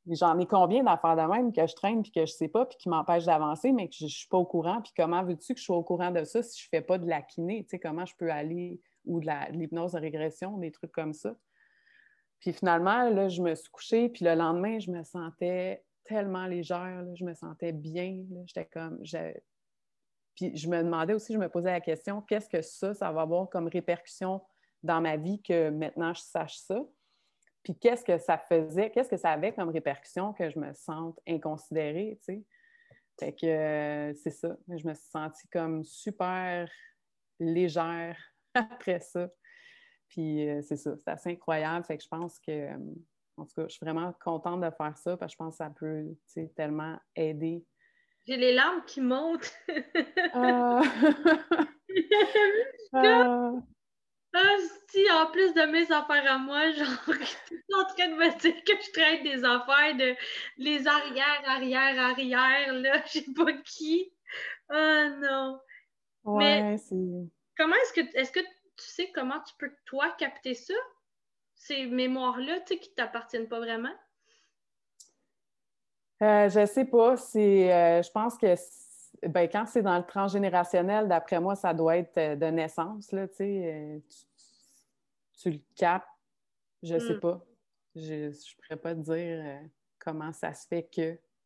j'en 0.09 0.39
ai 0.39 0.47
combien 0.47 0.83
d'affaires 0.83 1.17
de 1.17 1.23
même 1.23 1.53
que 1.53 1.67
je 1.67 1.75
traîne 1.75 2.03
puis 2.03 2.13
que 2.13 2.27
je 2.27 2.33
sais 2.33 2.49
pas 2.49 2.67
puis 2.67 2.77
qui 2.79 2.89
m'empêchent 2.89 3.27
d'avancer, 3.27 3.73
mais 3.73 3.89
que 3.89 3.95
je, 3.99 4.05
ne 4.05 4.11
suis 4.11 4.29
pas 4.29 4.39
au 4.39 4.45
courant. 4.45 4.81
Puis 4.83 4.93
comment 4.97 5.23
veux-tu 5.25 5.55
que 5.55 5.61
je 5.61 5.65
sois 5.65 5.77
au 5.77 5.83
courant 5.83 6.11
de 6.11 6.25
ça 6.25 6.43
si 6.43 6.63
je 6.63 6.69
fais 6.69 6.83
pas 6.83 6.99
de 6.99 7.09
la 7.09 7.23
kiné? 7.23 7.65
Tu 7.65 7.71
sais, 7.71 7.79
comment 7.79 8.07
je 8.07 8.15
peux 8.17 8.31
aller 8.31 8.81
ou 9.05 9.21
de 9.21 9.27
l'hypnose 9.53 9.93
de 9.93 10.01
régression, 10.01 10.59
des 10.59 10.73
trucs 10.73 10.93
comme 10.93 11.13
ça. 11.13 11.35
Puis 12.41 12.53
finalement, 12.53 13.09
là, 13.09 13.29
je 13.29 13.41
me 13.41 13.55
suis 13.55 13.71
couchée, 13.71 14.09
puis 14.09 14.25
le 14.25 14.35
lendemain, 14.35 14.79
je 14.79 14.91
me 14.91 15.03
sentais 15.05 15.85
tellement 16.05 16.47
légère, 16.47 17.05
je 17.15 17.25
me 17.25 17.35
sentais 17.35 17.73
bien. 17.73 18.25
J'étais 18.47 18.67
comme. 18.67 19.01
Puis 20.35 20.57
je 20.57 20.69
me 20.69 20.83
demandais 20.83 21.15
aussi, 21.15 21.33
je 21.33 21.39
me 21.39 21.49
posais 21.49 21.71
la 21.71 21.81
question, 21.81 22.21
qu'est-ce 22.21 22.49
que 22.49 22.63
ça, 22.63 22.95
ça 22.95 23.11
va 23.11 23.23
avoir 23.23 23.49
comme 23.49 23.69
répercussion 23.69 24.43
dans 24.83 25.01
ma 25.01 25.17
vie 25.17 25.43
que 25.43 25.71
maintenant 25.71 26.15
je 26.15 26.21
sache 26.21 26.57
ça. 26.57 26.81
Puis 27.63 27.77
qu'est-ce 27.77 28.05
que 28.05 28.19
ça 28.19 28.39
faisait, 28.39 28.91
qu'est-ce 28.91 29.09
que 29.09 29.17
ça 29.17 29.31
avait 29.31 29.53
comme 29.53 29.71
répercussion 29.71 30.33
que 30.33 30.51
je 30.51 30.59
me 30.59 30.73
sente 30.73 31.19
inconsidérée, 31.27 32.19
tu 32.25 32.35
sais? 32.35 32.45
Fait 33.19 33.33
que 33.33 33.47
euh, 33.47 34.15
c'est 34.15 34.31
ça. 34.31 34.57
Je 34.69 34.87
me 34.87 34.95
suis 34.95 35.09
sentie 35.11 35.49
comme 35.49 35.83
super 35.85 36.71
légère 37.41 38.19
après 38.55 39.01
ça. 39.01 39.29
Puis 40.09 40.49
euh, 40.49 40.63
c'est 40.63 40.77
ça, 40.77 40.97
c'est 40.97 41.11
assez 41.11 41.31
incroyable. 41.31 41.85
Fait 41.85 41.97
que 41.97 42.05
je 42.05 42.09
pense 42.09 42.39
que, 42.39 42.53
euh, 42.53 42.79
en 43.37 43.47
tout 43.47 43.55
cas, 43.57 43.65
je 43.69 43.75
suis 43.75 43.85
vraiment 43.85 44.13
contente 44.23 44.61
de 44.61 44.71
faire 44.71 44.97
ça 44.97 45.17
parce 45.17 45.33
que 45.33 45.33
je 45.33 45.37
pense 45.37 45.55
que 45.55 45.65
ça 45.65 45.71
peut 45.71 46.05
tellement 46.55 46.99
aider. 47.17 47.65
J'ai 48.27 48.37
les 48.37 48.55
larmes 48.55 48.85
qui 48.87 49.01
montent. 49.01 49.53
Ah. 54.37 54.57
Si, 54.89 55.11
en 55.11 55.27
plus 55.31 55.53
de 55.53 55.63
mes 55.63 55.91
affaires 55.91 56.31
à 56.31 56.39
moi, 56.39 56.71
genre, 56.73 56.87
en 57.75 57.85
train 57.87 58.09
de 58.09 58.15
me 58.15 58.39
dire 58.39 58.65
que 58.65 58.73
je 58.81 58.93
traite 58.93 59.23
des 59.23 59.45
affaires 59.45 59.97
de 59.97 60.15
les 60.59 60.87
arrières, 60.87 61.43
arrière, 61.47 61.99
arrière, 61.99 62.73
là, 62.73 63.03
je 63.07 63.21
sais 63.21 63.25
pas 63.35 63.53
qui. 63.65 64.13
Oh 64.71 65.05
non. 65.21 65.61
Ouais, 66.25 66.77
c'est. 66.79 66.95
Comment 67.57 67.75
est-ce 67.77 67.93
que 67.93 68.17
est-ce 68.17 68.33
que 68.33 68.41
tu 68.41 68.87
sais 68.87 69.11
comment 69.13 69.41
tu 69.41 69.55
peux 69.59 69.73
toi 69.87 70.15
capter 70.19 70.55
ça? 70.55 70.75
Ces 71.55 71.87
mémoires-là, 71.87 72.61
tu 72.61 72.75
sais, 72.75 72.79
qui 72.79 72.95
t'appartiennent 72.95 73.49
pas 73.49 73.59
vraiment? 73.59 73.95
Euh, 76.23 76.49
je 76.49 76.67
sais 76.67 76.85
pas. 76.85 77.17
C'est, 77.17 77.73
euh, 77.73 78.03
je 78.03 78.11
pense 78.11 78.37
que 78.39 78.55
ben, 79.23 79.49
quand 79.49 79.67
c'est 79.67 79.83
dans 79.83 79.97
le 79.97 80.05
transgénérationnel, 80.05 81.09
d'après 81.09 81.41
moi, 81.41 81.55
ça 81.55 81.73
doit 81.73 81.97
être 81.97 82.17
euh, 82.19 82.37
de 82.37 82.47
naissance. 82.47 83.13
Là, 83.13 83.27
euh, 83.41 83.99
tu, 83.99 84.27
tu, 85.39 85.51
le 85.51 85.61
capes. 85.75 86.07
Je 86.83 86.95
ne 86.95 86.99
sais 86.99 87.15
hmm. 87.15 87.21
pas. 87.21 87.45
Je 87.95 88.29
ne 88.29 88.63
pourrais 88.63 88.81
pas 88.81 88.95
te 88.95 89.01
dire 89.01 89.43
euh, 89.45 89.61
comment 89.99 90.33
ça 90.33 90.53
se 90.53 90.67
fait 90.67 90.89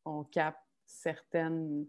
qu'on 0.04 0.24
capte 0.24 0.60
certaines 0.84 1.86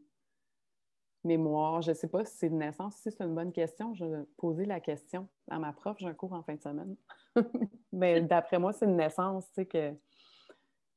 mémoires. 1.24 1.82
Je 1.82 1.92
ne 1.92 1.96
sais 1.96 2.08
pas 2.08 2.26
si 2.26 2.36
c'est 2.36 2.50
de 2.50 2.56
naissance. 2.56 2.96
Si 2.98 3.12
c'est 3.12 3.24
une 3.24 3.36
bonne 3.36 3.52
question, 3.52 3.94
je 3.94 4.06
vais 4.06 4.24
poser 4.38 4.66
la 4.66 4.80
question 4.80 5.28
à 5.50 5.60
ma 5.60 5.74
prof. 5.74 5.98
J'ai 6.00 6.08
un 6.08 6.14
cours 6.14 6.34
en 6.34 6.44
fin 6.44 6.56
de 6.56 6.62
semaine. 6.62 6.96
Mais 7.92 8.22
d'après 8.22 8.60
moi, 8.60 8.74
c'est 8.74 8.86
une 8.86 8.98
naissance, 8.98 9.48
tu 9.48 9.54
sais, 9.56 9.66
que 9.66 9.94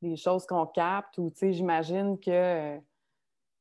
les 0.02 0.16
choses 0.16 0.46
qu'on 0.46 0.66
capte 0.66 1.16
ou, 1.18 1.30
tu 1.30 1.38
sais, 1.38 1.52
j'imagine 1.52 2.18
que 2.18 2.78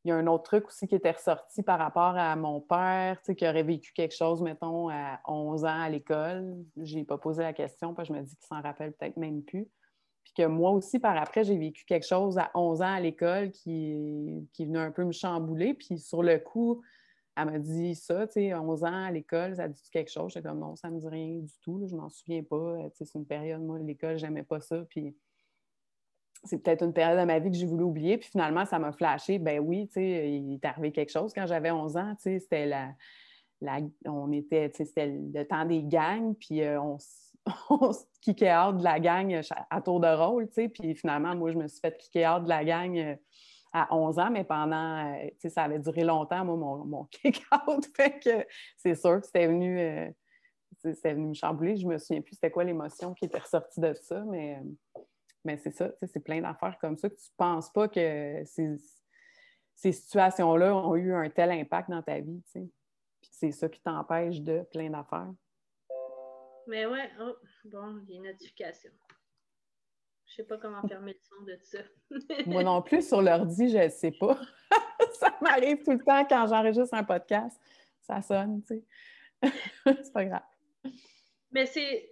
il 0.03 0.09
y 0.09 0.11
a 0.11 0.15
un 0.15 0.27
autre 0.27 0.43
truc 0.43 0.67
aussi 0.67 0.87
qui 0.87 0.95
était 0.95 1.11
ressorti 1.11 1.63
par 1.63 1.79
rapport 1.79 2.17
à 2.17 2.35
mon 2.35 2.59
père, 2.59 3.17
tu 3.19 3.27
sais, 3.27 3.35
qui 3.35 3.47
aurait 3.47 3.63
vécu 3.63 3.93
quelque 3.93 4.15
chose, 4.15 4.41
mettons, 4.41 4.89
à 4.89 5.21
11 5.27 5.63
ans 5.63 5.81
à 5.81 5.89
l'école. 5.89 6.55
Je 6.77 6.95
n'ai 6.95 7.05
pas 7.05 7.17
posé 7.17 7.41
la 7.41 7.53
question 7.53 7.93
parce 7.93 8.09
que 8.09 8.13
je 8.13 8.19
me 8.19 8.25
dis 8.25 8.35
qu'il 8.35 8.45
s'en 8.45 8.61
rappelle 8.61 8.91
peut-être 8.93 9.17
même 9.17 9.43
plus. 9.43 9.69
Puis 10.23 10.33
que 10.35 10.45
moi 10.45 10.71
aussi, 10.71 10.99
par 10.99 11.17
après, 11.17 11.43
j'ai 11.43 11.57
vécu 11.57 11.85
quelque 11.85 12.05
chose 12.05 12.37
à 12.37 12.51
11 12.53 12.81
ans 12.81 12.93
à 12.93 12.99
l'école 12.99 13.51
qui, 13.51 14.47
qui 14.53 14.65
venait 14.65 14.79
un 14.79 14.91
peu 14.91 15.05
me 15.05 15.13
chambouler. 15.13 15.73
Puis 15.73 15.99
sur 15.99 16.21
le 16.21 16.37
coup, 16.37 16.81
elle 17.37 17.45
m'a 17.45 17.59
dit 17.59 17.95
ça, 17.95 18.27
tu 18.27 18.33
sais, 18.33 18.53
11 18.53 18.83
ans 18.83 19.05
à 19.05 19.11
l'école, 19.11 19.55
ça 19.55 19.69
dit 19.69 19.89
quelque 19.89 20.11
chose? 20.11 20.33
J'étais 20.33 20.49
comme 20.49 20.59
non, 20.59 20.75
ça 20.75 20.89
ne 20.89 20.95
me 20.95 20.99
dit 20.99 21.07
rien 21.07 21.39
du 21.39 21.53
tout, 21.61 21.79
je 21.83 21.91
je 21.91 21.95
m'en 21.95 22.09
souviens 22.09 22.43
pas. 22.43 22.75
Tu 22.89 22.97
sais, 22.97 23.05
c'est 23.05 23.17
une 23.17 23.25
période, 23.25 23.61
moi, 23.61 23.79
l'école, 23.79 24.17
j'aimais 24.17 24.43
pas 24.43 24.59
ça. 24.59 24.83
Puis 24.89 25.15
c'est 26.43 26.61
peut-être 26.61 26.83
une 26.83 26.93
période 26.93 27.19
de 27.19 27.25
ma 27.25 27.39
vie 27.39 27.49
que 27.51 27.57
j'ai 27.57 27.65
voulu 27.65 27.83
oublier. 27.83 28.17
Puis 28.17 28.29
finalement, 28.29 28.65
ça 28.65 28.79
m'a 28.79 28.91
flashé. 28.91 29.39
Ben 29.39 29.59
oui, 29.59 29.87
tu 29.87 29.93
sais, 29.93 30.29
il 30.29 30.55
est 30.55 30.65
arrivé 30.65 30.91
quelque 30.91 31.11
chose 31.11 31.33
quand 31.33 31.47
j'avais 31.47 31.71
11 31.71 31.97
ans. 31.97 32.15
Tu 32.15 32.23
sais, 32.23 32.39
c'était 32.39 32.65
la, 32.65 33.79
on 34.05 34.31
était, 34.31 34.69
tu 34.69 34.77
sais, 34.77 34.85
c'était 34.85 35.07
le 35.07 35.45
temps 35.45 35.65
des 35.65 35.83
gangs, 35.83 36.35
puis 36.35 36.61
euh, 36.61 36.81
on, 36.81 36.97
on 37.69 37.93
se 37.93 38.03
kickait 38.21 38.55
out 38.55 38.77
de 38.77 38.83
la 38.83 38.99
gang 38.99 39.41
à 39.69 39.81
tour 39.81 39.99
de 39.99 40.07
rôle, 40.07 40.47
tu 40.47 40.53
sais. 40.53 40.69
Puis 40.69 40.95
finalement, 40.95 41.35
moi, 41.35 41.51
je 41.51 41.57
me 41.57 41.67
suis 41.67 41.79
fait 41.79 41.97
kicker 41.97 42.27
out 42.27 42.43
de 42.43 42.49
la 42.49 42.63
gang 42.63 42.97
euh, 42.97 43.15
à 43.71 43.93
11 43.95 44.19
ans, 44.19 44.29
mais 44.31 44.43
pendant, 44.43 45.13
euh, 45.13 45.27
tu 45.31 45.35
sais, 45.39 45.49
ça 45.49 45.63
avait 45.63 45.79
duré 45.79 46.03
longtemps, 46.03 46.45
moi, 46.45 46.55
mon, 46.55 46.85
mon 46.85 47.03
kick-out. 47.11 47.85
fait 47.95 48.19
que 48.19 48.45
c'est 48.77 48.95
sûr 48.95 49.19
que 49.19 49.25
c'était 49.25 49.47
venu, 49.47 50.13
c'était 50.77 51.13
venu 51.13 51.27
me 51.27 51.33
chambouler. 51.33 51.77
Je 51.77 51.87
me 51.87 51.97
souviens 51.97 52.21
plus 52.21 52.35
c'était 52.35 52.51
quoi 52.51 52.63
l'émotion 52.63 53.13
qui 53.13 53.25
était 53.25 53.39
ressortie 53.39 53.79
de 53.79 53.93
ça, 53.93 54.21
mais 54.25 54.59
Mais 55.43 55.57
c'est 55.57 55.71
ça, 55.71 55.91
c'est 56.01 56.23
plein 56.23 56.41
d'affaires 56.41 56.77
comme 56.79 56.97
ça 56.97 57.09
que 57.09 57.15
tu 57.15 57.29
ne 57.31 57.35
penses 57.37 57.71
pas 57.71 57.87
que 57.87 58.43
ces, 58.45 58.77
ces 59.75 59.91
situations-là 59.91 60.75
ont 60.75 60.95
eu 60.95 61.13
un 61.13 61.29
tel 61.29 61.51
impact 61.51 61.89
dans 61.89 62.01
ta 62.01 62.19
vie. 62.19 62.41
Puis 62.53 62.71
c'est 63.31 63.51
ça 63.51 63.67
qui 63.67 63.81
t'empêche 63.81 64.41
de 64.41 64.65
plein 64.71 64.89
d'affaires. 64.89 65.31
Mais 66.67 66.85
ouais, 66.85 67.09
oh, 67.19 67.35
bon, 67.65 67.99
il 68.07 68.11
y 68.11 68.13
a 68.13 68.17
une 68.17 68.23
notification. 68.23 68.91
Je 70.25 70.35
sais 70.35 70.43
pas 70.43 70.57
comment 70.57 70.81
fermer 70.87 71.13
le 71.13 71.19
son 71.19 71.43
de 71.43 71.57
ça. 71.61 71.79
Moi 72.49 72.63
non 72.63 72.81
plus, 72.81 73.07
sur 73.07 73.21
l'ordi, 73.21 73.69
je 73.69 73.77
ne 73.77 73.89
sais 73.89 74.11
pas. 74.11 74.39
ça 75.19 75.35
m'arrive 75.41 75.83
tout 75.83 75.91
le 75.91 76.03
temps 76.03 76.25
quand 76.25 76.47
j'enregistre 76.47 76.93
un 76.93 77.03
podcast. 77.03 77.59
Ça 78.01 78.21
sonne, 78.21 78.63
tu 78.63 78.83
sais. 79.43 79.51
c'est 80.03 80.13
pas 80.13 80.25
grave. 80.25 80.41
Mais 81.51 81.65
c'est. 81.65 82.09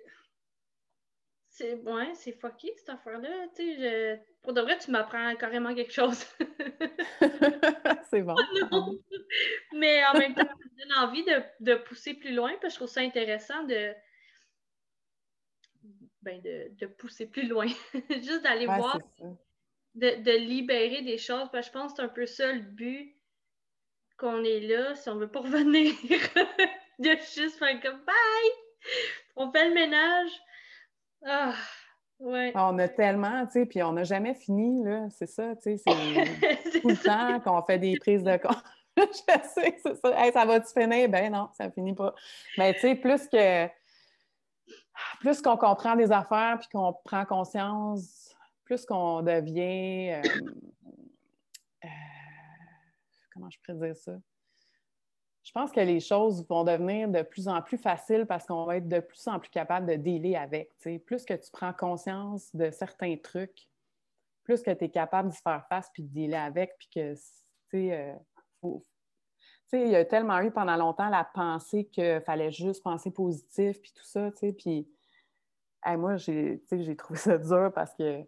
C'est 1.62 1.76
ouais, 1.76 2.16
c'est 2.16 2.32
fucky 2.32 2.72
cette 2.76 2.89
affaire-là. 2.89 3.30
Pour 4.41 4.53
de 4.53 4.62
vrai, 4.62 4.80
tu 4.80 4.89
m'apprends 4.89 5.36
carrément 5.36 5.76
quelque 5.76 5.93
chose. 5.93 6.26
c'est 8.09 8.24
bon. 8.24 8.36
Mais 9.74 10.03
en 10.07 10.18
même 10.18 10.34
temps, 10.34 10.41
ça 10.41 10.55
me 10.55 10.80
donne 10.82 10.97
envie 10.97 11.24
de, 11.24 11.43
de, 11.59 11.76
pousser 11.76 12.16
plus 12.16 12.34
loin 12.34 12.51
parce 12.53 12.64
que 12.64 12.70
je 12.70 12.76
trouve 12.78 12.89
ça 12.89 13.01
intéressant 13.01 13.64
de. 13.66 13.93
Ben 16.24 16.41
de, 16.41 16.72
de 16.80 16.88
pousser 16.88 17.28
plus 17.28 17.47
loin. 17.47 17.68
Juste 18.09 18.41
d'aller 18.41 18.66
voir, 18.66 18.99
de, 19.93 20.24
de, 20.24 20.32
libérer 20.32 21.03
des 21.03 21.20
choses. 21.20 21.47
Parce 21.51 21.70
que 21.70 21.74
je 21.74 21.80
pense 21.80 21.91
que 21.91 21.97
c'est 21.97 22.03
un 22.03 22.09
peu 22.09 22.26
ça 22.26 22.51
le 22.51 22.62
but 22.62 23.16
qu'on 24.18 24.43
est 24.43 24.62
là, 24.62 24.95
si 24.95 25.09
on 25.09 25.16
veut 25.16 25.32
pas 25.32 25.41
revenir. 25.41 25.93
de 26.97 27.09
juste 27.36 27.59
faire 27.59 27.80
comme 27.82 28.03
bye! 28.03 28.51
On 29.36 29.51
fait 29.51 29.68
le 29.68 29.76
ménage. 29.76 30.32
Ah, 31.26 31.53
ouais. 32.19 32.51
On 32.55 32.78
a 32.80 32.88
tellement, 32.88 33.45
tu 33.45 33.53
sais, 33.53 33.65
puis 33.65 33.84
on 33.84 33.93
n'a 33.93 34.03
jamais 34.03 34.34
fini, 34.34 34.84
là, 34.84 35.07
c'est 35.09 35.28
ça, 35.28 35.55
tu 35.55 35.78
sais, 35.78 35.78
c'est 35.78 35.91
tout 36.82 36.89
le 36.89 37.03
temps 37.03 37.39
qu'on 37.39 37.61
fait 37.65 37.80
des 37.80 37.97
prises 37.97 38.24
de 38.24 38.38
compte. 38.38 38.63
je 38.97 39.03
sais, 39.03 39.78
c'est 39.82 39.95
ça. 39.95 40.32
ça 40.32 40.45
va-tu 40.45 40.74
finir? 40.74 41.09
Ben 41.09 41.32
non, 41.32 41.49
ça 41.53 41.69
finit 41.72 41.93
pas. 41.93 42.13
Mais 42.57 42.74
tu 42.74 42.82
sais, 42.82 42.95
plus 42.95 43.28
que 43.28 43.67
plus 45.19 45.41
qu'on 45.41 45.57
comprend 45.57 45.95
des 45.95 46.11
affaires 46.11 46.57
puis 46.59 46.67
qu'on 46.72 46.93
prend 47.05 47.26
conscience, 47.26 48.36
plus 48.65 48.86
qu'on 48.86 49.22
devient 49.22 50.11
euh, 50.11 50.22
euh, 51.86 51.88
comment 53.34 53.49
je 53.49 53.57
pourrais 53.63 53.88
dire 53.88 53.97
ça? 53.97 54.13
Je 55.44 55.52
pense 55.52 55.72
que 55.72 55.80
les 55.80 56.00
choses 56.00 56.48
vont 56.48 56.64
devenir 56.64 57.10
de 57.10 57.24
plus 57.24 57.48
en 57.48 57.62
plus 57.62 57.78
faciles 57.78 58.26
parce 58.28 58.46
qu'on 58.46 58.66
va 58.66 58.78
être 58.78 58.88
de 58.88 59.00
plus 59.00 59.28
en 59.28 59.39
plus 59.39 59.50
capable 59.50 59.88
de 59.88 59.96
dealer 59.96 60.36
avec. 60.36 60.72
Plus 61.06 61.26
que 61.26 61.34
tu 61.34 61.50
prends 61.52 61.74
conscience 61.74 62.56
de 62.56 62.70
certains 62.70 63.18
trucs, 63.18 63.68
plus 64.44 64.62
que 64.62 64.72
tu 64.72 64.86
es 64.86 64.89
capable 64.89 65.30
d'y 65.30 65.38
faire 65.38 65.66
face 65.68 65.89
puis 65.94 66.04
de 66.04 66.10
dealer 66.10 66.36
avec, 66.36 66.78
puis 66.78 66.89
que, 66.94 67.14
tu 67.16 67.20
sais, 67.72 68.16
euh, 68.64 68.78
il 69.74 69.88
y 69.88 69.96
a 69.96 70.06
tellement 70.06 70.39
eu 70.42 70.52
pendant 70.52 70.76
longtemps 70.76 71.10
la 71.10 71.24
pensée 71.24 71.86
qu'il 71.86 72.22
fallait 72.22 72.52
juste 72.52 72.84
penser 72.84 73.10
positif, 73.10 73.82
puis 73.82 73.92
tout 73.96 74.04
ça, 74.04 74.32
tu 74.32 74.38
sais, 74.38 74.54
puis 74.54 74.88
moi, 75.98 76.18
j'ai 76.18 76.62
trouvé 76.98 77.18
ça 77.18 77.38
dur 77.38 77.72
parce 77.74 77.94
que 77.96 78.24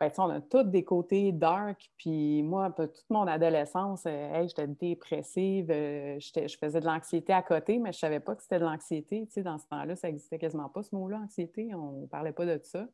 ben, 0.00 0.10
on 0.18 0.30
a 0.30 0.40
tous 0.40 0.62
des 0.62 0.84
côtés 0.84 1.32
dark. 1.32 1.90
Puis 1.96 2.42
moi, 2.42 2.70
toute 2.70 3.04
mon 3.10 3.26
adolescence, 3.26 4.04
euh, 4.06 4.46
j'étais 4.46 4.68
dépressive, 4.68 5.70
euh, 5.70 6.18
je 6.20 6.56
faisais 6.56 6.80
de 6.80 6.86
l'anxiété 6.86 7.32
à 7.32 7.42
côté, 7.42 7.78
mais 7.78 7.92
je 7.92 7.96
ne 7.98 8.00
savais 8.00 8.20
pas 8.20 8.36
que 8.36 8.42
c'était 8.42 8.60
de 8.60 8.64
l'anxiété. 8.64 9.28
dans 9.38 9.58
ce 9.58 9.66
temps-là, 9.66 9.96
ça 9.96 10.08
n'existait 10.08 10.38
quasiment 10.38 10.68
pas, 10.68 10.84
ce 10.84 10.94
mot-là, 10.94 11.18
anxiété. 11.18 11.74
On 11.74 12.02
ne 12.02 12.06
parlait 12.06 12.32
pas 12.32 12.46
de 12.46 12.60
ça. 12.62 12.86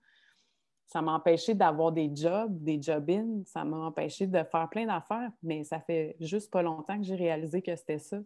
Ça 0.86 1.02
m'a 1.02 1.12
empêché 1.12 1.54
d'avoir 1.54 1.92
des 1.92 2.10
jobs, 2.14 2.62
des 2.62 2.80
job-ins. 2.80 3.42
Ça 3.44 3.64
m'a 3.64 3.78
empêché 3.78 4.26
de 4.26 4.42
faire 4.42 4.68
plein 4.70 4.86
d'affaires, 4.86 5.30
mais 5.42 5.64
ça 5.64 5.80
fait 5.80 6.16
juste 6.20 6.50
pas 6.50 6.62
longtemps 6.62 6.96
que 6.96 7.04
j'ai 7.04 7.16
réalisé 7.16 7.60
que 7.60 7.76
c'était 7.76 7.98
ça. 7.98 8.18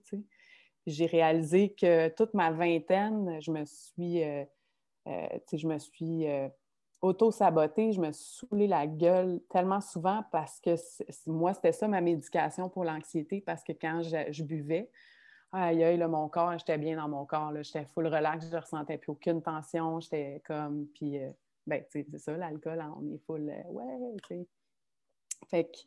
J'ai 0.86 1.06
réalisé 1.06 1.74
que 1.74 2.08
toute 2.10 2.32
ma 2.34 2.52
vingtaine, 2.52 3.40
je 3.40 3.50
me 3.50 3.64
suis, 3.64 4.22
euh, 4.22 4.44
je 5.52 5.66
me 5.66 5.78
suis 5.78 6.26
auto-sabotée, 7.00 7.92
je 7.92 8.00
me 8.00 8.12
saoulé 8.12 8.66
la 8.66 8.86
gueule 8.86 9.40
tellement 9.50 9.80
souvent 9.80 10.24
parce 10.32 10.60
que 10.60 10.74
moi, 11.26 11.54
c'était 11.54 11.72
ça 11.72 11.88
ma 11.88 12.00
médication 12.00 12.68
pour 12.68 12.84
l'anxiété 12.84 13.40
parce 13.40 13.62
que 13.62 13.72
quand 13.72 14.02
je, 14.02 14.42
buvais, 14.42 14.90
aïe, 15.52 15.84
aïe, 15.84 15.98
mon 16.06 16.28
corps, 16.28 16.58
j'étais 16.58 16.78
bien 16.78 16.96
dans 16.96 17.08
mon 17.08 17.24
corps, 17.24 17.52
j'étais 17.62 17.84
full 17.84 18.06
relax, 18.06 18.46
je 18.48 18.54
ne 18.54 18.60
ressentais 18.60 18.98
plus 18.98 19.12
aucune 19.12 19.42
tension, 19.42 20.00
j'étais 20.00 20.42
comme, 20.44 20.86
puis, 20.94 21.18
euh, 21.18 21.30
ben, 21.66 21.82
tu 21.84 22.00
sais, 22.00 22.06
c'est 22.10 22.18
ça, 22.18 22.36
l'alcool, 22.36 22.80
hein, 22.80 22.94
on 23.00 23.14
est 23.14 23.18
full, 23.18 23.48
euh, 23.48 23.70
ouais, 23.70 24.16
tu 24.28 24.34
sais. 24.34 24.46
Fait 25.48 25.64
que 25.64 25.78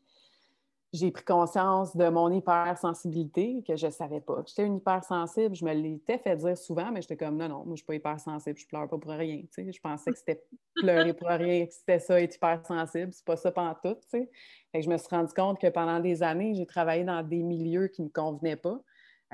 j'ai 0.94 1.10
pris 1.12 1.24
conscience 1.24 1.96
de 1.96 2.10
mon 2.10 2.30
hypersensibilité 2.32 3.64
que 3.66 3.78
je 3.78 3.86
ne 3.86 3.92
savais 3.92 4.20
pas. 4.20 4.44
J'étais 4.46 4.66
une 4.66 4.78
hypersensible, 4.78 5.56
je 5.56 5.64
me 5.64 5.74
l'étais 5.74 6.18
fait 6.18 6.36
dire 6.36 6.58
souvent, 6.58 6.92
mais 6.92 7.02
j'étais 7.02 7.16
comme 7.16 7.38
non, 7.38 7.48
non, 7.48 7.56
moi 7.60 7.66
je 7.66 7.72
ne 7.72 7.76
suis 7.78 7.86
pas 7.86 7.96
hypersensible, 7.96 8.58
je 8.58 8.68
pleure 8.68 8.90
pas 8.90 8.98
pour 8.98 9.12
rien. 9.12 9.42
Je 9.58 9.80
pensais 9.80 10.12
que 10.12 10.18
c'était 10.18 10.44
pleurer 10.76 11.14
pour 11.14 11.30
rien, 11.30 11.66
que 11.66 11.74
c'était 11.74 12.00
ça 12.00 12.22
être 12.22 12.36
hypersensible, 12.36 13.14
c'est 13.14 13.26
pas 13.26 13.38
ça 13.38 13.52
pendant 13.52 13.76
tout. 13.76 13.98
je 14.12 14.90
me 14.90 14.98
suis 14.98 15.08
rendu 15.10 15.34
compte 15.34 15.60
que 15.60 15.68
pendant 15.68 16.02
des 16.02 16.24
années, 16.24 16.56
j'ai 16.56 16.66
travaillé 16.66 17.06
dans 17.06 17.24
des 17.24 17.42
milieux 17.42 17.88
qui 17.88 18.02
ne 18.02 18.08
me 18.08 18.12
convenaient 18.12 18.58
pas. 18.58 18.82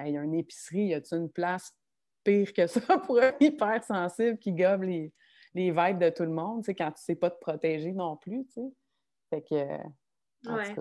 Il 0.06 0.14
y 0.14 0.18
a 0.18 0.22
une 0.22 0.36
épicerie, 0.36 0.88
y 0.88 0.94
a 0.94 1.02
une 1.12 1.32
place 1.32 1.76
pire 2.24 2.54
que 2.54 2.68
ça 2.68 2.80
pour 3.06 3.20
un 3.20 3.34
hypersensible 3.40 4.38
qui 4.38 4.54
gobe 4.54 4.84
les, 4.84 5.12
les 5.56 5.72
vibes 5.72 5.98
de 5.98 6.10
tout 6.12 6.24
le 6.24 6.30
monde, 6.30 6.64
quand 6.68 6.92
tu 6.92 6.92
ne 6.92 6.98
sais 6.98 7.16
pas 7.16 7.32
te 7.32 7.40
protéger 7.40 7.94
non 7.94 8.16
plus. 8.16 8.46
Fait 9.32 9.42
que, 9.42 9.56
en 10.48 10.56
Ouais. 10.56 10.76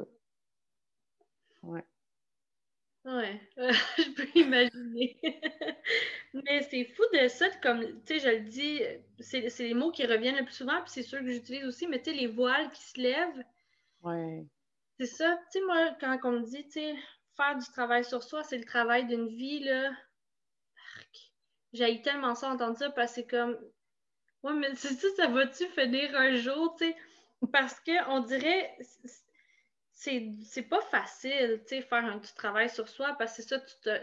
Ouais, 3.07 3.41
je 3.57 4.11
peux 4.15 4.29
imaginer. 4.35 5.17
Mais 6.35 6.63
c'est 6.63 6.85
fou 6.85 7.03
de 7.15 7.29
ça, 7.29 7.49
comme, 7.63 7.85
tu 8.03 8.19
sais, 8.19 8.19
je 8.19 8.29
le 8.29 8.41
dis, 8.41 8.83
c'est 9.21 9.49
les 9.61 9.75
mots 9.75 9.93
qui 9.93 10.05
reviennent 10.05 10.37
le 10.37 10.45
plus 10.45 10.55
souvent, 10.55 10.81
puis 10.83 10.91
c'est 10.91 11.05
sûr 11.05 11.21
que 11.21 11.31
j'utilise 11.31 11.65
aussi, 11.65 11.87
mais 11.87 12.03
tu 12.03 12.11
sais, 12.11 12.17
les 12.17 12.27
voiles 12.27 12.71
qui 12.73 12.83
se 12.83 13.01
lèvent. 13.01 13.45
Ouais. 14.03 14.45
C'est 14.99 15.07
ça, 15.07 15.39
tu 15.53 15.59
sais, 15.61 15.65
moi, 15.65 15.97
quand 16.01 16.19
on 16.25 16.33
me 16.33 16.45
dit, 16.45 16.65
tu 16.65 16.73
sais, 16.73 16.97
faire 17.37 17.57
du 17.57 17.67
travail 17.67 18.05
sur 18.05 18.25
soi, 18.25 18.43
c'est 18.43 18.59
le 18.59 18.65
travail 18.65 19.07
d'une 19.07 19.29
vie, 19.29 19.61
là. 19.61 19.93
J'ai 21.73 22.03
tellement 22.03 22.35
ça 22.35 22.51
entendre 22.51 22.77
ça 22.77 22.91
parce 22.91 23.11
que 23.11 23.21
c'est 23.21 23.27
comme, 23.29 23.57
ouais, 24.43 24.55
mais 24.55 24.69
c'est 24.75 24.95
ça, 24.95 25.09
ça 25.17 25.27
va-tu 25.29 25.65
finir 25.69 26.15
un 26.17 26.35
jour, 26.35 26.75
tu 26.77 26.87
sais? 26.87 26.97
Parce 27.53 27.79
qu'on 27.81 28.21
dirait, 28.21 28.77
c'est 29.97 30.69
pas 30.69 30.83
facile, 30.83 31.63
tu 31.63 31.77
sais, 31.77 31.83
faire 31.83 32.05
un 32.05 32.19
petit 32.19 32.35
travail 32.35 32.69
sur 32.69 32.87
soi 32.89 33.15
parce 33.19 33.37
que 33.37 33.43
ça, 33.43 33.59
tu 33.59 33.75
te. 33.83 33.99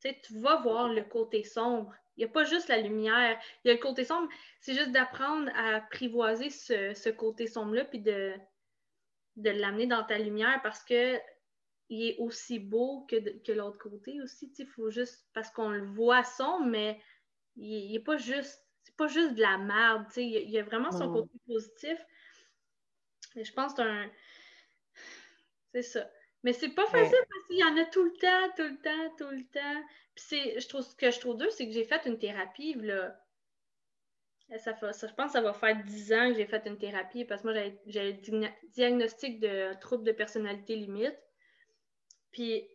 tu 0.00 0.38
vas 0.38 0.60
voir 0.60 0.88
le 0.88 1.02
côté 1.02 1.42
sombre. 1.42 1.92
Il 2.16 2.20
n'y 2.20 2.30
a 2.30 2.32
pas 2.32 2.44
juste 2.44 2.68
la 2.68 2.80
lumière. 2.80 3.38
Il 3.64 3.68
y 3.68 3.70
a 3.70 3.74
le 3.74 3.80
côté 3.80 4.04
sombre. 4.04 4.28
C'est 4.60 4.74
juste 4.74 4.92
d'apprendre 4.92 5.50
à 5.54 5.76
apprivoiser 5.76 6.50
ce, 6.50 7.10
côté 7.10 7.46
sombre-là 7.48 7.84
puis 7.84 8.00
de, 8.00 8.34
de 9.36 9.50
l'amener 9.50 9.86
dans 9.86 10.04
ta 10.04 10.18
lumière 10.18 10.60
parce 10.62 10.84
que 10.84 11.18
il 11.90 12.10
est 12.10 12.16
aussi 12.18 12.58
beau 12.58 13.06
que, 13.08 13.16
que 13.42 13.52
l'autre 13.52 13.78
côté 13.78 14.20
aussi. 14.22 14.52
Il 14.58 14.66
faut 14.66 14.90
juste. 14.90 15.26
Parce 15.34 15.50
qu'on 15.50 15.70
le 15.70 15.84
voit 15.84 16.22
sombre, 16.22 16.66
mais 16.66 17.00
il 17.56 17.92
n'est 17.92 18.00
pas 18.00 18.18
juste. 18.18 18.64
C'est 18.84 18.96
pas 18.96 19.08
juste 19.08 19.34
de 19.34 19.40
la 19.40 19.58
merde. 19.58 20.06
Il, 20.16 20.22
il 20.22 20.50
y 20.50 20.58
a 20.58 20.62
vraiment 20.62 20.92
son 20.92 21.12
côté 21.12 21.30
positif. 21.46 21.98
Et 23.34 23.44
je 23.44 23.52
pense 23.52 23.74
que 23.74 23.82
c'est 23.82 23.88
un 23.88 24.10
c'est 25.72 25.82
ça. 25.82 26.10
Mais 26.44 26.52
c'est 26.52 26.70
pas 26.70 26.86
facile 26.86 27.18
parce 27.28 27.46
qu'il 27.46 27.58
y 27.58 27.64
en 27.64 27.76
a 27.76 27.84
tout 27.86 28.04
le 28.04 28.12
temps, 28.12 28.52
tout 28.56 28.62
le 28.62 28.80
temps, 28.80 29.16
tout 29.18 29.30
le 29.30 29.44
temps. 29.46 29.84
Puis 30.14 30.24
c'est, 30.28 30.60
je 30.60 30.68
trouve, 30.68 30.82
ce 30.82 30.94
que 30.94 31.10
je 31.10 31.18
trouve 31.18 31.36
dur, 31.36 31.50
c'est 31.50 31.66
que 31.66 31.72
j'ai 31.72 31.84
fait 31.84 32.06
une 32.06 32.18
thérapie, 32.18 32.74
là. 32.74 33.16
Ça, 34.58 34.72
je 34.80 35.14
pense 35.14 35.26
que 35.26 35.32
ça 35.32 35.40
va 35.42 35.52
faire 35.52 35.76
10 35.84 36.12
ans 36.14 36.30
que 36.30 36.36
j'ai 36.36 36.46
fait 36.46 36.62
une 36.64 36.78
thérapie 36.78 37.26
parce 37.26 37.42
que 37.42 37.48
moi, 37.48 37.70
j'avais 37.86 38.12
le 38.12 38.48
diagnostic 38.72 39.40
de 39.40 39.78
trouble 39.80 40.04
de 40.04 40.12
personnalité 40.12 40.74
limite. 40.74 41.18
Puis 42.30 42.66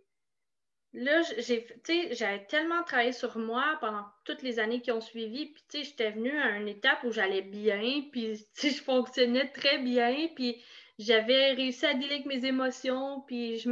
là, 0.94 1.22
j'ai, 1.40 1.68
j'avais 2.14 2.46
tellement 2.46 2.84
travaillé 2.84 3.12
sur 3.12 3.40
moi 3.40 3.78
pendant 3.82 4.06
toutes 4.24 4.44
les 4.44 4.60
années 4.60 4.82
qui 4.82 4.92
ont 4.92 5.02
suivi. 5.02 5.48
Puis, 5.48 5.64
tu 5.68 5.78
sais, 5.80 5.84
j'étais 5.84 6.12
venue 6.12 6.40
à 6.40 6.58
une 6.58 6.68
étape 6.68 7.04
où 7.06 7.12
j'allais 7.12 7.42
bien, 7.42 8.04
puis, 8.12 8.36
je 8.62 8.84
fonctionnais 8.84 9.50
très 9.52 9.80
bien. 9.80 10.30
Puis, 10.36 10.64
j'avais 11.00 11.54
réussi 11.54 11.86
à 11.86 11.94
dealer 11.94 12.14
avec 12.14 12.26
mes 12.26 12.46
émotions, 12.46 13.22
puis 13.22 13.58
je 13.58 13.70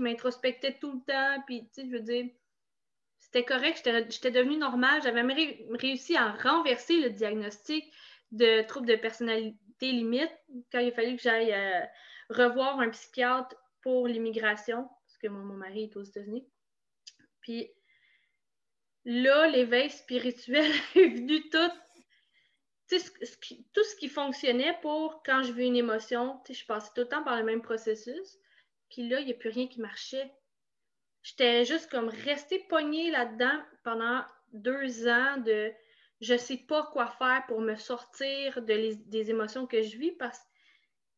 m'introspectais 0.00 0.78
tout 0.80 0.92
le 0.92 1.00
temps, 1.00 1.42
puis 1.46 1.68
je 1.76 1.90
veux 1.90 2.00
dire, 2.00 2.26
c'était 3.18 3.44
correct, 3.44 3.88
j'étais 4.10 4.30
devenue 4.30 4.56
normale, 4.56 5.02
j'avais 5.02 5.22
même 5.22 5.36
réussi 5.70 6.16
à 6.16 6.32
renverser 6.32 7.00
le 7.00 7.10
diagnostic 7.10 7.92
de 8.30 8.62
trouble 8.62 8.86
de 8.86 8.96
personnalité 8.96 9.56
limite 9.80 10.32
quand 10.70 10.78
il 10.78 10.88
a 10.88 10.92
fallu 10.92 11.16
que 11.16 11.22
j'aille 11.22 11.52
euh, 11.52 11.80
revoir 12.30 12.78
un 12.80 12.90
psychiatre 12.90 13.56
pour 13.82 14.06
l'immigration, 14.06 14.88
parce 15.06 15.18
que 15.18 15.28
mon 15.28 15.54
mari 15.54 15.84
est 15.84 15.96
aux 15.96 16.02
États-Unis. 16.02 16.46
Puis 17.40 17.70
là, 19.04 19.48
l'éveil 19.48 19.90
spirituel 19.90 20.70
est 20.94 21.08
venu 21.08 21.48
tout 21.50 21.72
tout 22.88 23.84
ce 23.84 23.96
qui 23.96 24.08
fonctionnait 24.08 24.76
pour 24.82 25.22
quand 25.24 25.42
je 25.42 25.52
vis 25.52 25.66
une 25.66 25.76
émotion, 25.76 26.40
je 26.48 26.64
passais 26.66 26.90
tout 26.94 27.02
le 27.02 27.08
temps 27.08 27.24
par 27.24 27.36
le 27.36 27.44
même 27.44 27.62
processus. 27.62 28.38
Puis 28.90 29.08
là, 29.08 29.20
il 29.20 29.26
n'y 29.26 29.32
a 29.32 29.36
plus 29.36 29.50
rien 29.50 29.66
qui 29.66 29.80
marchait. 29.80 30.30
J'étais 31.22 31.64
juste 31.64 31.90
comme 31.90 32.08
restée 32.08 32.58
pognée 32.68 33.10
là-dedans 33.10 33.62
pendant 33.82 34.22
deux 34.52 35.08
ans 35.08 35.38
de 35.38 35.72
je 36.20 36.34
ne 36.34 36.38
sais 36.38 36.58
pas 36.58 36.88
quoi 36.92 37.08
faire 37.08 37.44
pour 37.48 37.60
me 37.60 37.74
sortir 37.76 38.62
de 38.62 38.94
des 39.08 39.30
émotions 39.30 39.66
que 39.66 39.82
je 39.82 39.96
vis 39.96 40.12
parce 40.12 40.38
que 40.38 40.44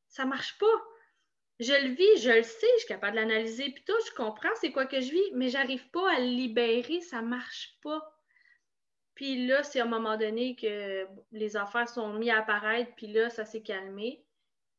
ça 0.09 0.25
ne 0.25 0.31
marche 0.31 0.57
pas. 0.59 0.85
Je 1.59 1.73
le 1.73 1.95
vis, 1.95 2.23
je 2.23 2.31
le 2.31 2.43
sais, 2.43 2.67
je 2.75 2.81
suis 2.81 2.89
capable 2.89 3.17
de 3.17 3.23
l'analyser, 3.23 3.71
puis 3.71 3.83
tout, 3.87 3.95
je 4.07 4.15
comprends 4.15 4.55
c'est 4.61 4.73
quoi 4.73 4.87
que 4.87 5.01
je 5.01 5.11
vis, 5.11 5.31
mais 5.33 5.49
j'arrive 5.49 5.89
pas 5.91 6.13
à 6.13 6.21
le 6.21 6.27
libérer, 6.27 7.01
ça 7.01 7.23
ne 7.23 7.29
marche 7.29 7.79
pas. 7.83 8.16
Puis 9.17 9.47
là, 9.47 9.63
c'est 9.63 9.81
à 9.81 9.85
un 9.85 9.89
moment 9.89 10.19
donné 10.19 10.55
que 10.55 11.07
les 11.33 11.57
affaires 11.57 11.89
sont 11.89 12.13
mises 12.13 12.31
à 12.31 12.41
apparaître, 12.41 12.93
puis 12.97 13.07
là, 13.09 13.31
ça 13.31 13.47
s'est 13.47 13.63
calmé. 13.63 14.23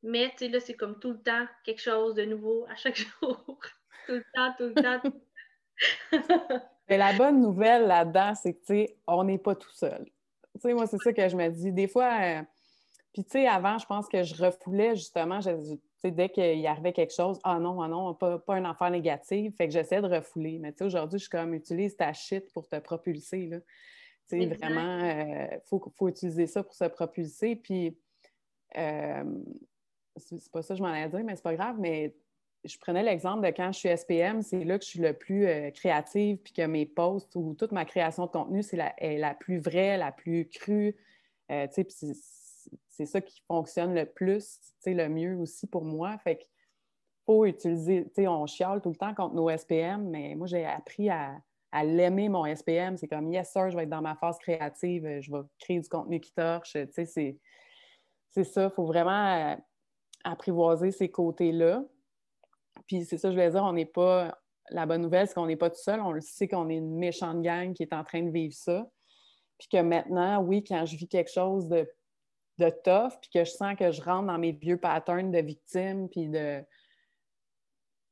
Mais, 0.03 0.29
tu 0.29 0.45
sais, 0.45 0.47
là, 0.47 0.59
c'est 0.59 0.75
comme 0.75 0.99
tout 0.99 1.11
le 1.11 1.19
temps 1.19 1.45
quelque 1.65 1.81
chose 1.81 2.13
de 2.13 2.23
nouveau 2.23 2.65
à 2.69 2.75
chaque 2.75 2.95
jour. 3.21 3.59
tout 4.05 4.13
le 4.13 4.23
temps, 4.35 4.53
tout 4.57 4.65
le 4.65 4.75
temps. 4.75 5.01
Mais 6.87 6.99
la 6.99 7.13
bonne 7.13 7.41
nouvelle 7.41 7.87
là-dedans, 7.87 8.35
c'est 8.35 8.53
que, 8.53 8.59
tu 8.59 8.65
sais, 8.67 8.97
on 9.07 9.23
n'est 9.23 9.39
pas 9.39 9.55
tout 9.55 9.73
seul. 9.73 10.05
Tu 10.53 10.61
sais, 10.61 10.73
moi, 10.73 10.85
c'est 10.85 10.99
ça 10.99 11.11
que 11.11 11.27
je 11.27 11.35
me 11.35 11.49
dis. 11.49 11.71
Des 11.71 11.87
fois, 11.87 12.11
euh, 12.21 12.41
puis, 13.13 13.23
tu 13.23 13.31
sais, 13.31 13.47
avant, 13.47 13.79
je 13.79 13.87
pense 13.87 14.07
que 14.07 14.21
je 14.21 14.35
refoulais 14.35 14.95
justement, 14.95 15.41
je, 15.41 15.49
dès 16.03 16.29
qu'il 16.29 16.65
arrivait 16.67 16.93
quelque 16.93 17.13
chose, 17.13 17.39
ah 17.43 17.57
non, 17.57 17.81
ah 17.81 17.87
non, 17.87 18.13
pas, 18.13 18.37
pas 18.37 18.59
une 18.59 18.67
affaire 18.67 18.91
négative, 18.91 19.51
fait 19.57 19.65
que 19.65 19.73
j'essaie 19.73 19.99
de 19.99 20.07
refouler. 20.07 20.59
Mais 20.59 20.73
tu 20.73 20.77
sais, 20.77 20.83
aujourd'hui, 20.85 21.17
je 21.17 21.23
suis 21.23 21.31
comme, 21.31 21.55
utilise 21.55 21.97
ta 21.97 22.13
shit 22.13 22.53
pour 22.53 22.67
te 22.69 22.77
propulser, 22.77 23.47
là. 23.47 23.57
Sais, 24.27 24.45
vraiment, 24.45 24.99
il 24.99 25.53
euh, 25.53 25.59
faut, 25.65 26.07
utiliser 26.09 26.47
ça 26.47 26.63
pour 26.63 26.73
se 26.73 26.83
propulser. 26.85 27.55
Puis, 27.55 27.97
euh, 28.77 29.23
c'est 30.17 30.51
pas 30.51 30.61
ça 30.61 30.73
que 30.73 30.79
je 30.79 30.83
m'en 30.83 30.89
allais 30.89 31.09
dire, 31.09 31.23
mais 31.23 31.35
c'est 31.35 31.43
pas 31.43 31.55
grave, 31.55 31.77
mais 31.79 32.13
je 32.65 32.77
prenais 32.77 33.03
l'exemple 33.03 33.45
de 33.45 33.51
quand 33.51 33.71
je 33.71 33.79
suis 33.79 33.97
SPM, 33.97 34.41
c'est 34.41 34.63
là 34.63 34.77
que 34.77 34.83
je 34.83 34.89
suis 34.89 34.99
le 34.99 35.13
plus 35.13 35.47
euh, 35.47 35.71
créative, 35.71 36.37
puis 36.37 36.53
que 36.53 36.65
mes 36.65 36.85
posts 36.85 37.35
ou 37.35 37.53
toute 37.53 37.71
ma 37.71 37.85
création 37.85 38.25
de 38.25 38.31
contenu, 38.31 38.63
c'est 38.63 38.77
la, 38.77 38.93
est 39.01 39.17
la 39.17 39.33
plus 39.33 39.59
vraie, 39.59 39.97
la 39.97 40.11
plus 40.11 40.47
crue. 40.49 40.95
Euh, 41.51 41.67
c'est 41.71 43.05
ça 43.05 43.21
qui 43.21 43.41
fonctionne 43.47 43.93
le 43.93 44.05
plus, 44.05 44.59
le 44.85 45.07
mieux 45.07 45.37
aussi 45.37 45.67
pour 45.67 45.85
moi. 45.85 46.17
Fait 46.17 46.37
qu'il 46.37 46.49
faut 47.25 47.45
utiliser, 47.45 48.05
tu 48.05 48.23
sais, 48.23 48.27
on 48.27 48.45
chiale 48.45 48.81
tout 48.81 48.89
le 48.89 48.95
temps 48.95 49.13
contre 49.13 49.35
nos 49.35 49.49
SPM, 49.55 50.09
mais 50.09 50.35
moi, 50.35 50.47
j'ai 50.47 50.65
appris 50.65 51.09
à, 51.09 51.37
l'aimer, 51.73 52.29
mon 52.29 52.45
SPM. 52.53 52.97
C'est 52.97 53.07
comme, 53.07 53.31
yes, 53.31 53.51
sir, 53.51 53.69
je 53.69 53.75
vais 53.75 53.83
être 53.83 53.89
dans 53.89 54.01
ma 54.01 54.15
phase 54.15 54.37
créative, 54.39 55.19
je 55.21 55.31
vais 55.31 55.41
créer 55.59 55.79
du 55.79 55.89
contenu 55.89 56.19
qui 56.19 56.33
torche. 56.33 56.73
Tu 56.73 57.05
sais, 57.05 57.37
c'est 58.29 58.43
ça. 58.43 58.65
Il 58.65 58.75
faut 58.75 58.85
vraiment 58.85 59.51
euh, 59.51 59.55
apprivoiser 60.23 60.91
ces 60.91 61.09
côtés-là. 61.09 61.83
Puis 62.87 63.05
c'est 63.05 63.17
ça, 63.17 63.29
je 63.29 63.35
voulais 63.35 63.51
dire, 63.51 63.63
on 63.63 63.73
n'est 63.73 63.85
pas. 63.85 64.37
La 64.69 64.85
bonne 64.85 65.01
nouvelle, 65.01 65.27
c'est 65.27 65.33
qu'on 65.33 65.47
n'est 65.47 65.55
pas 65.55 65.69
tout 65.69 65.81
seul. 65.81 66.01
On 66.01 66.11
le 66.11 66.19
sait 66.19 66.47
qu'on 66.47 66.69
est 66.69 66.75
une 66.75 66.97
méchante 66.97 67.41
gang 67.41 67.73
qui 67.73 67.83
est 67.83 67.93
en 67.93 68.03
train 68.03 68.21
de 68.21 68.29
vivre 68.29 68.53
ça. 68.53 68.85
Puis 69.57 69.69
que 69.69 69.81
maintenant, 69.81 70.41
oui, 70.41 70.63
quand 70.63 70.85
je 70.85 70.97
vis 70.97 71.07
quelque 71.07 71.31
chose 71.31 71.69
de, 71.69 71.89
de 72.57 72.69
tough, 72.83 73.17
puis 73.21 73.29
que 73.33 73.45
je 73.45 73.51
sens 73.51 73.75
que 73.77 73.91
je 73.91 74.01
rentre 74.01 74.27
dans 74.27 74.37
mes 74.37 74.51
vieux 74.51 74.77
patterns 74.77 75.31
de 75.31 75.39
victime, 75.39 76.09
puis 76.09 76.27
de. 76.27 76.59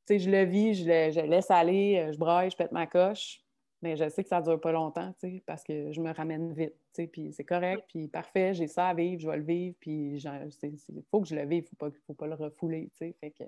Tu 0.06 0.14
sais, 0.14 0.18
je 0.18 0.30
le 0.30 0.44
vis, 0.44 0.74
je, 0.74 0.84
le, 0.84 1.26
laisse 1.26 1.50
aller, 1.50 2.10
je 2.12 2.18
braille, 2.18 2.50
je 2.50 2.56
pète 2.56 2.72
ma 2.72 2.86
coche. 2.86 3.45
Mais 3.82 3.96
je 3.96 4.08
sais 4.08 4.22
que 4.22 4.28
ça 4.28 4.40
ne 4.40 4.44
dure 4.44 4.60
pas 4.60 4.72
longtemps, 4.72 5.14
parce 5.44 5.62
que 5.62 5.92
je 5.92 6.00
me 6.00 6.12
ramène 6.12 6.54
vite, 6.54 6.74
puis 7.12 7.32
c'est 7.32 7.44
correct, 7.44 7.84
puis 7.88 8.08
parfait, 8.08 8.54
j'ai 8.54 8.68
ça 8.68 8.88
à 8.88 8.94
vivre, 8.94 9.20
je 9.20 9.28
vais 9.28 9.36
le 9.36 9.44
vivre, 9.44 9.76
puis 9.78 10.16
il 10.16 11.04
faut 11.10 11.20
que 11.20 11.28
je 11.28 11.34
le 11.34 11.46
vive, 11.46 11.58
il 11.58 11.62
ne 11.62 11.68
faut 11.68 11.76
pas, 11.76 11.90
faut 12.06 12.14
pas 12.14 12.26
le 12.26 12.34
refouler, 12.34 12.90
tu 12.92 12.98
sais, 12.98 13.16
fait 13.20 13.32
que, 13.32 13.44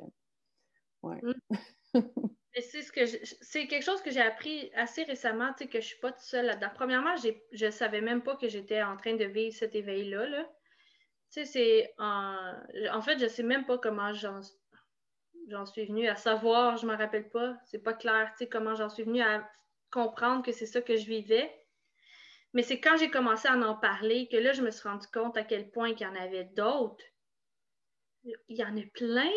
ouais. 1.02 1.20
Mm. 1.22 1.34
c'est 2.60 2.82
ce 2.82 2.92
que 2.92 3.06
c'est 3.40 3.66
quelque 3.66 3.84
chose 3.84 4.02
que 4.02 4.10
j'ai 4.10 4.20
appris 4.20 4.70
assez 4.74 5.04
récemment, 5.04 5.52
tu 5.56 5.64
sais, 5.64 5.70
que 5.70 5.80
je 5.80 5.86
suis 5.86 6.00
pas 6.00 6.12
toute 6.12 6.20
seule 6.20 6.46
là-dedans. 6.46 6.70
Premièrement, 6.74 7.14
je 7.16 7.64
ne 7.66 7.70
savais 7.70 8.00
même 8.00 8.22
pas 8.22 8.36
que 8.36 8.48
j'étais 8.48 8.82
en 8.82 8.96
train 8.96 9.14
de 9.14 9.24
vivre 9.24 9.54
cet 9.54 9.74
éveil-là, 9.74 10.28
là. 10.28 10.44
Tu 11.30 11.44
sais, 11.44 11.44
c'est 11.44 11.94
en... 11.98 12.52
en 12.92 13.02
fait, 13.02 13.18
je 13.18 13.26
sais 13.26 13.42
même 13.42 13.66
pas 13.66 13.78
comment 13.78 14.12
j'en 14.12 14.40
j'en 15.50 15.64
suis 15.64 15.86
venue 15.86 16.08
à 16.08 16.14
savoir, 16.14 16.76
je 16.76 16.86
me 16.86 16.94
rappelle 16.94 17.30
pas, 17.30 17.56
c'est 17.64 17.82
pas 17.82 17.94
clair, 17.94 18.30
tu 18.32 18.44
sais, 18.44 18.48
comment 18.48 18.74
j'en 18.74 18.90
suis 18.90 19.04
venue 19.04 19.22
à 19.22 19.48
comprendre 19.90 20.44
que 20.44 20.52
c'est 20.52 20.66
ça 20.66 20.80
que 20.80 20.96
je 20.96 21.06
vivais. 21.06 21.52
Mais 22.54 22.62
c'est 22.62 22.80
quand 22.80 22.96
j'ai 22.96 23.10
commencé 23.10 23.48
à 23.48 23.56
en 23.56 23.76
parler 23.76 24.28
que 24.28 24.36
là, 24.36 24.52
je 24.52 24.62
me 24.62 24.70
suis 24.70 24.88
rendu 24.88 25.06
compte 25.12 25.36
à 25.36 25.44
quel 25.44 25.70
point 25.70 25.90
il 25.90 26.00
y 26.00 26.06
en 26.06 26.14
avait 26.14 26.44
d'autres. 26.44 27.04
Il 28.24 28.56
y 28.56 28.64
en 28.64 28.76
a 28.76 28.82
plein. 28.94 29.30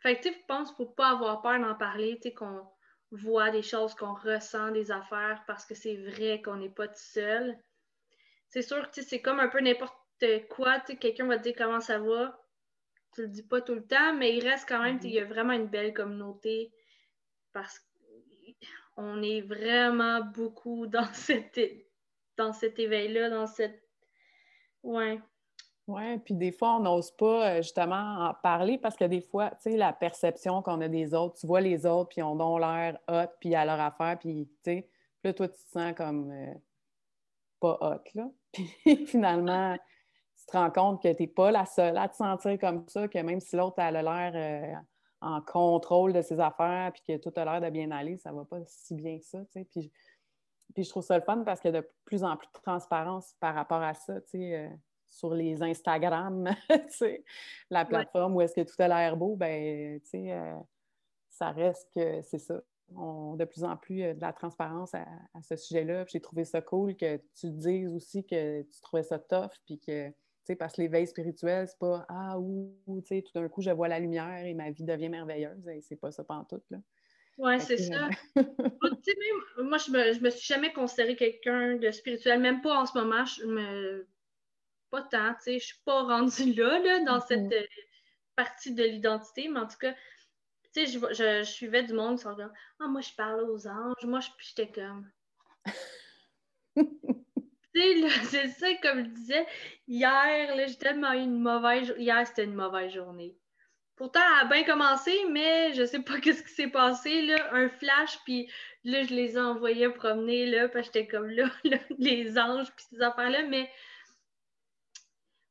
Fait 0.00 0.18
que, 0.18 0.28
tu 0.28 0.34
pense 0.46 0.72
qu'il 0.72 0.84
ne 0.84 0.88
faut 0.88 0.94
pas 0.94 1.10
avoir 1.10 1.42
peur 1.42 1.58
d'en 1.60 1.74
parler, 1.74 2.16
tu 2.16 2.28
sais, 2.28 2.34
qu'on 2.34 2.68
voit 3.10 3.50
des 3.50 3.62
choses, 3.62 3.94
qu'on 3.94 4.14
ressent 4.14 4.70
des 4.72 4.90
affaires 4.90 5.42
parce 5.46 5.64
que 5.64 5.74
c'est 5.74 5.96
vrai 5.96 6.42
qu'on 6.42 6.56
n'est 6.56 6.68
pas 6.68 6.88
tout 6.88 6.94
seul. 6.96 7.56
C'est 8.48 8.62
sûr, 8.62 8.90
tu 8.90 9.02
c'est 9.02 9.22
comme 9.22 9.40
un 9.40 9.48
peu 9.48 9.60
n'importe 9.60 9.96
quoi, 10.50 10.80
tu 10.80 10.92
sais, 10.92 10.96
quelqu'un 10.98 11.26
va 11.26 11.38
te 11.38 11.44
dire 11.44 11.54
comment 11.56 11.80
ça 11.80 11.98
va. 11.98 12.38
Tu 13.14 13.22
le 13.22 13.28
dis 13.28 13.46
pas 13.46 13.60
tout 13.60 13.74
le 13.74 13.86
temps, 13.86 14.14
mais 14.14 14.36
il 14.36 14.46
reste 14.46 14.68
quand 14.68 14.82
même, 14.82 14.98
il 15.02 15.10
y 15.10 15.20
a 15.20 15.24
vraiment 15.24 15.52
une 15.52 15.68
belle 15.68 15.94
communauté 15.94 16.72
parce 17.52 17.78
que 17.78 17.93
on 18.96 19.22
est 19.22 19.40
vraiment 19.40 20.20
beaucoup 20.20 20.86
dans, 20.86 21.12
cette, 21.12 21.60
dans 22.36 22.52
cet 22.52 22.78
éveil-là, 22.78 23.30
dans 23.30 23.46
cette. 23.46 23.82
Ouais. 24.82 25.20
Oui, 25.86 26.18
puis 26.18 26.34
des 26.34 26.50
fois, 26.52 26.76
on 26.76 26.80
n'ose 26.80 27.10
pas 27.10 27.50
euh, 27.50 27.56
justement 27.56 28.28
en 28.28 28.34
parler 28.42 28.78
parce 28.78 28.96
que 28.96 29.04
des 29.04 29.20
fois, 29.20 29.50
tu 29.50 29.70
sais, 29.70 29.76
la 29.76 29.92
perception 29.92 30.62
qu'on 30.62 30.80
a 30.80 30.88
des 30.88 31.12
autres, 31.12 31.38
tu 31.38 31.46
vois 31.46 31.60
les 31.60 31.84
autres, 31.84 32.08
puis 32.08 32.22
on 32.22 32.40
ont 32.40 32.56
l'air 32.56 32.98
hot, 33.06 33.30
puis 33.38 33.54
à 33.54 33.66
leur 33.66 33.78
affaire, 33.78 34.18
puis 34.18 34.48
tu 34.64 34.72
sais, 34.72 34.88
là, 35.22 35.34
toi, 35.34 35.48
tu 35.48 35.62
te 35.62 35.70
sens 35.70 35.92
comme 35.94 36.30
euh, 36.30 36.54
pas 37.60 37.78
hot, 37.82 38.02
là. 38.14 38.30
Puis 38.52 39.06
finalement, 39.06 39.76
tu 40.38 40.46
te 40.46 40.56
rends 40.56 40.70
compte 40.70 41.02
que 41.02 41.12
tu 41.12 41.22
n'es 41.22 41.28
pas 41.28 41.50
la 41.50 41.66
seule 41.66 41.98
à 41.98 42.08
te 42.08 42.16
sentir 42.16 42.58
comme 42.58 42.88
ça, 42.88 43.08
que 43.08 43.18
même 43.18 43.40
si 43.40 43.56
l'autre, 43.56 43.80
a 43.80 43.90
l'air. 43.90 44.82
En 45.26 45.40
contrôle 45.40 46.12
de 46.12 46.20
ses 46.20 46.38
affaires, 46.38 46.92
puis 46.92 47.02
que 47.06 47.16
tout 47.16 47.32
a 47.36 47.44
l'air 47.46 47.60
de 47.62 47.70
bien 47.70 47.90
aller, 47.90 48.18
ça 48.18 48.30
va 48.30 48.44
pas 48.44 48.58
si 48.66 48.94
bien 48.94 49.18
que 49.18 49.24
ça, 49.24 49.40
tu 49.46 49.52
sais. 49.52 49.64
Puis, 49.64 49.90
puis 50.74 50.84
je 50.84 50.90
trouve 50.90 51.02
ça 51.02 51.16
le 51.16 51.24
fun 51.24 51.42
parce 51.44 51.60
qu'il 51.60 51.72
y 51.72 51.76
a 51.76 51.80
de 51.80 51.88
plus 52.04 52.24
en 52.24 52.36
plus 52.36 52.46
de 52.48 52.60
transparence 52.62 53.34
par 53.40 53.54
rapport 53.54 53.80
à 53.80 53.94
ça, 53.94 54.20
tu 54.20 54.32
sais, 54.32 54.56
euh, 54.56 54.68
sur 55.06 55.32
les 55.32 55.62
Instagram, 55.62 56.54
tu 56.68 56.78
sais, 56.90 57.24
la 57.70 57.86
plateforme 57.86 58.36
où 58.36 58.42
est-ce 58.42 58.54
que 58.54 58.60
tout 58.60 58.74
a 58.80 58.88
l'air 58.88 59.16
beau, 59.16 59.34
ben, 59.34 59.98
tu 60.00 60.08
sais, 60.08 60.32
euh, 60.32 60.54
ça 61.30 61.50
reste 61.50 61.88
que 61.94 62.20
c'est 62.22 62.38
ça. 62.38 62.60
On, 62.94 63.34
de 63.36 63.44
plus 63.44 63.64
en 63.64 63.76
plus 63.76 64.02
euh, 64.02 64.14
de 64.14 64.20
la 64.20 64.32
transparence 64.32 64.94
à, 64.94 65.06
ce 65.42 65.56
sujet-là. 65.56 66.04
J'ai 66.08 66.20
trouvé 66.20 66.44
ça 66.44 66.60
cool 66.60 66.94
que 66.96 67.16
tu 67.34 67.50
dises 67.50 67.92
aussi 67.94 68.24
que 68.24 68.62
tu 68.62 68.80
trouvais 68.82 69.02
ça 69.02 69.18
tough, 69.18 69.52
puis 69.64 69.78
que 69.78 70.12
parce 70.58 70.74
que 70.74 70.82
l'éveil 70.82 71.06
spirituel, 71.06 71.66
c'est 71.66 71.78
pas 71.78 72.04
Ah, 72.08 72.38
ou, 72.38 72.76
tout 72.86 73.22
d'un 73.34 73.48
coup, 73.48 73.62
je 73.62 73.70
vois 73.70 73.88
la 73.88 73.98
lumière 73.98 74.44
et 74.44 74.54
ma 74.54 74.70
vie 74.70 74.84
devient 74.84 75.08
merveilleuse. 75.08 75.66
Et 75.68 75.80
c'est 75.80 75.96
pas 75.96 76.10
ça 76.10 76.24
tout 76.48 76.62
là. 76.70 76.78
Oui, 77.38 77.60
c'est 77.60 77.78
ça. 77.78 78.08
moi, 78.36 79.78
je 79.78 79.90
me, 79.90 80.12
je 80.12 80.20
me 80.20 80.30
suis 80.30 80.46
jamais 80.46 80.72
considérée 80.72 81.16
quelqu'un 81.16 81.76
de 81.76 81.90
spirituel, 81.90 82.40
même 82.40 82.60
pas 82.60 82.80
en 82.80 82.86
ce 82.86 82.96
moment. 82.96 83.24
Je 83.24 83.44
me... 83.46 84.06
Pas 84.90 85.02
tant, 85.02 85.34
tu 85.34 85.42
sais, 85.42 85.58
je 85.58 85.64
suis 85.64 85.80
pas 85.84 86.02
rendue 86.04 86.52
là, 86.52 86.78
là 86.78 87.00
dans 87.00 87.18
mm-hmm. 87.18 87.26
cette 87.26 87.52
euh, 87.52 87.66
partie 88.36 88.74
de 88.74 88.84
l'identité, 88.84 89.48
mais 89.48 89.58
en 89.58 89.66
tout 89.66 89.78
cas, 89.78 89.92
tu 90.72 90.86
sais, 90.86 90.86
je, 90.86 90.98
je, 91.12 91.42
suivais 91.42 91.82
du 91.82 91.94
monde 91.94 92.16
qui 92.16 92.22
sont 92.22 92.36
comme 92.36 92.52
Ah, 92.78 92.86
moi, 92.86 93.00
je 93.00 93.12
parle 93.16 93.40
aux 93.50 93.66
anges. 93.66 94.04
Moi, 94.04 94.20
j'étais 94.38 94.70
comme. 94.70 95.10
c'est 98.24 98.48
ça, 98.48 98.74
comme 98.82 99.04
je 99.04 99.10
disais, 99.10 99.46
hier, 99.88 100.68
j'ai 100.68 100.76
tellement 100.76 101.12
eu 101.12 101.22
une 101.22 101.40
mauvaise 101.40 101.92
Hier, 101.98 102.26
c'était 102.26 102.44
une 102.44 102.54
mauvaise 102.54 102.92
journée. 102.92 103.36
Pourtant, 103.96 104.20
elle 104.20 104.46
a 104.46 104.50
bien 104.50 104.64
commencé, 104.64 105.12
mais 105.30 105.72
je 105.74 105.84
sais 105.84 106.00
pas 106.00 106.18
qu'est-ce 106.20 106.42
qui 106.42 106.52
s'est 106.52 106.68
passé, 106.68 107.22
là. 107.22 107.52
Un 107.52 107.68
flash, 107.68 108.18
puis 108.24 108.50
là, 108.84 109.02
je 109.02 109.14
les 109.14 109.34
ai 109.34 109.40
envoyés 109.40 109.88
promener, 109.88 110.46
là, 110.46 110.68
parce 110.68 110.88
que 110.88 110.94
j'étais 110.94 111.08
comme 111.08 111.28
là, 111.30 111.50
les 111.98 112.38
anges, 112.38 112.70
puis 112.74 112.86
ces 112.90 113.02
affaires-là, 113.02 113.42
mais... 113.44 113.70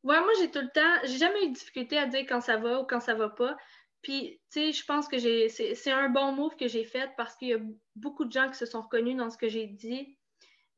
Ouais, 0.03 0.19
moi, 0.19 0.32
j'ai 0.39 0.51
tout 0.51 0.59
le 0.59 0.69
temps... 0.69 0.99
J'ai 1.05 1.17
jamais 1.17 1.45
eu 1.45 1.49
de 1.49 1.53
difficulté 1.53 1.97
à 1.97 2.05
dire 2.07 2.26
quand 2.28 2.41
ça 2.41 2.57
va 2.57 2.82
ou 2.82 2.86
quand 2.86 2.99
ça 2.99 3.13
va 3.15 3.30
pas. 3.30 3.55
Puis, 4.01 4.41
tu 4.51 4.59
sais, 4.59 4.71
je 4.74 4.86
pense 4.86 5.07
que. 5.07 5.17
C'est 5.17 5.91
un 5.91 6.09
bon 6.09 6.34
move 6.34 6.57
que 6.57 6.67
j'ai 6.67 6.84
fait 6.84 7.09
parce 7.15 7.38
qu'il 7.38 7.47
y 7.47 7.53
a 7.53 7.59
beaucoup 7.95 8.26
de 8.26 8.34
gens 8.34 8.49
qui 8.49 8.57
se 8.57 8.65
sont 8.65 8.82
reconnus 8.82 9.15
dans 9.15 9.30
ce 9.30 9.38
que 9.38 9.47
j'ai 9.47 9.65
dit. 9.65 10.17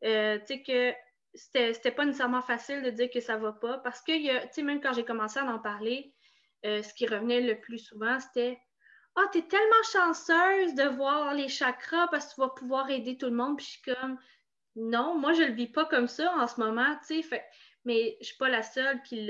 Euh, 0.03 0.37
tu 0.39 0.45
sais, 0.45 0.61
que 0.61 0.93
c'était 1.35 1.91
pas 1.91 2.05
nécessairement 2.05 2.41
facile 2.41 2.81
de 2.81 2.89
dire 2.89 3.09
que 3.09 3.19
ça 3.19 3.37
va 3.37 3.51
pas 3.51 3.77
parce 3.79 4.01
que, 4.01 4.11
tu 4.13 4.47
sais, 4.51 4.63
même 4.63 4.81
quand 4.81 4.93
j'ai 4.93 5.05
commencé 5.05 5.39
à 5.39 5.45
en 5.45 5.59
parler, 5.59 6.13
euh, 6.65 6.81
ce 6.81 6.93
qui 6.93 7.05
revenait 7.07 7.41
le 7.41 7.59
plus 7.59 7.79
souvent, 7.79 8.19
c'était 8.19 8.59
Ah, 9.15 9.25
t'es 9.31 9.43
tellement 9.43 9.83
chanceuse 9.91 10.75
de 10.75 10.95
voir 10.95 11.33
les 11.33 11.47
chakras 11.47 12.07
parce 12.07 12.27
que 12.27 12.35
tu 12.35 12.41
vas 12.41 12.49
pouvoir 12.49 12.89
aider 12.89 13.17
tout 13.17 13.27
le 13.27 13.35
monde. 13.35 13.57
Puis 13.57 13.65
je 13.65 13.71
suis 13.71 13.93
comme 13.93 14.17
Non, 14.75 15.17
moi, 15.17 15.33
je 15.33 15.43
le 15.43 15.53
vis 15.53 15.67
pas 15.67 15.85
comme 15.85 16.07
ça 16.07 16.33
en 16.37 16.47
ce 16.47 16.59
moment, 16.59 16.97
tu 17.07 17.21
sais. 17.21 17.45
mais 17.85 18.17
je 18.21 18.27
suis 18.27 18.37
pas 18.37 18.49
la 18.49 18.63
seule 18.63 19.01
qui, 19.03 19.29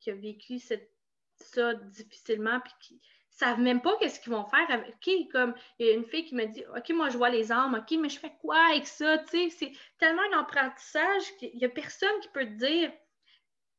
qui 0.00 0.10
a 0.10 0.14
vécu 0.14 0.58
ça 0.58 1.74
difficilement, 1.74 2.60
puis 2.60 2.72
qui 2.80 3.00
savent 3.36 3.60
même 3.60 3.82
pas 3.82 3.96
qu'est-ce 3.98 4.18
qu'ils 4.18 4.32
vont 4.32 4.46
faire 4.46 4.70
avec. 4.70 4.88
OK, 4.88 5.30
comme 5.30 5.54
il 5.78 5.86
y 5.86 5.90
a 5.90 5.92
une 5.92 6.06
fille 6.06 6.24
qui 6.24 6.34
me 6.34 6.46
dit 6.46 6.64
OK, 6.74 6.88
moi 6.90 7.10
je 7.10 7.18
vois 7.18 7.28
les 7.28 7.52
armes, 7.52 7.74
OK, 7.74 7.98
mais 7.98 8.08
je 8.08 8.18
fais 8.18 8.32
quoi 8.40 8.58
avec 8.70 8.86
ça? 8.86 9.22
C'est 9.26 9.72
tellement 9.98 10.22
un 10.32 10.40
apprentissage 10.40 11.36
qu'il 11.38 11.54
n'y 11.54 11.64
a 11.64 11.68
personne 11.68 12.18
qui 12.22 12.28
peut 12.28 12.46
te 12.46 12.58
dire 12.58 12.90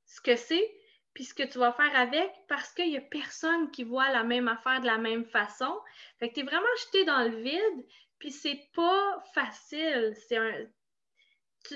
ce 0.05 0.21
que 0.21 0.35
c'est 0.35 0.71
puis 1.13 1.23
ce 1.23 1.33
que 1.33 1.41
tu 1.41 1.57
vas 1.57 1.73
faire 1.73 1.95
avec 1.95 2.31
parce 2.47 2.71
qu'il 2.73 2.89
n'y 2.89 2.97
a 2.97 3.01
personne 3.01 3.71
qui 3.71 3.83
voit 3.83 4.11
la 4.11 4.23
même 4.23 4.47
affaire 4.47 4.81
de 4.81 4.85
la 4.85 4.99
même 4.99 5.25
façon. 5.25 5.79
Fait 6.19 6.29
que 6.29 6.35
tu 6.35 6.41
es 6.41 6.43
vraiment 6.43 6.67
jeté 6.85 7.05
dans 7.05 7.23
le 7.23 7.41
vide, 7.41 7.85
puis 8.19 8.31
c'est 8.31 8.69
pas 8.75 9.23
facile. 9.33 10.15
C'est 10.27 10.37
un. 10.37 10.53
Tu 11.63 11.75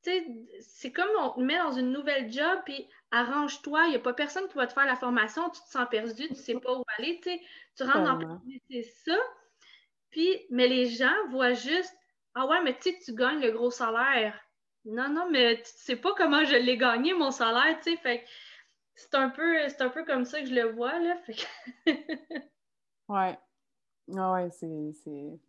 sais, 0.00 0.26
c'est 0.60 0.92
comme 0.92 1.10
on 1.18 1.30
te 1.30 1.40
met 1.40 1.58
dans 1.58 1.72
une 1.72 1.92
nouvelle 1.92 2.32
job, 2.32 2.62
puis 2.64 2.88
arrange-toi, 3.14 3.84
il 3.86 3.90
n'y 3.90 3.96
a 3.96 4.00
pas 4.00 4.12
personne 4.12 4.48
qui 4.48 4.54
va 4.54 4.66
te 4.66 4.72
faire 4.72 4.86
la 4.86 4.96
formation, 4.96 5.48
tu 5.50 5.60
te 5.60 5.68
sens 5.68 5.86
perdu, 5.90 6.26
tu 6.26 6.32
ne 6.32 6.38
sais 6.38 6.54
pas 6.58 6.74
où 6.74 6.82
aller, 6.98 7.20
tu 7.22 7.30
sais, 7.30 7.40
tu 7.76 7.84
rentres 7.84 8.18
dans 8.18 8.40
c'est 8.70 8.82
ça. 8.82 9.16
Puis, 10.10 10.46
mais 10.50 10.66
les 10.68 10.86
gens 10.86 11.14
voient 11.30 11.52
juste, 11.52 11.94
ah 12.34 12.46
ouais, 12.46 12.62
mais 12.62 12.76
tu 12.76 12.90
sais, 12.90 12.98
tu 13.04 13.14
gagnes 13.14 13.40
le 13.40 13.52
gros 13.52 13.70
salaire. 13.70 14.38
Non, 14.84 15.08
non, 15.08 15.30
mais 15.30 15.56
tu 15.56 15.62
ne 15.62 15.64
sais 15.64 15.96
pas 15.96 16.12
comment 16.16 16.44
je 16.44 16.56
l'ai 16.56 16.76
gagné, 16.76 17.14
mon 17.14 17.30
salaire, 17.30 17.78
tu 17.82 17.92
sais, 17.92 17.96
fait 17.96 18.24
c'est 18.96 19.14
un 19.14 19.30
peu 19.30 19.56
un 19.80 19.88
peu 19.88 20.04
comme 20.04 20.24
ça 20.24 20.40
que 20.40 20.46
je 20.46 20.54
le 20.54 20.72
vois 20.72 20.98
là. 21.00 21.16
Fait 21.16 21.34
ouais. 23.08 23.38
Ah 24.16 24.32
ouais 24.32 24.50
c'est 24.50 24.92
c'est 25.02 25.40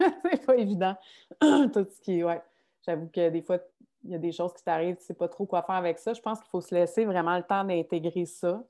pas 0.46 0.56
évident. 0.56 0.96
Tout 1.40 1.86
ce 1.90 2.00
qui 2.00 2.24
ouais. 2.24 2.42
J'avoue 2.84 3.08
que 3.08 3.30
des 3.30 3.42
fois 3.42 3.60
il 4.04 4.10
y 4.10 4.14
a 4.14 4.18
des 4.18 4.32
choses 4.32 4.52
qui 4.52 4.62
t'arrivent 4.62 4.96
tu 4.96 5.04
sais 5.04 5.14
pas 5.14 5.28
trop 5.28 5.46
quoi 5.46 5.62
faire 5.62 5.76
avec 5.76 5.98
ça 5.98 6.12
je 6.12 6.20
pense 6.20 6.38
qu'il 6.40 6.50
faut 6.50 6.60
se 6.60 6.74
laisser 6.74 7.04
vraiment 7.04 7.36
le 7.36 7.42
temps 7.42 7.64
d'intégrer 7.64 8.26
ça 8.26 8.62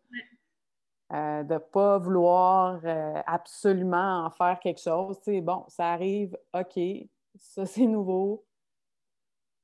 euh, 1.13 1.43
de 1.45 1.55
ne 1.55 1.59
pas 1.59 1.99
vouloir 1.99 2.81
euh, 2.85 3.21
absolument 3.27 4.25
en 4.25 4.31
faire 4.31 4.59
quelque 4.59 4.81
chose. 4.81 5.19
Tu 5.19 5.33
sais, 5.33 5.41
bon, 5.43 5.65
ça 5.69 5.93
arrive, 5.93 6.37
OK, 6.55 6.81
ça 7.37 7.67
c'est 7.67 7.87
nouveau, 7.87 8.45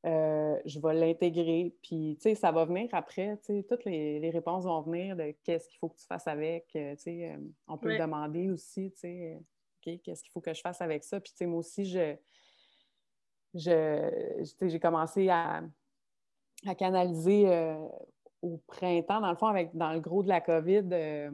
euh, 0.04 0.60
je 0.66 0.78
vais 0.78 0.94
l'intégrer. 0.94 1.74
Puis, 1.82 2.18
tu 2.20 2.22
sais, 2.22 2.34
ça 2.34 2.52
va 2.52 2.66
venir 2.66 2.88
après. 2.92 3.38
Tu 3.38 3.46
sais, 3.46 3.66
toutes 3.66 3.84
les, 3.86 4.30
réponses 4.30 4.64
vont 4.64 4.82
venir 4.82 5.16
de 5.16 5.34
qu'est-ce 5.42 5.66
qu'il 5.68 5.78
faut 5.78 5.88
que 5.88 5.98
tu 5.98 6.06
fasses 6.06 6.28
avec. 6.28 6.66
Tu 6.68 6.96
sais, 6.98 7.38
on 7.66 7.78
peut 7.78 7.88
le 7.88 7.98
demander 7.98 8.50
aussi, 8.50 8.92
tu 8.92 9.00
sais, 9.00 9.38
OK, 9.38 9.98
qu'est-ce 10.04 10.22
qu'il 10.22 10.32
faut 10.32 10.42
que 10.42 10.52
je 10.52 10.60
fasse 10.60 10.82
avec 10.82 11.02
ça? 11.02 11.20
Puis, 11.20 11.32
tu 11.32 11.38
sais, 11.38 11.46
moi 11.46 11.60
aussi, 11.60 11.86
je, 11.86 12.16
j'ai 13.54 14.80
commencé 14.80 15.28
à, 15.28 15.62
canaliser 16.78 17.76
au 18.42 18.58
printemps, 18.66 19.20
dans 19.20 19.30
le 19.30 19.36
fond, 19.36 19.46
avec, 19.46 19.74
dans 19.76 19.92
le 19.92 20.00
gros 20.00 20.22
de 20.22 20.28
la 20.28 20.40
COVID, 20.40 21.30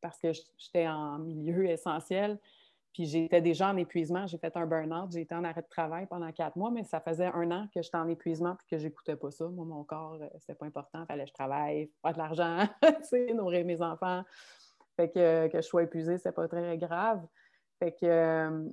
parce 0.00 0.18
que 0.18 0.32
j'étais 0.58 0.86
en 0.86 1.18
milieu 1.18 1.66
essentiel. 1.66 2.38
Puis 2.94 3.06
j'étais 3.06 3.40
déjà 3.40 3.70
en 3.70 3.76
épuisement, 3.76 4.24
j'ai 4.28 4.38
fait 4.38 4.56
un 4.56 4.66
burn-out, 4.66 5.10
j'ai 5.10 5.22
été 5.22 5.34
en 5.34 5.42
arrêt 5.42 5.62
de 5.62 5.68
travail 5.68 6.06
pendant 6.06 6.30
quatre 6.30 6.54
mois, 6.54 6.70
mais 6.70 6.84
ça 6.84 7.00
faisait 7.00 7.26
un 7.26 7.50
an 7.50 7.66
que 7.74 7.82
j'étais 7.82 7.96
en 7.96 8.06
épuisement 8.08 8.54
puis 8.54 8.68
que 8.70 8.78
j'écoutais 8.78 9.16
pas 9.16 9.32
ça. 9.32 9.48
Moi, 9.48 9.64
mon 9.64 9.82
corps, 9.82 10.16
euh, 10.20 10.28
c'était 10.38 10.54
pas 10.54 10.66
important, 10.66 11.00
il 11.02 11.06
fallait 11.06 11.24
que 11.24 11.30
je 11.30 11.34
travaille, 11.34 11.90
pas 12.02 12.12
de 12.12 12.18
l'argent, 12.18 12.68
nourrir 13.34 13.66
mes 13.66 13.82
enfants. 13.82 14.22
Fait 14.96 15.08
que, 15.10 15.48
que 15.48 15.56
je 15.56 15.66
sois 15.66 15.82
épuisée, 15.82 16.18
c'est 16.18 16.30
pas 16.30 16.46
très 16.46 16.78
grave. 16.78 17.26
Fait 17.80 17.90
que 17.90 18.06
euh, 18.06 18.68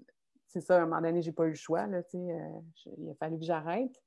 c'est 0.52 0.62
ça, 0.62 0.78
à 0.78 0.82
un 0.82 0.86
moment 0.86 1.02
donné, 1.02 1.22
j'ai 1.22 1.32
pas 1.32 1.46
eu 1.46 1.50
le 1.50 1.56
choix, 1.56 1.88
là, 1.88 2.02
euh, 2.14 2.60
il 2.98 3.10
a 3.10 3.16
fallu 3.16 3.38
que 3.38 3.46
j'arrête. 3.46 4.02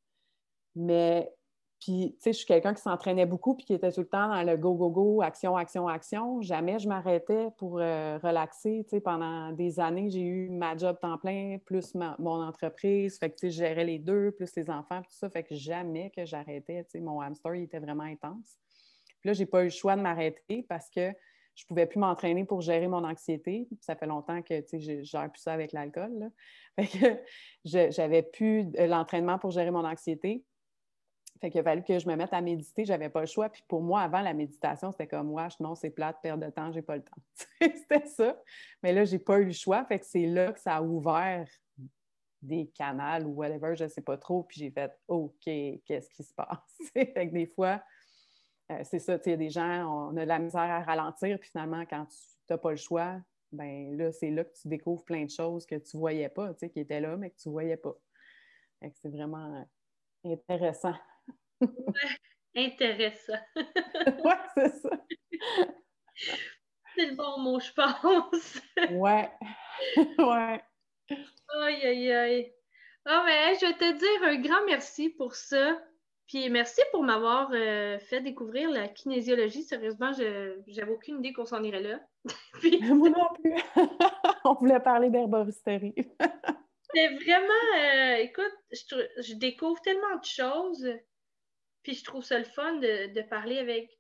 Mais 0.77 1.33
puis, 1.81 2.15
tu 2.17 2.23
sais, 2.23 2.33
je 2.33 2.39
suis 2.39 2.47
quelqu'un 2.47 2.73
qui 2.73 2.81
s'entraînait 2.81 3.27
beaucoup 3.27 3.55
puis 3.55 3.67
qui 3.67 3.75
était 3.75 3.93
tout 3.93 4.01
le 4.01 4.09
temps 4.09 4.29
dans 4.29 4.43
le 4.43 4.57
go, 4.57 4.75
go, 4.75 4.89
go, 4.89 5.21
action, 5.21 5.55
action, 5.55 5.87
action. 5.87 6.41
Jamais 6.41 6.79
je 6.79 6.89
m'arrêtais 6.89 7.49
pour 7.59 7.79
euh, 7.79 8.19
relaxer. 8.23 8.85
Tu 8.85 8.97
sais, 8.97 9.01
pendant 9.01 9.53
des 9.53 9.79
années, 9.79 10.09
j'ai 10.09 10.23
eu 10.23 10.49
ma 10.49 10.75
job 10.79 10.99
temps 10.99 11.19
plein, 11.19 11.59
plus 11.67 11.95
mon 11.95 12.43
entreprise. 12.43 13.19
Fait 13.19 13.29
que, 13.29 13.35
tu 13.35 13.41
sais, 13.41 13.51
je 13.51 13.59
gérais 13.59 13.85
les 13.85 13.99
deux, 13.99 14.31
plus 14.31 14.57
les 14.57 14.71
enfants, 14.71 15.03
tout 15.03 15.13
ça. 15.13 15.29
Fait 15.29 15.43
que 15.43 15.55
jamais 15.55 16.11
que 16.17 16.25
j'arrêtais. 16.25 16.85
Tu 16.85 16.93
sais, 16.93 17.01
mon 17.01 17.21
hamster, 17.21 17.55
il 17.55 17.65
était 17.65 17.81
vraiment 17.81 18.05
intense. 18.05 18.57
Puis 19.21 19.29
là, 19.29 19.33
j'ai 19.35 19.47
pas 19.47 19.61
eu 19.61 19.65
le 19.65 19.71
choix 19.71 19.95
de 19.95 20.01
m'arrêter 20.01 20.65
parce 20.67 20.89
que 20.89 21.13
je 21.55 21.65
pouvais 21.67 21.87
plus 21.87 21.99
m'entraîner 21.99 22.45
pour 22.45 22.61
gérer 22.61 22.89
mon 22.89 23.05
anxiété. 23.05 23.69
Ça 23.81 23.95
fait 23.95 24.07
longtemps 24.07 24.43
que, 24.43 24.63
je 24.73 25.03
gère 25.03 25.31
plus 25.31 25.41
ça 25.41 25.53
avec 25.53 25.73
l'alcool. 25.73 26.31
J'avais 27.65 28.23
plus 28.23 28.71
l'entraînement 28.79 29.39
pour 29.39 29.51
gérer 29.51 29.71
mon 29.71 29.85
anxiété. 29.85 30.45
Fait 31.41 31.51
qu'il 31.51 31.61
a 31.61 31.65
fallu 31.65 31.83
que 31.83 31.99
je 31.99 32.09
me 32.09 32.17
mette 32.17 32.33
à 32.33 32.41
méditer, 32.41 32.85
j'avais 32.85 33.09
pas 33.09 33.21
le 33.21 33.27
choix. 33.27 33.49
Puis 33.49 33.63
pour 33.69 33.83
moi, 33.83 34.03
avant 34.03 34.21
la 34.21 34.33
méditation, 34.33 34.93
c'était 34.93 35.07
comme 35.07 35.29
moi, 35.29 35.49
non, 35.61 35.75
c'est 35.75 35.91
plate, 35.91 36.17
perte 36.23 36.41
de 36.41 36.49
temps, 36.49 36.73
j'ai 36.73 36.83
pas 36.83 36.97
le 36.97 37.03
temps. 37.03 37.21
c'était 37.61 38.07
ça. 38.07 38.41
Mais 38.83 38.93
là, 38.93 39.05
j'ai 39.05 39.19
pas 39.19 39.41
eu 39.41 39.45
le 39.45 39.53
choix. 39.53 39.85
Fait 39.85 39.99
que 39.99 40.07
c'est 40.07 40.27
là 40.27 40.53
que 40.53 40.61
ça 40.61 40.77
a 40.77 40.83
ouvert 40.83 41.47
des 42.41 42.71
canaux 42.75 43.27
ou 43.27 43.35
whatever, 43.35 43.75
je 43.75 43.89
sais 43.89 44.01
pas 44.01 44.17
trop. 44.17 44.45
Puis 44.45 44.61
j'ai 44.61 44.71
fait 44.71 44.93
OK, 45.09 45.45
qu'est-ce 45.45 46.09
qui 46.11 46.23
se 46.23 46.33
passe? 46.35 46.79
fait 46.95 47.13
que 47.13 47.33
des 47.33 47.47
fois, 47.47 47.83
euh, 48.71 48.81
c'est 48.85 48.99
ça, 48.99 49.19
tu 49.19 49.31
sais, 49.31 49.37
des 49.37 49.51
gens, 49.51 50.11
on 50.11 50.17
a 50.17 50.23
de 50.23 50.29
la 50.29 50.39
misère 50.39 50.61
à 50.63 50.83
ralentir, 50.83 51.39
puis 51.39 51.51
finalement, 51.51 51.85
quand 51.87 52.07
tu 52.07 52.17
n'as 52.51 52.59
pas 52.59 52.71
le 52.71 52.77
choix, 52.77 53.21
ben 53.53 53.97
là, 53.97 54.11
c'est 54.13 54.31
là 54.31 54.45
que 54.45 54.55
tu 54.61 54.69
découvres 54.69 55.05
plein 55.05 55.25
de 55.25 55.31
choses 55.31 55.67
que 55.67 55.77
tu 55.77 55.97
voyais 55.97 56.29
pas, 56.29 56.53
tu 56.55 56.61
sais, 56.61 56.71
qui 56.71 56.81
étaient 56.81 57.01
là, 57.01 57.17
mais 57.17 57.31
que 57.31 57.37
tu 57.37 57.49
voyais 57.49 57.77
pas. 57.77 57.95
Fait 58.81 58.91
que 58.91 58.97
c'est 59.01 59.11
vraiment 59.11 59.67
intéressant 60.25 60.95
intéressant. 62.57 63.39
ouais, 63.57 64.39
c'est 64.55 64.75
ça. 64.81 64.91
C'est 66.97 67.07
le 67.07 67.17
bon 67.17 67.39
mot, 67.41 67.61
je 67.61 67.73
pense. 67.73 68.61
ouais. 68.93 69.31
ouais. 70.19 70.65
Aïe, 71.61 71.87
aïe, 71.87 72.13
aïe. 72.13 72.55
Ah, 73.05 73.23
mais 73.27 73.55
je 73.57 73.67
vais 73.67 73.75
te 73.75 73.99
dire 73.99 74.29
un 74.29 74.41
grand 74.41 74.65
merci 74.67 75.11
pour 75.11 75.35
ça. 75.35 75.79
Puis 76.27 76.49
merci 76.49 76.81
pour 76.91 77.03
m'avoir 77.03 77.51
euh, 77.53 77.99
fait 77.99 78.21
découvrir 78.21 78.71
la 78.71 78.89
kinésiologie. 78.89 79.63
Sérieusement, 79.63 80.13
je 80.13 80.59
n'avais 80.79 80.93
aucune 80.93 81.19
idée 81.19 81.33
qu'on 81.33 81.45
s'en 81.45 81.63
irait 81.63 81.83
là. 81.83 82.01
Moi 82.95 83.11
non 83.11 83.29
plus. 83.35 83.55
On 84.45 84.55
voulait 84.55 84.81
parler 84.81 85.11
d'herboristerie. 85.11 85.95
C'est 86.95 87.09
vraiment, 87.09 87.79
euh, 87.79 88.17
écoute, 88.17 88.55
je, 88.71 89.23
je, 89.23 89.35
découvre 89.35 89.81
tellement 89.83 90.17
de 90.17 90.25
choses. 90.25 90.89
Puis 91.83 91.95
je 91.95 92.05
trouve 92.05 92.25
ça 92.25 92.39
le 92.39 92.45
fun 92.45 92.75
de, 92.75 93.23
parler 93.29 93.59
avec 93.59 93.91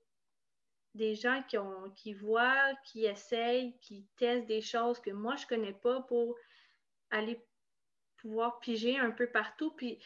des 0.94 1.14
gens 1.14 1.42
qui, 1.48 1.58
ont, 1.58 1.90
qui 1.96 2.14
voient, 2.14 2.72
qui 2.84 3.04
essayent, 3.04 3.76
qui 3.80 4.06
testent 4.16 4.46
des 4.46 4.62
choses 4.62 5.00
que 5.00 5.10
moi, 5.10 5.34
je 5.36 5.44
ne 5.44 5.48
connais 5.48 5.72
pas 5.72 6.00
pour 6.02 6.36
aller 7.10 7.44
pouvoir 8.16 8.58
piger 8.60 8.96
un 8.96 9.10
peu 9.10 9.26
partout, 9.26 9.72
puis 9.72 9.98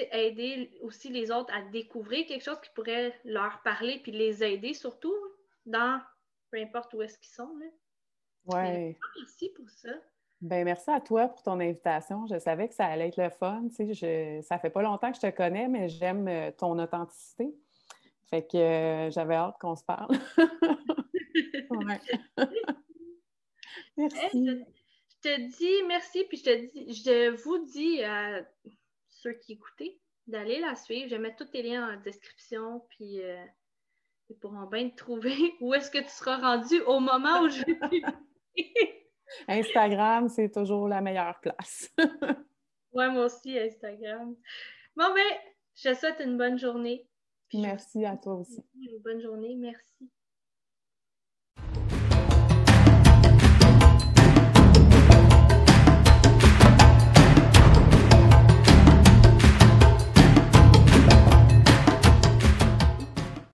aider 0.00 0.70
aussi 0.82 1.08
les 1.08 1.30
autres 1.30 1.52
à 1.54 1.62
découvrir 1.62 2.26
quelque 2.26 2.44
chose 2.44 2.60
qui 2.60 2.70
pourrait 2.74 3.18
leur 3.24 3.62
parler, 3.62 4.00
puis 4.02 4.12
les 4.12 4.44
aider 4.44 4.74
surtout 4.74 5.14
dans 5.64 6.00
peu 6.50 6.58
importe 6.58 6.92
où 6.94 7.02
est-ce 7.02 7.18
qu'ils 7.18 7.34
sont. 7.34 7.56
Là. 7.58 7.66
Ouais. 8.46 8.98
Merci 9.18 9.50
pour 9.50 9.68
ça. 9.70 9.90
Ben 10.40 10.64
merci 10.64 10.90
à 10.90 11.00
toi 11.00 11.28
pour 11.28 11.42
ton 11.42 11.58
invitation. 11.60 12.26
Je 12.26 12.38
savais 12.38 12.68
que 12.68 12.74
ça 12.74 12.86
allait 12.86 13.08
être 13.08 13.16
le 13.16 13.30
fun. 13.30 13.68
Tu 13.68 13.74
sais, 13.74 13.94
je, 13.94 14.42
ça 14.46 14.58
fait 14.58 14.70
pas 14.70 14.82
longtemps 14.82 15.10
que 15.10 15.16
je 15.16 15.22
te 15.22 15.34
connais, 15.34 15.66
mais 15.66 15.88
j'aime 15.88 16.28
euh, 16.28 16.50
ton 16.50 16.78
authenticité. 16.78 17.54
Fait 18.28 18.46
que 18.46 18.56
euh, 18.56 19.10
j'avais 19.10 19.34
hâte 19.34 19.56
qu'on 19.60 19.76
se 19.76 19.84
parle. 19.84 20.14
merci. 23.96 24.46
je, 24.46 24.62
te 25.22 25.58
dis 25.58 25.82
merci, 25.88 26.24
puis 26.24 26.38
je 26.38 26.44
te 26.44 26.66
dis, 26.66 26.92
je 26.92 27.30
vous 27.42 27.64
dis 27.64 28.02
à 28.02 28.42
ceux 29.22 29.32
qui 29.32 29.54
écoutaient 29.54 29.98
d'aller 30.26 30.60
la 30.60 30.74
suivre. 30.74 31.08
Je 31.08 31.14
vais 31.14 31.20
mettre 31.20 31.44
tous 31.44 31.50
tes 31.50 31.62
liens 31.62 31.94
en 31.94 32.00
description, 32.00 32.84
puis 32.90 33.22
euh, 33.22 33.44
ils 34.28 34.36
pourront 34.36 34.66
bien 34.66 34.88
te 34.90 34.96
trouver 34.96 35.34
où 35.60 35.74
est-ce 35.74 35.90
que 35.90 35.98
tu 35.98 36.08
seras 36.08 36.38
rendu 36.38 36.80
au 36.82 37.00
moment 37.00 37.42
où 37.42 37.48
je 37.48 37.64
vais 37.64 38.02
Instagram, 39.48 40.28
c'est 40.28 40.50
toujours 40.50 40.88
la 40.88 41.00
meilleure 41.00 41.38
place. 41.40 41.92
oui, 42.92 43.10
moi 43.10 43.26
aussi, 43.26 43.58
Instagram. 43.58 44.36
Bon, 44.94 45.14
ben, 45.14 45.38
je 45.74 45.90
te 45.90 45.94
souhaite 45.94 46.20
une 46.20 46.38
bonne 46.38 46.58
journée. 46.58 47.08
merci 47.52 48.04
à 48.04 48.16
toi 48.16 48.34
aussi. 48.34 48.62
Une 48.74 48.98
bonne 49.02 49.20
journée, 49.20 49.56
merci. 49.56 50.10